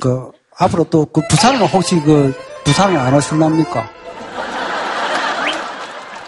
그, 0.00 0.32
앞으로 0.58 0.82
또, 0.90 1.06
그 1.06 1.20
부산은 1.28 1.64
혹시 1.68 2.00
그, 2.00 2.34
부산을 2.66 2.98
안 2.98 3.14
오실랍니까? 3.14 3.88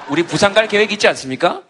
우리 0.09 0.23
부산 0.23 0.55
갈 0.55 0.69
계획 0.69 0.93
있지 0.93 1.09
않습니까? 1.09 1.63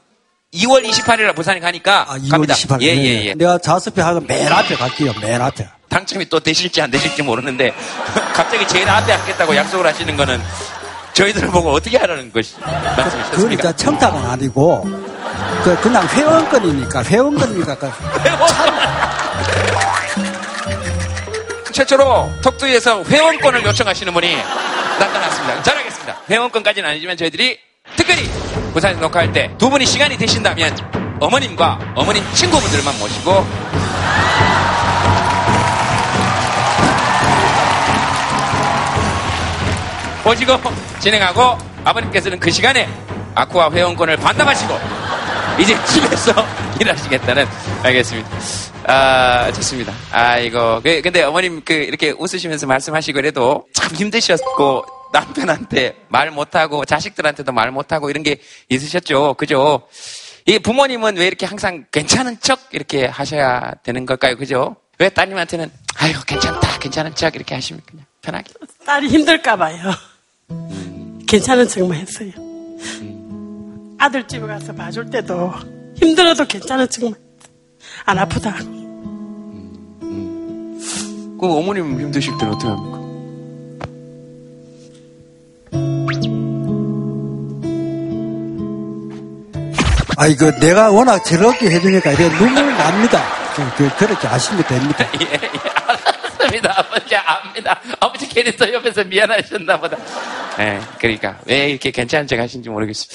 2월 0.52 0.84
28일 0.86 1.34
부산에 1.34 1.58
가니까 1.58 2.04
아, 2.08 2.18
2월 2.18 2.30
갑니다. 2.30 2.54
28일. 2.54 2.82
예, 2.82 2.96
예, 2.96 3.24
예. 3.26 3.34
내가 3.34 3.56
자습회 3.58 4.02
하고 4.02 4.20
맨 4.20 4.52
앞에 4.52 4.76
갈게요, 4.76 5.12
맨 5.22 5.40
앞에. 5.40 5.66
당첨이 5.88 6.26
또 6.26 6.38
되실지 6.38 6.82
안 6.82 6.90
되실지 6.90 7.22
모르는데 7.22 7.72
갑자기 8.34 8.68
제일 8.68 8.88
앞에 8.88 9.10
앉겠다고 9.10 9.56
약속을 9.56 9.86
하시는 9.86 10.16
거는 10.16 10.40
저희들을 11.14 11.48
보고 11.48 11.70
어떻게 11.70 11.96
하라는 11.96 12.30
것이 12.30 12.54
말씀이셨습니까? 12.60 13.70
이제 13.70 13.76
청탁은 13.76 14.24
아니고, 14.30 14.84
그, 15.64 15.80
그냥 15.80 16.06
회원권이니까, 16.06 17.02
회원권이니까, 17.04 17.74
그, 17.80 17.90
최초로 21.78 22.28
톡투이에서 22.42 23.04
회원권을 23.04 23.64
요청하시는 23.64 24.12
분이 24.12 24.36
나타났습니다. 24.98 25.62
잘하겠습니다. 25.62 26.16
회원권까지는 26.28 26.90
아니지만 26.90 27.16
저희들이 27.16 27.56
특별히 27.94 28.28
부산에서 28.72 29.00
녹화할 29.00 29.32
때 29.32 29.48
두 29.58 29.70
분이 29.70 29.86
시간이 29.86 30.16
되신다면 30.18 30.76
어머님과 31.20 31.78
어머님 31.94 32.24
친구분들만 32.34 32.98
모시고 32.98 33.46
모시고 40.24 40.58
진행하고 40.98 41.58
아버님께서는 41.84 42.40
그 42.40 42.50
시간에 42.50 42.88
아쿠아 43.34 43.70
회원권을 43.70 44.16
반납하시고 44.16 44.78
이제 45.58 45.76
집에서 45.84 46.32
일하시겠다는 46.80 47.44
알겠습니다. 47.82 48.28
아 48.86 49.52
좋습니다. 49.52 49.92
아 50.12 50.38
이거 50.38 50.80
그- 50.82 51.02
근데 51.02 51.22
어머님 51.22 51.62
그 51.64 51.72
이렇게 51.72 52.10
웃으시면서 52.10 52.66
말씀하시고 52.66 53.16
그래도 53.16 53.66
참 53.74 53.94
힘드셨고 53.94 54.84
남편한테 55.12 55.96
말 56.08 56.30
못하고 56.30 56.84
자식들한테도 56.84 57.52
말 57.52 57.70
못하고 57.70 58.10
이런 58.10 58.22
게 58.22 58.38
있으셨죠. 58.68 59.34
그죠? 59.34 59.82
이 60.46 60.58
부모님은 60.58 61.16
왜 61.16 61.26
이렇게 61.26 61.46
항상 61.46 61.84
괜찮은 61.92 62.38
척 62.40 62.60
이렇게 62.72 63.06
하셔야 63.06 63.72
되는 63.82 64.06
걸까요? 64.06 64.36
그죠? 64.36 64.76
왜 64.98 65.08
따님한테는 65.08 65.70
아유 65.96 66.14
괜찮다 66.26 66.78
괜찮은 66.78 67.14
척 67.14 67.34
이렇게 67.34 67.54
하시면 67.54 67.82
그냥 67.86 68.04
편하게 68.22 68.52
딸이 68.86 69.08
힘들까 69.08 69.56
봐요. 69.56 69.76
괜찮은 71.26 71.68
척만 71.68 71.98
했어요. 71.98 72.30
아들 73.98 74.26
집에 74.26 74.46
가서 74.46 74.72
봐줄 74.74 75.10
때도 75.10 75.52
힘들어도 76.00 76.46
척만 76.46 76.86
했어요. 76.86 77.12
안 78.04 78.18
아프다. 78.18 78.54
그 81.40 81.46
어머님 81.46 82.00
힘드실 82.00 82.32
때는 82.38 82.54
어떻게 82.54 82.68
합니까? 82.68 82.98
아이, 90.16 90.34
그, 90.34 90.50
내가 90.58 90.90
워낙 90.90 91.22
즐겁게 91.22 91.70
해주니까 91.70 92.12
이래 92.12 92.28
눈물 92.30 92.66
납니다. 92.76 93.22
그, 93.54 93.62
그, 93.76 93.96
그렇게 93.96 94.26
아시면 94.26 94.64
됩니다. 94.64 95.06
예, 95.20 95.26
예, 95.32 95.48
알았습니다. 95.86 96.74
아버지, 96.76 97.14
압니다. 97.14 97.80
아버지 98.00 98.28
괜히 98.28 98.50
또 98.56 98.72
옆에서 98.72 99.04
미안하셨나 99.04 99.78
보다. 99.78 99.96
예, 100.58 100.80
그러니까, 100.98 101.38
왜 101.46 101.70
이렇게 101.70 101.92
괜찮은 101.92 102.26
척 102.26 102.36
하신지 102.40 102.68
모르겠어요. 102.68 103.08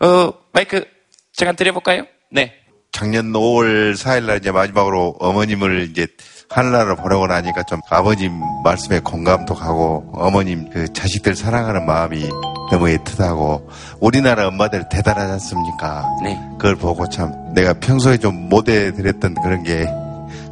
어, 0.00 0.32
마이크, 0.52 0.84
잠깐 1.32 1.56
드려볼까요? 1.56 2.06
네. 2.30 2.52
작년 2.92 3.32
5월 3.32 3.94
4일날 3.94 4.38
이제 4.38 4.52
마지막으로 4.52 5.16
어머님을 5.18 5.88
이제 5.90 6.06
하늘나라로 6.48 6.96
보내고 6.96 7.26
나니까 7.26 7.64
좀 7.64 7.80
아버님 7.90 8.32
말씀에 8.62 9.00
공감도 9.00 9.54
가고 9.54 10.08
어머님 10.14 10.70
그 10.70 10.92
자식들 10.92 11.34
사랑하는 11.34 11.86
마음이 11.86 12.28
너무 12.70 12.86
애틋하고 12.86 13.66
우리나라 14.00 14.46
엄마들 14.48 14.88
대단하지 14.88 15.32
않습니까? 15.32 16.08
네. 16.22 16.38
그걸 16.52 16.76
보고 16.76 17.08
참 17.08 17.32
내가 17.54 17.72
평소에 17.74 18.18
좀 18.18 18.48
못해드렸던 18.48 19.34
그런 19.42 19.62
게 19.64 19.84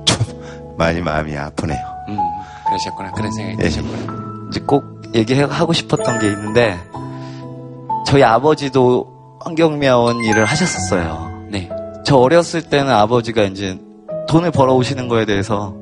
좀 0.04 0.16
많이 0.76 1.00
마음이 1.00 1.36
아프네요. 1.36 1.78
음, 2.08 2.16
그러셨구나. 2.66 3.12
그런 3.12 3.30
생각이 3.32 3.58
예. 3.60 3.68
드셨구나. 3.68 4.48
이제 4.50 4.60
꼭 4.66 4.84
얘기하고 5.14 5.72
싶었던 5.72 6.18
게 6.18 6.28
있는데 6.28 6.76
저희 8.06 8.22
아버지도 8.24 9.38
환경미화원 9.44 10.24
일을 10.24 10.44
하셨었어요. 10.44 11.31
네. 11.52 11.68
저 12.04 12.16
어렸을 12.16 12.62
때는 12.62 12.90
아버지가 12.90 13.42
이제 13.44 13.78
돈을 14.26 14.50
벌어오시는 14.50 15.08
거에 15.08 15.26
대해서 15.26 15.74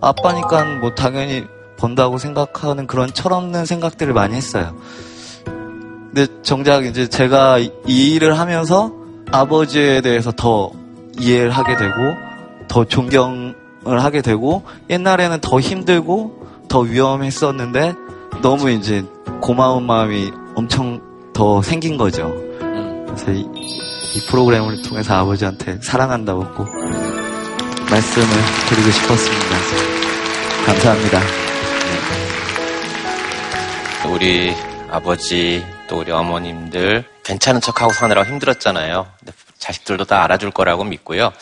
아빠니까 0.00 0.64
뭐 0.80 0.94
당연히 0.94 1.44
번다고 1.76 2.16
생각하는 2.16 2.86
그런 2.86 3.12
철없는 3.12 3.66
생각들을 3.66 4.14
많이 4.14 4.34
했어요. 4.34 4.74
근데 5.44 6.26
정작 6.42 6.86
이제 6.86 7.08
제가 7.08 7.58
이- 7.58 7.70
이 7.86 8.14
일을 8.14 8.38
하면서 8.38 8.90
아버지에 9.30 10.00
대해서 10.00 10.32
더 10.32 10.70
이해를 11.20 11.50
하게 11.50 11.76
되고 11.76 11.94
더 12.66 12.84
존경을 12.84 13.54
하게 13.84 14.22
되고 14.22 14.62
옛날에는 14.88 15.40
더 15.42 15.60
힘들고 15.60 16.46
더 16.68 16.80
위험했었는데 16.80 17.94
너무 18.40 18.70
이제 18.70 19.04
고마운 19.42 19.84
마음이 19.84 20.32
엄청 20.54 21.00
더 21.34 21.60
생긴 21.60 21.98
거죠. 21.98 22.34
그래서 22.58 23.26
이, 24.14 24.18
이 24.18 24.20
프로그램을 24.22 24.82
통해서 24.82 25.14
아버지한테 25.14 25.78
사랑한다고 25.82 26.54
꼭 26.54 26.68
말씀을 27.90 28.26
드리고 28.68 28.90
싶었습니다. 28.90 29.56
감사합니다. 30.66 31.20
우리 34.10 34.54
아버지 34.90 35.64
또 35.88 36.00
우리 36.00 36.12
어머님들 36.12 37.04
괜찮은 37.24 37.60
척하고 37.60 37.92
사느라고 37.92 38.28
힘들었잖아요. 38.28 39.06
자식들도 39.58 40.04
다 40.04 40.22
알아줄 40.24 40.50
거라고 40.50 40.84
믿고요. 40.84 41.32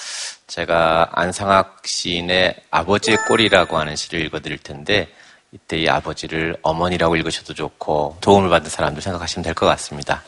제가 0.46 1.10
안상학 1.12 1.82
시인의 1.84 2.56
아버지의 2.70 3.18
꼴이라고 3.28 3.76
하는 3.78 3.96
시를 3.96 4.24
읽어드릴 4.24 4.58
텐데 4.58 5.08
이때 5.52 5.78
이 5.78 5.88
아버지를 5.88 6.56
어머니라고 6.62 7.16
읽으셔도 7.16 7.54
좋고 7.54 8.18
도움을 8.20 8.48
받은 8.50 8.68
사람들 8.70 9.02
생각하시면 9.02 9.44
될 9.44 9.54
것 9.54 9.66
같습니다. 9.66 10.22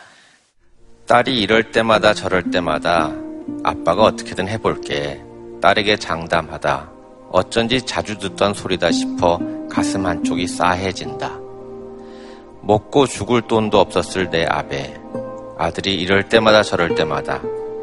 딸이 1.08 1.40
이럴 1.40 1.72
때마다 1.72 2.12
저럴 2.12 2.50
때마다 2.50 3.10
아빠가 3.64 4.02
어떻게든 4.02 4.46
해볼게. 4.46 5.24
딸에게 5.62 5.96
장담하다. 5.96 6.90
어쩐지 7.30 7.80
자주 7.80 8.18
듣던 8.18 8.52
소리다 8.52 8.90
싶어 8.90 9.38
가슴 9.70 10.04
한쪽이 10.04 10.46
싸해진다. 10.46 11.38
먹고 12.60 13.06
죽을 13.06 13.40
돈도 13.40 13.78
없었을 13.80 14.28
내 14.28 14.44
아베. 14.44 14.94
아들이 15.56 15.94
이럴 15.94 16.28
때마다 16.28 16.62
저럴 16.62 16.94
때마다 16.94 17.40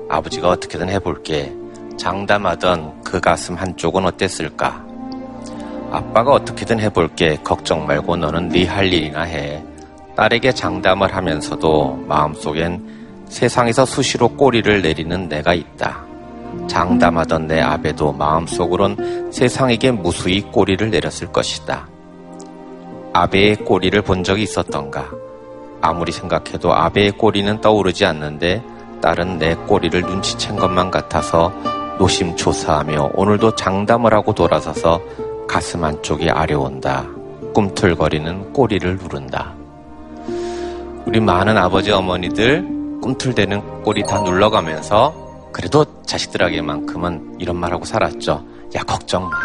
아버지가 0.08 0.50
어떻게든 0.50 0.90
해볼게. 0.90 1.52
장담하던 1.98 3.02
그 3.04 3.20
가슴 3.20 3.56
한쪽은 3.56 4.06
어땠을까? 4.06 4.86
아빠가 5.90 6.32
어떻게든 6.32 6.80
해볼게. 6.80 7.40
걱정 7.44 7.88
말고 7.88 8.18
너는 8.18 8.50
네 8.50 8.66
할 8.66 8.94
일이나 8.94 9.24
해. 9.24 9.64
딸에게 10.16 10.52
장담을 10.52 11.16
하면서도 11.16 12.06
마음속엔 12.08 12.95
세상에서 13.36 13.86
수시로 13.86 14.30
꼬리를 14.30 14.82
내리는 14.82 15.28
내가 15.28 15.54
있다. 15.54 16.02
장담하던 16.70 17.48
내 17.48 17.60
아베도 17.60 18.14
마음속으론 18.14 19.30
세상에게 19.30 19.92
무수히 19.92 20.40
꼬리를 20.40 20.90
내렸을 20.90 21.34
것이다. 21.34 21.86
아베의 23.12 23.58
꼬리를 23.58 24.02
본 24.04 24.24
적이 24.24 24.44
있었던가? 24.44 25.10
아무리 25.82 26.14
생각해도 26.14 26.74
아베의 26.74 27.12
꼬리는 27.12 27.60
떠오르지 27.60 28.06
않는데 28.06 28.64
딸은 29.02 29.38
내 29.38 29.54
꼬리를 29.54 30.02
눈치챈 30.02 30.58
것만 30.58 30.90
같아서 30.90 31.52
노심초사하며 32.00 33.12
오늘도 33.16 33.56
장담을 33.56 34.14
하고 34.14 34.34
돌아서서 34.34 35.02
가슴 35.46 35.84
한쪽이 35.84 36.30
아려온다. 36.30 37.06
꿈틀거리는 37.54 38.54
꼬리를 38.54 38.96
누른다. 38.96 39.54
우리 41.06 41.20
많은 41.20 41.58
아버지 41.58 41.92
어머니들 41.92 42.75
꿈틀대는 43.10 43.84
꼬리 43.84 44.04
다 44.04 44.20
눌러가면서 44.22 45.14
그래도 45.54 45.86
자식들에게만큼은 46.08 47.36
이런 47.40 47.56
말하고 47.56 47.86
살았죠. 47.86 48.44
야 48.76 48.82
걱정 48.84 49.30
마. 49.30 49.38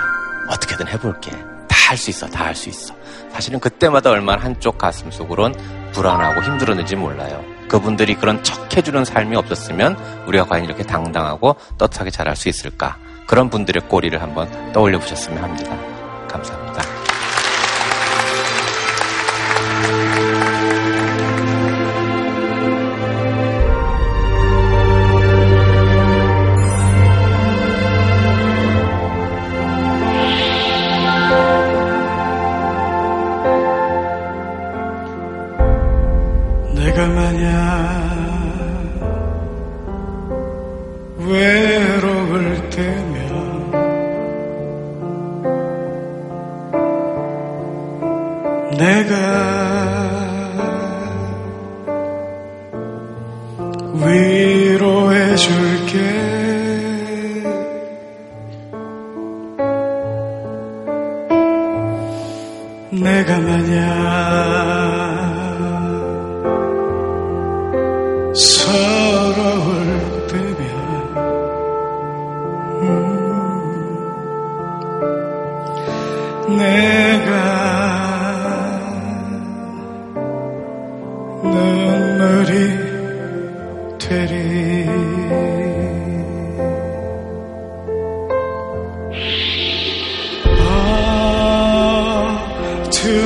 어떻게든 0.51 0.89
해볼게. 0.89 1.31
다 1.69 1.91
할 1.91 1.97
수 1.99 2.09
있어. 2.09 2.27
다 2.29 2.45
할 2.47 2.55
수 2.55 2.71
있어. 2.71 2.95
사실은 3.33 3.61
그때마다 3.61 4.11
얼마나 4.11 4.43
한쪽 4.43 4.79
가슴 4.79 5.11
속으론 5.11 5.55
불안하고 5.93 6.41
힘들었는지 6.43 6.97
몰라요. 6.97 7.45
그분들이 7.69 8.15
그런 8.15 8.43
척 8.43 8.75
해주는 8.75 9.05
삶이 9.05 9.37
없었으면 9.37 9.97
우리가 10.27 10.47
과연 10.47 10.65
이렇게 10.65 10.83
당당하고 10.83 11.57
떳하게 11.77 12.11
자랄 12.11 12.37
수 12.37 12.49
있을까? 12.49 12.97
그런 13.27 13.51
분들의 13.51 13.89
꼬리를 13.89 14.21
한번 14.23 14.73
떠올려 14.73 14.99
보셨으면 14.99 15.43
합니다. 15.45 15.77
감사합니다. 16.29 17.00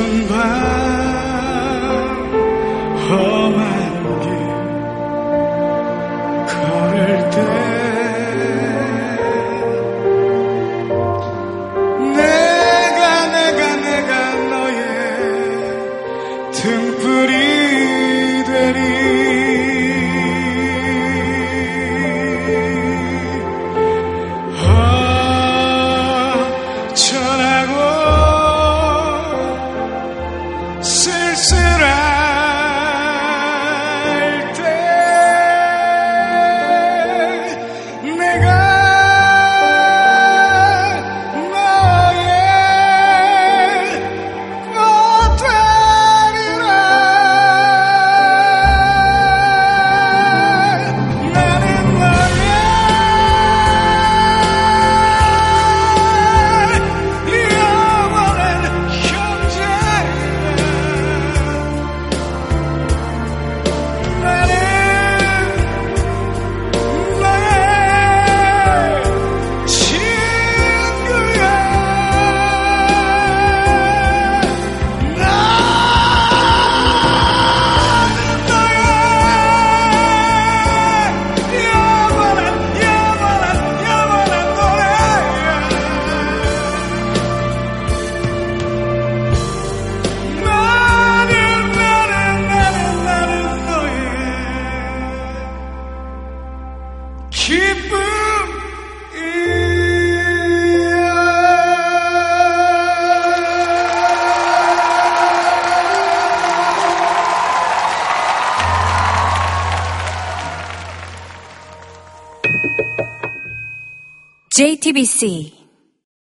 어 0.06 0.83